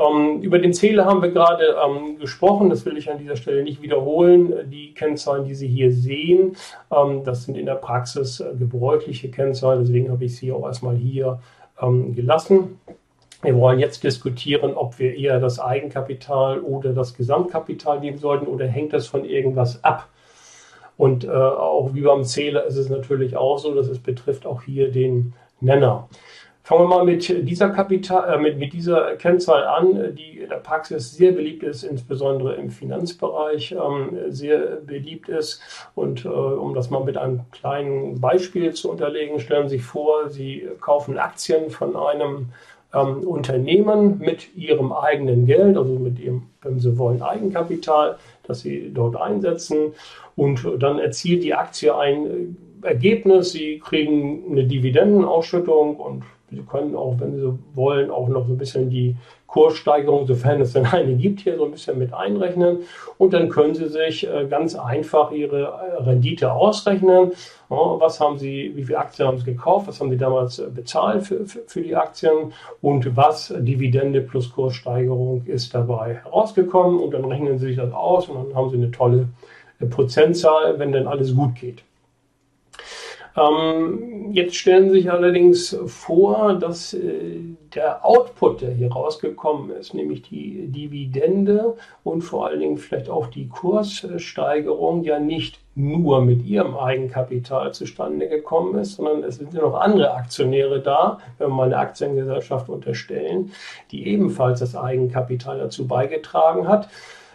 Ähm, 0.00 0.42
über 0.42 0.58
den 0.58 0.72
Zähler 0.72 1.04
haben 1.04 1.22
wir 1.22 1.30
gerade 1.30 1.76
ähm, 1.84 2.18
gesprochen, 2.18 2.70
das 2.70 2.84
will 2.86 2.96
ich 2.96 3.10
an 3.10 3.18
dieser 3.18 3.36
Stelle 3.36 3.62
nicht 3.62 3.82
wiederholen. 3.82 4.70
Die 4.70 4.94
Kennzahlen, 4.94 5.44
die 5.44 5.54
Sie 5.54 5.68
hier 5.68 5.92
sehen, 5.92 6.56
ähm, 6.90 7.24
das 7.24 7.44
sind 7.44 7.56
in 7.56 7.66
der 7.66 7.74
Praxis 7.74 8.40
äh, 8.40 8.54
gebräuchliche 8.58 9.30
Kennzahlen, 9.30 9.80
deswegen 9.80 10.10
habe 10.10 10.24
ich 10.24 10.36
sie 10.36 10.52
auch 10.52 10.64
erstmal 10.64 10.96
hier 10.96 11.40
ähm, 11.80 12.14
gelassen. 12.14 12.80
Wir 13.42 13.56
wollen 13.56 13.78
jetzt 13.78 14.04
diskutieren, 14.04 14.74
ob 14.74 14.98
wir 14.98 15.16
eher 15.16 15.40
das 15.40 15.58
Eigenkapital 15.58 16.60
oder 16.60 16.92
das 16.92 17.16
Gesamtkapital 17.16 18.00
nehmen 18.00 18.18
sollten 18.18 18.46
oder 18.46 18.66
hängt 18.66 18.92
das 18.92 19.06
von 19.06 19.24
irgendwas 19.24 19.82
ab. 19.82 20.08
Und 20.98 21.24
äh, 21.24 21.30
auch 21.30 21.94
wie 21.94 22.02
beim 22.02 22.24
Zähler 22.24 22.66
ist 22.66 22.76
es 22.76 22.90
natürlich 22.90 23.36
auch 23.36 23.58
so, 23.58 23.74
dass 23.74 23.88
es 23.88 23.98
betrifft 23.98 24.44
auch 24.44 24.62
hier 24.62 24.90
den 24.90 25.32
Nenner. 25.60 26.08
Fangen 26.70 26.88
wir 26.88 26.98
mal 26.98 27.04
mit 27.04 27.28
dieser, 27.48 27.70
Kapital, 27.70 28.32
äh, 28.32 28.38
mit, 28.40 28.56
mit 28.56 28.72
dieser 28.72 29.16
Kennzahl 29.16 29.64
an, 29.64 30.14
die 30.14 30.38
in 30.38 30.50
der 30.50 30.58
Praxis 30.58 31.16
sehr 31.16 31.32
beliebt 31.32 31.64
ist, 31.64 31.82
insbesondere 31.82 32.54
im 32.54 32.70
Finanzbereich 32.70 33.72
ähm, 33.72 34.16
sehr 34.28 34.76
beliebt 34.76 35.28
ist. 35.28 35.60
Und 35.96 36.24
äh, 36.24 36.28
um 36.28 36.72
das 36.72 36.88
mal 36.88 37.02
mit 37.02 37.16
einem 37.16 37.40
kleinen 37.50 38.20
Beispiel 38.20 38.72
zu 38.72 38.88
unterlegen, 38.88 39.40
stellen 39.40 39.68
Sie 39.68 39.78
sich 39.78 39.84
vor, 39.84 40.28
Sie 40.28 40.68
kaufen 40.80 41.18
Aktien 41.18 41.70
von 41.70 41.96
einem 41.96 42.50
ähm, 42.94 43.26
Unternehmen 43.26 44.18
mit 44.20 44.54
Ihrem 44.54 44.92
eigenen 44.92 45.46
Geld, 45.46 45.76
also 45.76 45.98
mit 45.98 46.20
Ihrem, 46.20 46.50
wenn 46.62 46.78
Sie 46.78 46.96
wollen, 46.96 47.20
Eigenkapital, 47.20 48.16
das 48.44 48.60
Sie 48.60 48.92
dort 48.94 49.16
einsetzen. 49.16 49.94
Und 50.36 50.64
dann 50.78 51.00
erzielt 51.00 51.42
die 51.42 51.54
Aktie 51.54 51.96
ein 51.96 52.56
Ergebnis. 52.82 53.52
Sie 53.52 53.78
kriegen 53.78 54.44
eine 54.50 54.64
Dividendenausschüttung 54.64 55.96
und 55.96 56.22
Sie 56.50 56.62
können 56.62 56.96
auch, 56.96 57.14
wenn 57.18 57.36
Sie 57.36 57.58
wollen, 57.74 58.10
auch 58.10 58.28
noch 58.28 58.46
so 58.46 58.52
ein 58.52 58.58
bisschen 58.58 58.90
die 58.90 59.14
Kurssteigerung, 59.46 60.26
sofern 60.26 60.60
es 60.60 60.72
denn 60.72 60.86
eine 60.86 61.14
gibt, 61.14 61.40
hier 61.40 61.56
so 61.56 61.64
ein 61.64 61.70
bisschen 61.70 61.98
mit 61.98 62.12
einrechnen. 62.12 62.78
Und 63.18 63.32
dann 63.32 63.48
können 63.48 63.74
Sie 63.74 63.88
sich 63.88 64.26
äh, 64.26 64.46
ganz 64.48 64.74
einfach 64.74 65.30
Ihre 65.30 65.62
äh, 65.62 66.02
Rendite 66.02 66.52
ausrechnen. 66.52 67.32
Was 67.68 68.18
haben 68.18 68.38
Sie, 68.38 68.72
wie 68.74 68.82
viele 68.82 68.98
Aktien 68.98 69.28
haben 69.28 69.38
Sie 69.38 69.44
gekauft? 69.44 69.86
Was 69.86 70.00
haben 70.00 70.10
Sie 70.10 70.16
damals 70.16 70.58
äh, 70.58 70.66
bezahlt 70.74 71.22
für, 71.22 71.46
für, 71.46 71.60
für 71.66 71.82
die 71.82 71.94
Aktien? 71.94 72.52
Und 72.80 73.16
was 73.16 73.54
Dividende 73.56 74.20
plus 74.20 74.52
Kurssteigerung 74.52 75.44
ist 75.46 75.74
dabei 75.74 76.14
herausgekommen? 76.14 76.98
Und 76.98 77.12
dann 77.12 77.24
rechnen 77.24 77.58
Sie 77.58 77.66
sich 77.66 77.76
das 77.76 77.92
aus 77.92 78.28
und 78.28 78.44
dann 78.44 78.56
haben 78.56 78.70
Sie 78.70 78.76
eine 78.76 78.90
tolle 78.90 79.28
Prozentzahl, 79.88 80.78
wenn 80.78 80.92
denn 80.92 81.06
alles 81.06 81.34
gut 81.34 81.54
geht. 81.54 81.84
Ähm, 83.36 84.30
jetzt 84.32 84.56
stellen 84.56 84.90
Sie 84.90 85.00
sich 85.00 85.10
allerdings 85.10 85.76
vor, 85.86 86.54
dass 86.54 86.94
äh, 86.94 87.40
der 87.74 88.04
Output, 88.04 88.62
der 88.62 88.72
hier 88.72 88.90
rausgekommen 88.90 89.70
ist, 89.70 89.94
nämlich 89.94 90.22
die 90.22 90.66
Dividende 90.68 91.76
und 92.02 92.22
vor 92.22 92.46
allen 92.46 92.60
Dingen 92.60 92.78
vielleicht 92.78 93.08
auch 93.08 93.28
die 93.28 93.48
Kurssteigerung, 93.48 95.04
ja 95.04 95.20
nicht 95.20 95.60
nur 95.76 96.20
mit 96.20 96.44
ihrem 96.44 96.76
Eigenkapital 96.76 97.72
zustande 97.72 98.28
gekommen 98.28 98.78
ist, 98.78 98.96
sondern 98.96 99.22
es 99.22 99.36
sind 99.36 99.54
ja 99.54 99.62
noch 99.62 99.74
andere 99.74 100.14
Aktionäre 100.14 100.80
da, 100.80 101.18
wenn 101.38 101.48
wir 101.48 101.54
mal 101.54 101.66
eine 101.66 101.78
Aktiengesellschaft 101.78 102.68
unterstellen, 102.68 103.52
die 103.92 104.08
ebenfalls 104.08 104.60
das 104.60 104.74
Eigenkapital 104.76 105.58
dazu 105.58 105.86
beigetragen 105.86 106.66
hat. 106.66 106.88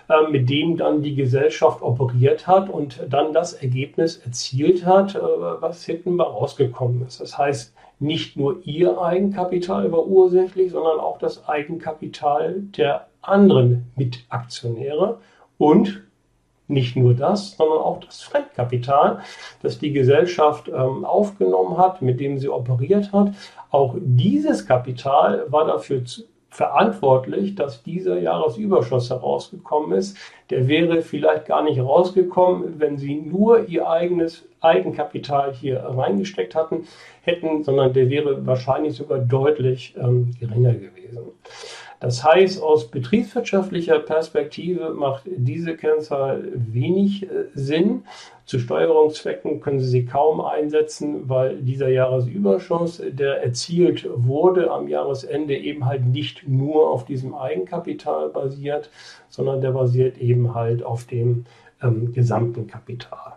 Äh, 0.08 0.30
mit 0.30 0.50
dem 0.50 0.78
dann 0.78 1.02
die 1.02 1.16
Gesellschaft 1.16 1.82
operiert 1.82 2.46
hat 2.46 2.70
und 2.70 3.02
dann 3.10 3.34
das 3.34 3.54
Ergebnis 3.54 4.18
erzielt 4.18 4.86
hat, 4.86 5.16
äh, 5.16 5.20
was 5.20 5.84
hinten 5.84 6.22
rausgekommen 6.22 7.08
ist. 7.08 7.22
Das 7.22 7.38
heißt, 7.38 7.74
nicht 8.00 8.38
nur 8.38 8.60
ihr 8.66 9.02
Eigenkapital 9.02 9.92
war 9.92 10.06
ursächlich, 10.06 10.72
sondern 10.72 11.00
auch 11.00 11.18
das 11.18 11.48
Eigenkapital 11.50 12.62
der 12.78 13.08
anderen 13.24 13.92
Mitaktionäre 13.96 15.18
und 15.58 16.04
nicht 16.68 16.96
nur 16.96 17.16
das, 17.16 17.58
sondern 17.58 17.80
auch 17.80 18.00
das 18.00 18.22
Fremdkapital, 18.22 19.22
das 19.64 19.80
die 19.80 19.92
Gesellschaft 19.92 20.68
ähm, 20.68 21.04
aufgenommen 21.04 21.78
hat, 21.78 22.04
mit 22.04 22.20
dem 22.20 22.38
sie 22.38 22.50
operiert 22.50 23.12
hat. 23.12 23.34
Auch 23.72 23.96
dieses 24.00 24.68
Kapital 24.68 25.46
war 25.50 25.66
dafür 25.66 26.04
verantwortlich, 26.56 27.56
dass 27.56 27.84
dieser 27.84 28.18
Jahresüberschuss 28.18 29.10
herausgekommen 29.10 29.98
ist. 29.98 30.18
Der 30.50 30.70
wäre 30.70 31.02
vielleicht 31.02 31.48
gar 31.48 31.62
nicht 31.62 31.76
herausgekommen, 31.76 32.80
wenn 32.80 32.98
sie 32.98 33.16
nur 33.16 33.68
ihr 33.68 33.90
eigenes 33.90 34.48
Eigenkapital 34.62 35.54
hier 35.54 35.84
reingesteckt 35.84 36.56
hatten, 36.56 36.88
hätten, 37.24 37.64
sondern 37.66 37.92
der 37.92 38.10
wäre 38.10 38.46
wahrscheinlich 38.48 38.96
sogar 38.96 39.20
deutlich 39.20 39.96
ähm, 39.98 40.32
geringer 40.40 40.74
gewesen. 40.74 41.20
Das 42.00 42.24
heißt, 42.24 42.62
aus 42.62 42.90
betriebswirtschaftlicher 42.90 44.00
Perspektive 44.00 44.92
macht 44.92 45.24
diese 45.26 45.76
Kennzahl 45.76 46.52
wenig 46.54 47.24
äh, 47.24 47.46
Sinn. 47.54 48.04
Zu 48.46 48.60
Steuerungszwecken 48.60 49.60
können 49.60 49.80
Sie 49.80 49.88
sie 49.88 50.06
kaum 50.06 50.40
einsetzen, 50.42 51.28
weil 51.30 51.58
dieser 51.58 51.90
Jahresüberschuss, 51.90 53.02
der 53.08 53.44
erzielt 53.44 54.08
wurde 54.14 54.70
am 54.70 54.88
Jahresende, 54.88 55.58
eben 55.58 55.86
halt 55.86 56.06
nicht 56.06 56.48
nur 56.48 56.92
auf 56.92 57.06
diesem 57.06 57.34
Eigenkapital 57.34 58.30
basiert, 58.30 58.90
sondern 59.30 59.62
der 59.62 59.72
basiert 59.72 60.20
eben 60.20 60.54
halt 60.54 60.84
auf 60.84 61.06
dem 61.06 61.46
ähm, 61.82 62.14
gesamten 62.14 62.68
Kapital. 62.68 63.34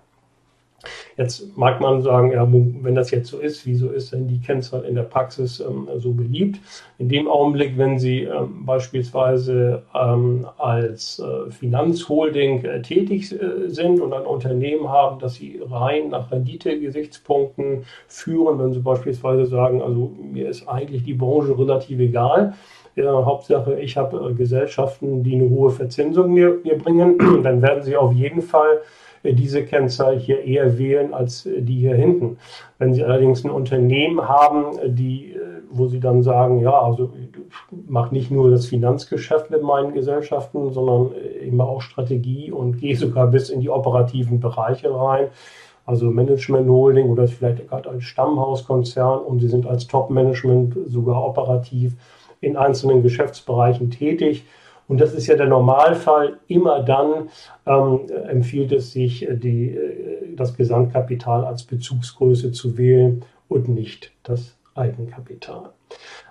Jetzt 1.19 1.59
mag 1.59 1.81
man 1.81 2.01
sagen, 2.01 2.31
ja, 2.31 2.47
wenn 2.49 2.95
das 2.95 3.11
jetzt 3.11 3.27
so 3.27 3.39
ist, 3.39 3.67
wieso 3.67 3.89
ist 3.89 4.13
denn 4.13 4.29
die 4.29 4.41
Kennzahl 4.41 4.85
in 4.85 4.95
der 4.95 5.03
Praxis 5.03 5.59
ähm, 5.59 5.89
so 5.97 6.13
beliebt? 6.13 6.61
In 6.99 7.09
dem 7.09 7.27
Augenblick, 7.27 7.77
wenn 7.77 7.99
Sie 7.99 8.23
ähm, 8.23 8.65
beispielsweise 8.65 9.83
ähm, 9.93 10.47
als 10.59 11.19
äh, 11.19 11.51
Finanzholding 11.51 12.65
äh, 12.65 12.83
tätig 12.83 13.33
äh, 13.33 13.69
sind 13.69 14.01
und 14.01 14.13
ein 14.13 14.27
Unternehmen 14.27 14.89
haben, 14.89 15.19
das 15.19 15.35
Sie 15.35 15.61
rein 15.69 16.11
nach 16.11 16.31
Rendite-Gesichtspunkten 16.31 17.85
führen, 18.07 18.61
wenn 18.61 18.73
Sie 18.73 18.79
beispielsweise 18.79 19.47
sagen, 19.47 19.83
also 19.83 20.13
mir 20.23 20.49
ist 20.49 20.69
eigentlich 20.69 21.03
die 21.03 21.15
Branche 21.15 21.59
relativ 21.59 21.99
egal, 21.99 22.55
ja, 22.95 23.25
Hauptsache, 23.25 23.81
ich 23.81 23.97
habe 23.97 24.31
äh, 24.31 24.35
Gesellschaften, 24.35 25.25
die 25.25 25.35
eine 25.35 25.51
hohe 25.51 25.71
Verzinsung 25.71 26.33
mir, 26.33 26.61
mir 26.63 26.79
bringen, 26.79 27.43
dann 27.43 27.61
werden 27.61 27.83
Sie 27.83 27.97
auf 27.97 28.13
jeden 28.13 28.43
Fall 28.43 28.83
diese 29.25 29.65
Kennzahl 29.65 30.19
hier 30.19 30.45
eher 30.45 30.79
wählen 30.79 31.15
als 31.15 31.47
äh, 31.47 31.63
die 31.63 31.81
hier 31.81 31.95
hinten. 31.95 32.39
Wenn 32.79 32.95
Sie 32.95 33.05
allerdings 33.05 33.45
ein 33.45 33.51
Unternehmen 33.51 34.29
haben, 34.29 34.79
äh, 34.79 34.91
die, 34.91 35.37
wo 35.71 35.87
Sie 35.87 36.01
dann 36.01 36.23
sagen, 36.23 36.61
ja, 36.61 36.81
also 36.81 37.13
ich 37.21 37.89
mache 37.89 38.15
nicht 38.15 38.31
nur 38.31 38.51
das 38.51 38.67
Finanzgeschäft 38.67 39.51
mit 39.51 39.63
meinen 39.63 39.93
Gesellschaften, 39.93 40.73
sondern 40.73 41.13
immer 41.43 41.69
auch 41.69 41.83
Strategie 41.83 42.51
und 42.51 42.79
gehe 42.79 42.97
sogar 42.97 43.27
bis 43.27 43.51
in 43.51 43.61
die 43.61 43.71
operativen 43.71 44.41
Bereiche 44.41 44.95
rein. 44.95 45.29
Also 45.85 46.11
Management 46.11 46.69
Holding 46.69 47.09
oder 47.09 47.27
vielleicht 47.29 47.69
gerade 47.69 47.89
als 47.89 48.05
Stammhauskonzern 48.05 49.21
und 49.21 49.41
Sie 49.41 49.49
sind 49.49 49.67
als 49.67 49.87
Top-Management 49.87 50.77
sogar 50.87 51.25
operativ 51.25 51.95
in 52.41 52.57
einzelnen 52.57 53.03
Geschäftsbereichen 53.03 53.91
tätig 53.91 54.45
und 54.89 55.01
das 55.01 55.13
ist 55.13 55.27
ja 55.27 55.37
der 55.37 55.47
Normalfall. 55.47 56.39
Immer 56.49 56.83
dann 56.83 57.29
ähm, 57.67 58.07
empfiehlt 58.27 58.73
es 58.73 58.93
sich, 58.93 59.29
äh, 59.29 59.37
die, 59.37 59.71
äh, 59.71 60.35
das 60.35 60.57
Gesamtkapital 60.57 61.45
als 61.45 61.63
Bezugsgröße 61.65 62.53
zu 62.53 62.77
wählen 62.79 63.25
und 63.49 63.69
nicht 63.69 64.13
das 64.23 64.57
Eigenkapital. 64.75 65.71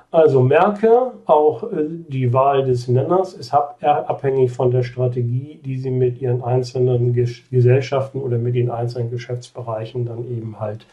Also 0.10 0.41
merke, 0.41 1.12
auch 1.26 1.64
äh, 1.64 1.86
die 2.08 2.32
Wahl 2.32 2.64
des 2.64 2.88
Nenners 2.88 3.34
ist 3.34 3.53
abhängig 3.53 4.51
von 4.51 4.72
der 4.72 4.84
Strategie, 4.84 5.60
die 5.66 5.78
Sie 5.78 5.91
mit 5.91 6.22
Ihren 6.22 6.41
einzelnen 6.43 7.14
Gesellschaften 7.14 8.22
oder 8.22 8.38
mit 8.38 8.55
den 8.55 8.72
einzelnen 8.72 9.12
Geschäftsbereichen 9.12 10.05
dann 10.05 10.26
eben 10.32 10.62
halt 10.62 10.86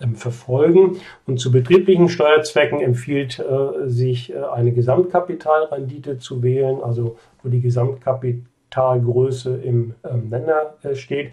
ähm, 0.00 0.14
verfolgen. 0.14 0.98
Und 1.26 1.40
zu 1.40 1.50
betrieblichen 1.50 2.08
Steuerzwecken 2.08 2.80
empfiehlt 2.80 3.40
äh, 3.40 3.88
sich 3.88 4.32
äh, 4.32 4.36
eine 4.36 4.70
Gesamtkapitalrendite 4.70 6.18
zu 6.18 6.44
wählen, 6.44 6.84
also 6.84 7.16
wo 7.42 7.48
die 7.48 7.62
Gesamtkapitalgröße 7.62 9.56
im 9.56 9.94
ähm, 10.08 10.28
Nenner 10.28 10.74
steht 10.92 11.32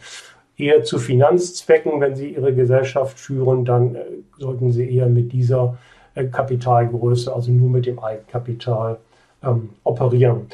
eher 0.58 0.84
zu 0.84 0.98
Finanzzwecken, 0.98 2.02
wenn 2.02 2.16
Sie 2.16 2.34
Ihre 2.34 2.56
Gesellschaft 2.56 3.20
führen, 3.20 3.66
dann 3.66 3.98
sollten 4.38 4.72
Sie 4.72 4.94
eher 4.94 5.08
mit 5.08 5.32
dieser 5.32 5.78
äh, 5.78 5.89
Kapitalgröße, 6.28 7.34
also 7.34 7.52
nur 7.52 7.70
mit 7.70 7.86
dem 7.86 8.00
Eigenkapital 8.00 8.98
ähm, 9.44 9.70
operieren. 9.84 10.48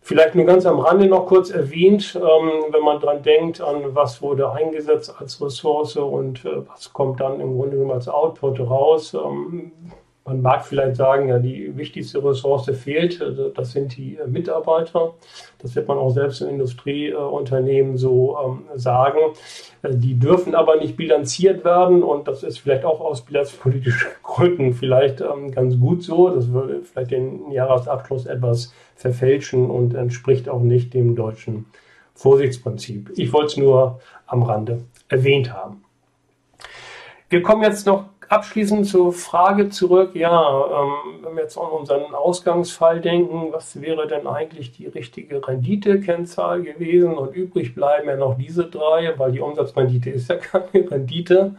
Vielleicht 0.00 0.34
nur 0.34 0.44
ganz 0.44 0.66
am 0.66 0.80
Rande 0.80 1.06
noch 1.06 1.26
kurz 1.26 1.50
erwähnt, 1.50 2.14
ähm, 2.14 2.50
wenn 2.70 2.82
man 2.82 3.00
dran 3.00 3.22
denkt, 3.22 3.62
an 3.62 3.94
was 3.94 4.20
wurde 4.20 4.50
eingesetzt 4.50 5.14
als 5.18 5.40
Ressource 5.40 5.96
und 5.96 6.44
äh, 6.44 6.68
was 6.68 6.92
kommt 6.92 7.20
dann 7.20 7.40
im 7.40 7.56
Grunde 7.56 7.76
genommen 7.76 7.92
als 7.92 8.08
Output 8.08 8.60
raus. 8.60 9.14
Ähm, 9.14 9.72
man 10.26 10.40
mag 10.40 10.64
vielleicht 10.64 10.96
sagen, 10.96 11.28
ja, 11.28 11.38
die 11.38 11.76
wichtigste 11.76 12.24
Ressource 12.24 12.70
fehlt, 12.70 13.20
äh, 13.20 13.50
das 13.54 13.72
sind 13.72 13.96
die 13.96 14.16
äh, 14.16 14.26
Mitarbeiter. 14.26 15.14
Das 15.58 15.74
wird 15.76 15.86
man 15.86 15.98
auch 15.98 16.10
selbst 16.10 16.40
in 16.40 16.48
Industrieunternehmen 16.48 17.96
so 17.98 18.36
ähm, 18.42 18.78
sagen. 18.78 19.18
Äh, 19.82 19.90
die 19.94 20.18
dürfen 20.18 20.54
aber 20.54 20.76
nicht 20.76 20.96
bilanziert 20.96 21.64
werden 21.64 22.02
und 22.02 22.26
das 22.26 22.42
ist 22.42 22.58
vielleicht 22.58 22.84
auch 22.84 23.00
aus 23.00 23.22
bilanzpolitischen 23.22 24.08
Gründen 24.22 24.72
vielleicht 24.72 25.20
ähm, 25.20 25.50
ganz 25.50 25.78
gut 25.78 26.02
so. 26.02 26.30
Das 26.30 26.50
würde 26.52 26.80
vielleicht 26.82 27.10
den 27.10 27.50
Jahresabschluss 27.50 28.24
etwas 28.26 28.72
verfälschen 28.96 29.70
und 29.70 29.94
entspricht 29.94 30.48
auch 30.48 30.62
nicht 30.62 30.94
dem 30.94 31.16
deutschen 31.16 31.66
Vorsichtsprinzip. 32.14 33.10
Ich 33.16 33.32
wollte 33.32 33.46
es 33.46 33.56
nur 33.56 34.00
am 34.26 34.42
Rande 34.42 34.84
erwähnt 35.08 35.52
haben. 35.52 35.84
Wir 37.28 37.42
kommen 37.42 37.62
jetzt 37.62 37.86
noch 37.86 38.04
abschließend 38.28 38.86
zur 38.86 39.12
Frage 39.12 39.68
zurück, 39.68 40.14
ja, 40.14 40.82
ähm, 40.82 41.22
wenn 41.22 41.36
wir 41.36 41.42
jetzt 41.42 41.58
an 41.58 41.68
unseren 41.68 42.14
Ausgangsfall 42.14 43.00
denken, 43.00 43.52
was 43.52 43.80
wäre 43.80 44.06
denn 44.06 44.26
eigentlich 44.26 44.72
die 44.72 44.86
richtige 44.86 45.46
Renditekennzahl 45.46 46.62
gewesen? 46.62 47.14
Und 47.14 47.34
übrig 47.34 47.74
bleiben 47.74 48.08
ja 48.08 48.16
noch 48.16 48.36
diese 48.36 48.64
drei, 48.64 49.14
weil 49.16 49.32
die 49.32 49.40
Umsatzrendite 49.40 50.10
ist 50.10 50.28
ja 50.28 50.36
keine 50.36 50.90
Rendite. 50.90 51.54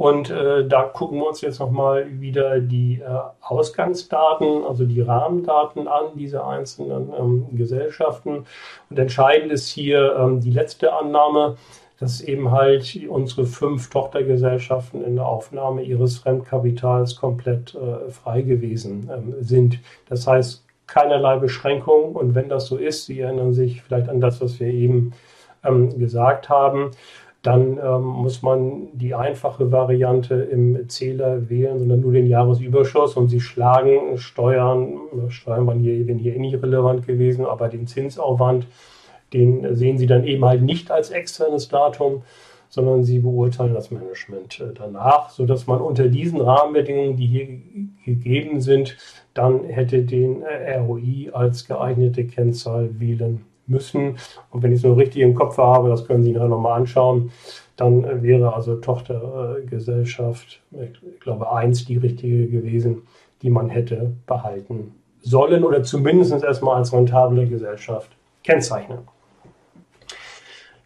Und 0.00 0.30
äh, 0.30 0.66
da 0.66 0.84
gucken 0.84 1.18
wir 1.18 1.26
uns 1.28 1.42
jetzt 1.42 1.60
nochmal 1.60 2.06
wieder 2.20 2.58
die 2.58 3.02
äh, 3.02 3.20
Ausgangsdaten, 3.42 4.64
also 4.64 4.86
die 4.86 5.02
Rahmendaten 5.02 5.88
an 5.88 6.16
dieser 6.16 6.46
einzelnen 6.46 7.12
ähm, 7.18 7.46
Gesellschaften. 7.52 8.46
Und 8.88 8.98
entscheidend 8.98 9.52
ist 9.52 9.68
hier 9.68 10.16
ähm, 10.18 10.40
die 10.40 10.52
letzte 10.52 10.94
Annahme, 10.94 11.58
dass 12.00 12.22
eben 12.22 12.50
halt 12.50 12.98
unsere 13.08 13.44
fünf 13.44 13.90
Tochtergesellschaften 13.90 15.04
in 15.04 15.16
der 15.16 15.26
Aufnahme 15.26 15.82
ihres 15.82 16.16
Fremdkapitals 16.18 17.16
komplett 17.16 17.74
äh, 17.74 18.10
frei 18.10 18.40
gewesen 18.40 19.10
ähm, 19.14 19.34
sind. 19.40 19.78
Das 20.08 20.26
heißt, 20.26 20.64
keinerlei 20.86 21.36
Beschränkung. 21.36 22.16
Und 22.16 22.34
wenn 22.34 22.48
das 22.48 22.66
so 22.66 22.78
ist, 22.78 23.04
Sie 23.04 23.20
erinnern 23.20 23.52
sich 23.52 23.82
vielleicht 23.82 24.08
an 24.08 24.20
das, 24.20 24.40
was 24.40 24.58
wir 24.58 24.68
eben 24.68 25.12
ähm, 25.62 25.98
gesagt 25.98 26.48
haben, 26.48 26.90
dann 27.42 27.78
ähm, 27.82 28.02
muss 28.02 28.42
man 28.42 28.88
die 28.92 29.14
einfache 29.14 29.70
Variante 29.70 30.34
im 30.34 30.88
Zähler 30.88 31.48
wählen, 31.48 31.78
sondern 31.78 32.00
nur 32.00 32.12
den 32.12 32.26
Jahresüberschuss 32.26 33.16
und 33.16 33.28
Sie 33.28 33.40
schlagen 33.40 34.18
Steuern, 34.18 34.98
Steuern 35.28 35.66
waren 35.66 35.80
hier 35.80 35.94
eben 35.94 36.18
hier 36.18 36.34
irrelevant 36.36 37.06
gewesen, 37.06 37.46
aber 37.46 37.68
den 37.68 37.86
Zinsaufwand 37.86 38.66
den 39.32 39.74
sehen 39.74 39.98
Sie 39.98 40.06
dann 40.06 40.24
eben 40.24 40.44
halt 40.44 40.62
nicht 40.62 40.90
als 40.90 41.10
externes 41.10 41.68
Datum, 41.68 42.22
sondern 42.68 43.02
Sie 43.04 43.18
beurteilen 43.18 43.74
das 43.74 43.90
Management 43.90 44.60
äh, 44.60 44.72
danach, 44.74 45.30
sodass 45.30 45.66
man 45.66 45.80
unter 45.80 46.08
diesen 46.08 46.40
Rahmenbedingungen, 46.40 47.16
die 47.16 47.26
hier 47.26 47.48
gegeben 48.04 48.60
sind, 48.60 48.96
dann 49.34 49.64
hätte 49.64 50.02
den 50.04 50.42
äh, 50.42 50.78
ROI 50.78 51.30
als 51.32 51.66
geeignete 51.66 52.24
Kennzahl 52.26 52.88
wählen 52.98 53.44
müssen. 53.66 54.16
Und 54.50 54.62
wenn 54.62 54.72
ich 54.72 54.78
es 54.78 54.84
nur 54.84 54.96
richtig 54.96 55.22
im 55.22 55.34
Kopf 55.34 55.58
habe, 55.58 55.88
das 55.88 56.06
können 56.06 56.22
Sie 56.22 56.32
nachher 56.32 56.48
nochmal 56.48 56.80
anschauen, 56.80 57.30
dann 57.76 58.04
äh, 58.04 58.22
wäre 58.22 58.54
also 58.54 58.76
Tochtergesellschaft, 58.76 60.60
ich 60.72 61.20
glaube, 61.20 61.52
eins 61.52 61.84
die 61.84 61.96
richtige 61.96 62.46
gewesen, 62.46 63.02
die 63.42 63.50
man 63.50 63.68
hätte 63.68 64.12
behalten 64.26 64.94
sollen 65.22 65.64
oder 65.64 65.82
zumindest 65.82 66.42
erstmal 66.42 66.76
als 66.76 66.92
rentable 66.92 67.46
Gesellschaft 67.46 68.10
kennzeichnen. 68.42 68.98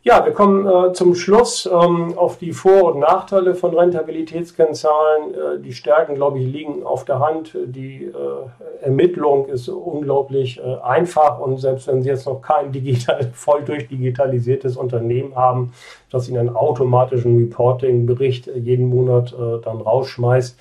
Ja, 0.07 0.23
wir 0.23 0.33
kommen 0.33 0.67
äh, 0.67 0.93
zum 0.93 1.15
Schluss 1.15 1.65
ähm, 1.65 2.13
auf 2.19 2.37
die 2.37 2.53
Vor- 2.53 2.93
und 2.93 3.01
Nachteile 3.01 3.55
von 3.55 3.75
Rentabilitätskennzahlen. 3.75 5.33
Äh, 5.33 5.63
die 5.63 5.73
Stärken, 5.73 6.15
glaube 6.15 6.39
ich, 6.41 6.47
liegen 6.47 6.85
auf 6.85 7.07
der 7.07 7.21
Hand. 7.21 7.57
Die 7.65 8.05
äh, 8.05 8.83
Ermittlung 8.85 9.49
ist 9.49 9.67
unglaublich 9.71 10.61
äh, 10.61 10.77
einfach 10.83 11.41
und 11.41 11.57
selbst 11.57 11.89
wenn 11.89 12.03
Sie 12.03 12.11
jetzt 12.11 12.27
noch 12.27 12.43
kein 12.43 12.71
digital, 12.71 13.31
voll 13.33 13.63
durchdigitalisiertes 13.65 14.77
Unternehmen 14.77 15.37
haben, 15.37 15.73
das 16.11 16.29
Ihnen 16.29 16.37
einen 16.37 16.55
automatischen 16.55 17.39
Reporting-Bericht 17.39 18.51
jeden 18.57 18.91
Monat 18.91 19.33
äh, 19.33 19.63
dann 19.63 19.81
rausschmeißt, 19.81 20.59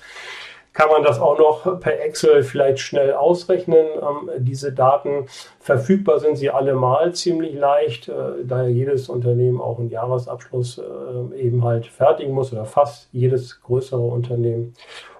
kann 0.74 0.88
man 0.90 1.04
das 1.04 1.20
auch 1.20 1.38
noch 1.38 1.80
per 1.80 2.04
Excel 2.04 2.42
vielleicht 2.42 2.80
schnell 2.80 3.14
ausrechnen. 3.14 3.86
Ähm, 4.02 4.30
diese 4.38 4.72
Daten 4.72 5.26
verfügbar 5.60 6.18
sind 6.18 6.36
sie 6.36 6.50
allemal 6.50 7.14
ziemlich 7.14 7.54
leicht, 7.54 8.08
äh, 8.08 8.44
da 8.44 8.66
jedes 8.66 9.08
Unternehmen 9.08 9.60
auch 9.60 9.78
einen 9.78 9.88
Jahresabschluss 9.88 10.78
äh, 10.78 11.40
eben 11.40 11.64
halt 11.64 11.86
fertigen 11.86 12.34
muss 12.34 12.52
oder 12.52 12.66
fast 12.66 13.08
jedes 13.12 13.62
größere 13.62 14.02
Unternehmen. 14.02 14.74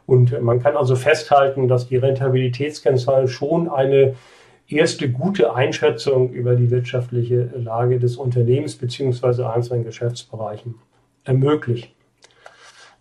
Und 0.07 0.39
man 0.43 0.61
kann 0.61 0.77
also 0.77 0.97
festhalten, 0.97 1.69
dass 1.69 1.89
die 1.89 1.97
Rentabilitätskennzahlen 1.97 3.29
schon 3.29 3.71
eine 3.71 4.17
erste 4.69 5.09
gute 5.09 5.55
Einschätzung 5.55 6.31
über 6.31 6.57
die 6.57 6.71
wirtschaftliche 6.71 7.51
Lage 7.55 7.99
des 7.99 8.17
Unternehmens 8.17 8.77
beziehungsweise 8.77 9.49
einzelnen 9.49 9.85
Geschäftsbereichen 9.85 10.75
ermöglichen. 11.23 11.94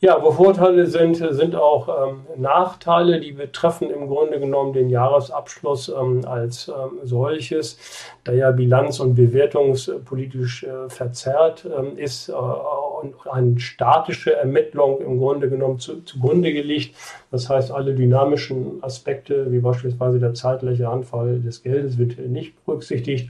Ja, 0.04 0.22
wo 0.22 0.32
Vorteile 0.32 0.86
sind, 0.86 1.16
sind 1.16 1.56
auch 1.56 1.88
ähm, 1.88 2.24
Nachteile, 2.36 3.22
die 3.22 3.32
betreffen 3.32 3.90
im 3.90 4.10
Grunde 4.10 4.38
genommen 4.38 4.74
den 4.74 4.90
Jahresabschluss 4.90 5.88
ähm, 5.88 6.26
als 6.26 6.68
ähm, 6.68 7.00
solches, 7.04 7.78
da 8.26 8.34
ja 8.34 8.52
bilanz- 8.52 9.00
und 9.00 9.16
bewertungspolitisch 9.16 10.66
äh, 10.66 10.90
verzerrt 10.90 11.66
ähm, 11.66 11.98
ist 11.98 12.28
äh, 12.28 12.34
und 12.34 13.16
eine 13.32 13.58
statische 13.62 14.36
Ermittlung 14.36 15.00
im 15.00 15.20
Grunde 15.20 15.50
genommen 15.50 15.80
zu, 15.80 16.02
zugrunde 16.02 16.52
gelegt. 16.52 16.96
Das 17.32 17.50
heißt, 17.50 17.72
alle 17.72 17.96
dynamischen 17.96 18.84
Aspekte, 18.84 19.54
wie 19.54 19.60
beispielsweise 19.60 20.20
der 20.20 20.34
zeitliche 20.34 20.90
Anfall 20.90 21.40
des 21.40 21.64
Geldes, 21.64 21.98
wird 21.98 22.20
nicht 22.20 22.66
berücksichtigt. 22.66 23.30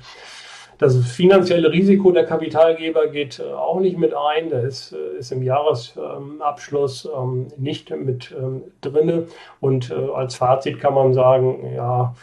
Das 0.83 0.97
finanzielle 0.97 1.71
Risiko 1.71 2.11
der 2.11 2.25
Kapitalgeber 2.25 3.07
geht 3.07 3.39
äh, 3.39 3.53
auch 3.53 3.79
nicht 3.79 3.97
mit 3.97 4.13
ein. 4.13 4.49
Da 4.49 4.59
ist, 4.59 4.91
äh, 4.91 5.17
ist 5.17 5.31
im 5.31 5.41
Jahresabschluss 5.41 7.07
ähm, 7.17 7.47
nicht 7.55 7.89
mit 7.91 8.35
ähm, 8.37 8.63
drinne. 8.81 9.27
Und 9.61 9.91
äh, 9.91 9.93
als 9.93 10.35
Fazit 10.35 10.81
kann 10.81 10.93
man 10.93 11.13
sagen, 11.13 11.73
ja, 11.73 12.13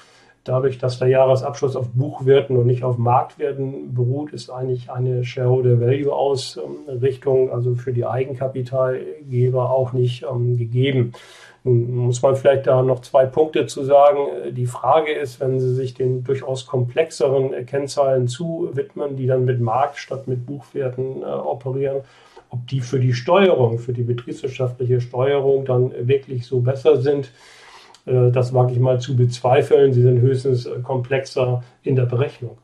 dadurch, 0.45 0.77
dass 0.77 0.99
der 0.99 1.09
Jahresabschluss 1.09 1.75
auf 1.75 1.89
Buchwerten 1.95 2.59
und 2.59 2.67
nicht 2.67 2.85
auf 2.85 2.99
Marktwerten 2.99 3.95
beruht, 3.95 4.35
ist 4.35 4.51
eigentlich 4.51 4.91
eine 4.91 5.25
Shareholder 5.25 5.81
Value 5.81 6.13
Ausrichtung, 6.13 7.51
also 7.51 7.75
für 7.75 7.95
die 7.95 8.05
Eigenkapitalgeber 8.05 9.71
auch 9.71 9.95
nicht 9.95 10.27
ähm, 10.31 10.59
gegeben. 10.59 11.13
Nun 11.63 11.95
muss 11.95 12.23
man 12.23 12.37
vielleicht 12.37 12.67
da 12.67 12.83
noch 12.83 13.01
zwei 13.01 13.27
Punkte 13.27 13.67
zu 13.67 13.85
sagen. 13.85 14.53
Die 14.53 14.67
Frage 14.67 15.13
ist, 15.13 15.41
wenn 15.41 15.61
Sie 15.61 15.75
sich 15.75 15.95
den 15.95 16.25
durchaus 16.25 16.67
komplexeren 16.67 17.67
Kennzahlen 17.67 18.29
zuwidmen, 18.29 19.17
die 19.17 19.27
dann 19.27 19.45
mit 19.45 19.61
Markt 19.61 19.99
statt 19.99 20.27
mit 20.27 20.47
Buchwerten 20.47 21.23
äh, 21.23 21.27
operieren, 21.27 22.03
ob 22.49 22.67
die 22.67 22.81
für 22.81 22.99
die 22.99 23.13
Steuerung, 23.13 23.79
für 23.79 23.93
die 23.93 24.03
betriebswirtschaftliche 24.03 25.01
Steuerung 25.01 25.65
dann 25.65 25.93
wirklich 26.09 26.47
so 26.47 26.61
besser 26.61 26.97
sind. 26.97 27.31
Äh, 28.07 28.31
das 28.31 28.55
wage 28.55 28.73
ich 28.73 28.79
mal 28.79 28.99
zu 28.99 29.17
bezweifeln. 29.17 29.93
Sie 29.93 30.03
sind 30.03 30.21
höchstens 30.21 30.67
äh, 30.67 30.81
komplexer 30.83 31.63
in 31.83 31.95
der 31.95 32.07
Berechnung. 32.07 32.57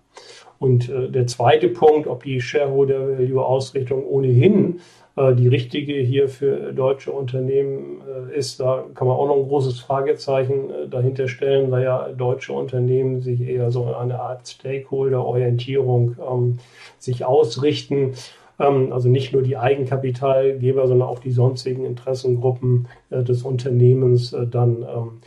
Und 0.58 0.88
äh, 0.88 1.10
der 1.10 1.26
zweite 1.26 1.68
Punkt, 1.68 2.06
ob 2.06 2.24
die 2.24 2.40
Shareholder 2.40 3.18
Value 3.18 3.44
Ausrichtung 3.44 4.06
ohnehin 4.06 4.80
die 5.16 5.48
richtige 5.48 5.94
hier 5.94 6.28
für 6.28 6.72
deutsche 6.74 7.10
Unternehmen 7.10 8.02
äh, 8.06 8.36
ist, 8.36 8.60
da 8.60 8.84
kann 8.94 9.08
man 9.08 9.16
auch 9.16 9.26
noch 9.26 9.36
ein 9.36 9.48
großes 9.48 9.80
Fragezeichen 9.80 10.70
äh, 10.70 10.88
dahinter 10.88 11.26
stellen, 11.26 11.70
weil 11.70 11.84
ja 11.84 12.08
deutsche 12.10 12.52
Unternehmen 12.52 13.22
sich 13.22 13.40
eher 13.40 13.70
so 13.70 13.94
eine 13.94 14.20
Art 14.20 14.46
Stakeholder-Orientierung 14.46 16.16
ähm, 16.20 16.58
sich 16.98 17.24
ausrichten. 17.24 18.12
Ähm, 18.58 18.92
also 18.92 19.08
nicht 19.08 19.32
nur 19.32 19.42
die 19.42 19.56
Eigenkapitalgeber, 19.56 20.86
sondern 20.86 21.08
auch 21.08 21.18
die 21.18 21.32
sonstigen 21.32 21.86
Interessengruppen 21.86 22.88
äh, 23.08 23.22
des 23.22 23.42
Unternehmens 23.42 24.34
äh, 24.34 24.46
dann, 24.46 24.82
ähm, 24.82 25.20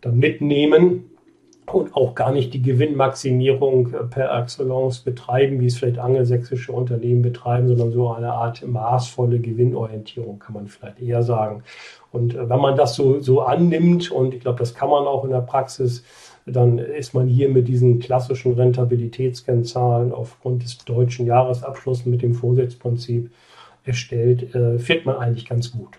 dann 0.00 0.18
mitnehmen 0.18 1.15
und 1.72 1.94
auch 1.94 2.14
gar 2.14 2.32
nicht 2.32 2.54
die 2.54 2.62
Gewinnmaximierung 2.62 3.92
äh, 3.92 4.04
per 4.04 4.38
Excellence 4.38 5.00
betreiben, 5.00 5.60
wie 5.60 5.66
es 5.66 5.78
vielleicht 5.78 5.98
angelsächsische 5.98 6.72
Unternehmen 6.72 7.22
betreiben, 7.22 7.68
sondern 7.68 7.92
so 7.92 8.12
eine 8.12 8.32
Art 8.32 8.66
maßvolle 8.66 9.40
Gewinnorientierung, 9.40 10.38
kann 10.38 10.54
man 10.54 10.68
vielleicht 10.68 11.00
eher 11.00 11.22
sagen. 11.22 11.62
Und 12.12 12.34
äh, 12.34 12.48
wenn 12.48 12.60
man 12.60 12.76
das 12.76 12.94
so, 12.94 13.20
so 13.20 13.42
annimmt, 13.42 14.10
und 14.10 14.34
ich 14.34 14.40
glaube, 14.40 14.58
das 14.58 14.74
kann 14.74 14.90
man 14.90 15.06
auch 15.06 15.24
in 15.24 15.30
der 15.30 15.40
Praxis, 15.40 16.04
dann 16.46 16.78
ist 16.78 17.12
man 17.12 17.26
hier 17.26 17.48
mit 17.48 17.66
diesen 17.66 17.98
klassischen 17.98 18.54
Rentabilitätskennzahlen 18.54 20.12
aufgrund 20.12 20.62
des 20.62 20.78
deutschen 20.78 21.26
Jahresabschlusses 21.26 22.06
mit 22.06 22.22
dem 22.22 22.34
Vorsitzprinzip 22.34 23.30
erstellt, 23.84 24.54
äh, 24.54 24.78
fährt 24.78 25.06
man 25.06 25.16
eigentlich 25.16 25.48
ganz 25.48 25.72
gut. 25.72 25.98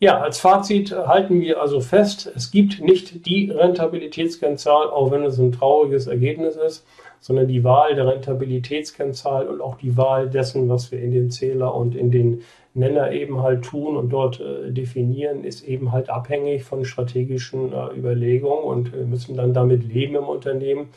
Ja, 0.00 0.20
als 0.20 0.38
Fazit 0.38 0.92
halten 0.92 1.40
wir 1.40 1.60
also 1.60 1.80
fest, 1.80 2.30
es 2.34 2.50
gibt 2.50 2.80
nicht 2.80 3.26
die 3.26 3.50
Rentabilitätskennzahl, 3.50 4.90
auch 4.90 5.10
wenn 5.10 5.24
es 5.24 5.38
ein 5.38 5.52
trauriges 5.52 6.06
Ergebnis 6.06 6.56
ist, 6.56 6.84
sondern 7.24 7.48
die 7.48 7.64
Wahl 7.64 7.94
der 7.94 8.06
Rentabilitätskennzahl 8.06 9.48
und 9.48 9.62
auch 9.62 9.76
die 9.76 9.96
Wahl 9.96 10.28
dessen, 10.28 10.68
was 10.68 10.92
wir 10.92 11.00
in 11.00 11.10
den 11.10 11.30
Zähler 11.30 11.74
und 11.74 11.96
in 11.96 12.10
den 12.10 12.42
Nenner 12.74 13.12
eben 13.12 13.42
halt 13.42 13.64
tun 13.64 13.96
und 13.96 14.10
dort 14.10 14.40
äh, 14.40 14.70
definieren, 14.70 15.42
ist 15.42 15.66
eben 15.66 15.90
halt 15.90 16.10
abhängig 16.10 16.64
von 16.64 16.84
strategischen 16.84 17.72
äh, 17.72 17.96
Überlegungen 17.96 18.62
und 18.62 18.92
wir 18.92 19.06
müssen 19.06 19.38
dann 19.38 19.54
damit 19.54 19.84
leben 19.84 20.16
im 20.16 20.24
Unternehmen, 20.24 20.88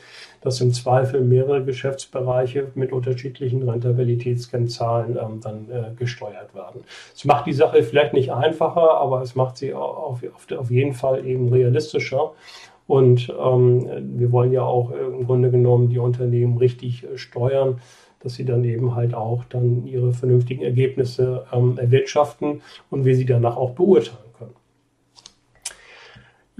dass 0.42 0.60
im 0.60 0.74
Zweifel 0.74 1.22
mehrere 1.22 1.64
Geschäftsbereiche 1.64 2.72
mit 2.74 2.92
unterschiedlichen 2.92 3.66
Rentabilitätskennzahlen 3.66 5.16
ähm, 5.16 5.40
dann 5.40 5.70
äh, 5.70 5.94
gesteuert 5.96 6.54
werden. 6.54 6.82
Es 7.14 7.24
macht 7.24 7.46
die 7.46 7.54
Sache 7.54 7.82
vielleicht 7.82 8.12
nicht 8.12 8.32
einfacher, 8.32 8.98
aber 8.98 9.22
es 9.22 9.34
macht 9.34 9.56
sie 9.56 9.72
auf, 9.72 10.22
auf, 10.22 10.52
auf 10.58 10.70
jeden 10.70 10.92
Fall 10.92 11.24
eben 11.24 11.48
realistischer. 11.48 12.32
Und 12.88 13.32
ähm, 13.38 13.86
wir 14.18 14.32
wollen 14.32 14.50
ja 14.50 14.62
auch 14.62 14.90
im 14.90 15.26
Grunde 15.26 15.52
genommen 15.52 15.90
die 15.90 15.98
Unternehmen 15.98 16.56
richtig 16.56 17.04
äh, 17.04 17.16
steuern 17.16 17.78
dass 18.20 18.34
sie 18.34 18.44
dann 18.44 18.64
eben 18.64 18.94
halt 18.94 19.14
auch 19.14 19.44
dann 19.44 19.86
ihre 19.86 20.12
vernünftigen 20.12 20.62
Ergebnisse 20.62 21.46
ähm, 21.52 21.78
erwirtschaften 21.78 22.62
und 22.90 23.04
wir 23.04 23.14
sie 23.14 23.26
danach 23.26 23.56
auch 23.56 23.70
beurteilen. 23.70 24.27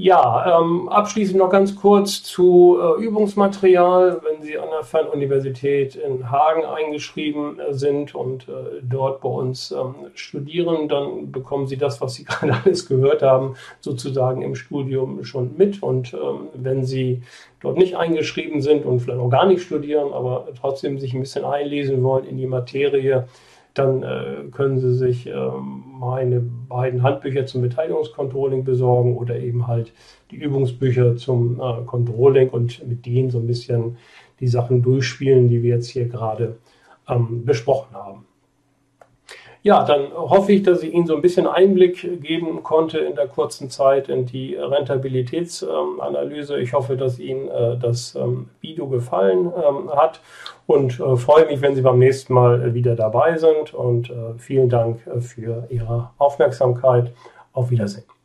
Ja, 0.01 0.61
ähm, 0.61 0.89
abschließend 0.89 1.37
noch 1.39 1.51
ganz 1.51 1.75
kurz 1.75 2.23
zu 2.23 2.79
äh, 2.81 3.03
Übungsmaterial. 3.03 4.21
Wenn 4.23 4.41
Sie 4.41 4.57
an 4.57 4.69
der 4.71 4.85
Fernuniversität 4.85 5.97
in 5.97 6.31
Hagen 6.31 6.65
eingeschrieben 6.65 7.59
äh, 7.59 7.75
sind 7.75 8.15
und 8.15 8.49
äh, 8.49 8.81
dort 8.81 9.21
bei 9.21 9.29
uns 9.29 9.73
ähm, 9.73 9.97
studieren, 10.15 10.87
dann 10.87 11.33
bekommen 11.33 11.67
Sie 11.67 11.77
das, 11.77 12.01
was 12.01 12.15
Sie 12.15 12.23
gerade 12.27 12.55
alles 12.65 12.87
gehört 12.87 13.23
haben, 13.23 13.57
sozusagen 13.81 14.43
im 14.43 14.55
Studium 14.55 15.25
schon 15.25 15.57
mit. 15.57 15.83
Und 15.83 16.15
ähm, 16.15 16.47
wenn 16.55 16.85
Sie 16.85 17.25
dort 17.61 17.77
nicht 17.77 17.97
eingeschrieben 17.97 18.63
sind 18.63 18.87
und 18.87 19.01
vielleicht 19.01 19.19
auch 19.19 19.31
gar 19.31 19.47
nicht 19.47 19.63
studieren, 19.63 20.13
aber 20.13 20.47
trotzdem 20.61 21.01
sich 21.01 21.13
ein 21.13 21.21
bisschen 21.23 21.45
einlesen 21.45 22.05
wollen 22.05 22.25
in 22.25 22.37
die 22.37 22.47
Materie, 22.47 23.27
dann 23.79 24.03
äh, 24.03 24.45
können 24.51 24.79
Sie 24.79 24.95
sich 24.95 25.27
äh, 25.27 25.33
meine 25.99 26.41
beiden 26.41 27.03
Handbücher 27.03 27.47
zum 27.47 27.63
Beteiligungscontrolling 27.63 28.65
besorgen 28.65 29.17
oder 29.17 29.39
eben 29.39 29.67
halt 29.67 29.93
die 30.31 30.37
Übungsbücher 30.37 31.17
zum 31.17 31.61
äh, 31.61 31.85
Controlling 31.85 32.51
und 32.51 32.87
mit 32.87 33.07
denen 33.07 33.31
so 33.31 33.39
ein 33.39 33.47
bisschen 33.47 33.97
die 34.41 34.49
Sachen 34.49 34.83
durchspielen, 34.83 35.49
die 35.49 35.63
wir 35.63 35.77
jetzt 35.77 35.89
hier 35.89 36.09
gerade 36.09 36.59
ähm, 37.09 37.45
besprochen 37.45 37.95
haben. 37.95 38.28
Ja, 39.63 39.85
dann 39.85 40.13
hoffe 40.15 40.53
ich, 40.53 40.63
dass 40.63 40.83
ich 40.83 40.95
Ihnen 40.95 41.07
so 41.07 41.17
ein 41.17 41.23
bisschen 41.23 41.47
Einblick 41.47 42.23
geben 42.23 42.63
konnte 42.63 42.99
in 42.99 43.17
der 43.17 43.27
kurzen 43.27 43.71
Zeit 43.71 44.09
in 44.09 44.25
die 44.25 44.55
Rentabilitätsanalyse. 44.55 46.59
Ich 46.59 46.73
hoffe, 46.73 46.97
dass 46.97 47.19
Ihnen 47.19 47.49
äh, 47.49 47.77
das 47.77 48.15
ähm, 48.15 48.51
Video 48.61 48.87
gefallen 48.87 49.53
ähm, 49.57 49.91
hat 49.91 50.21
und 50.67 51.01
äh, 51.01 51.17
freue 51.17 51.47
mich, 51.47 51.61
wenn 51.61 51.75
Sie 51.75 51.83
beim 51.83 51.99
nächsten 51.99 52.35
Mal 52.35 52.73
wieder 52.73 52.95
dabei 52.95 53.37
sind. 53.37 53.75
Und 53.75 54.11
äh, 54.11 54.39
vielen 54.39 54.69
Dank 54.69 55.01
für 55.21 55.67
Ihre 55.71 56.11
Aufmerksamkeit. 56.19 57.13
Auf 57.53 57.71
Wiedersehen. 57.71 58.18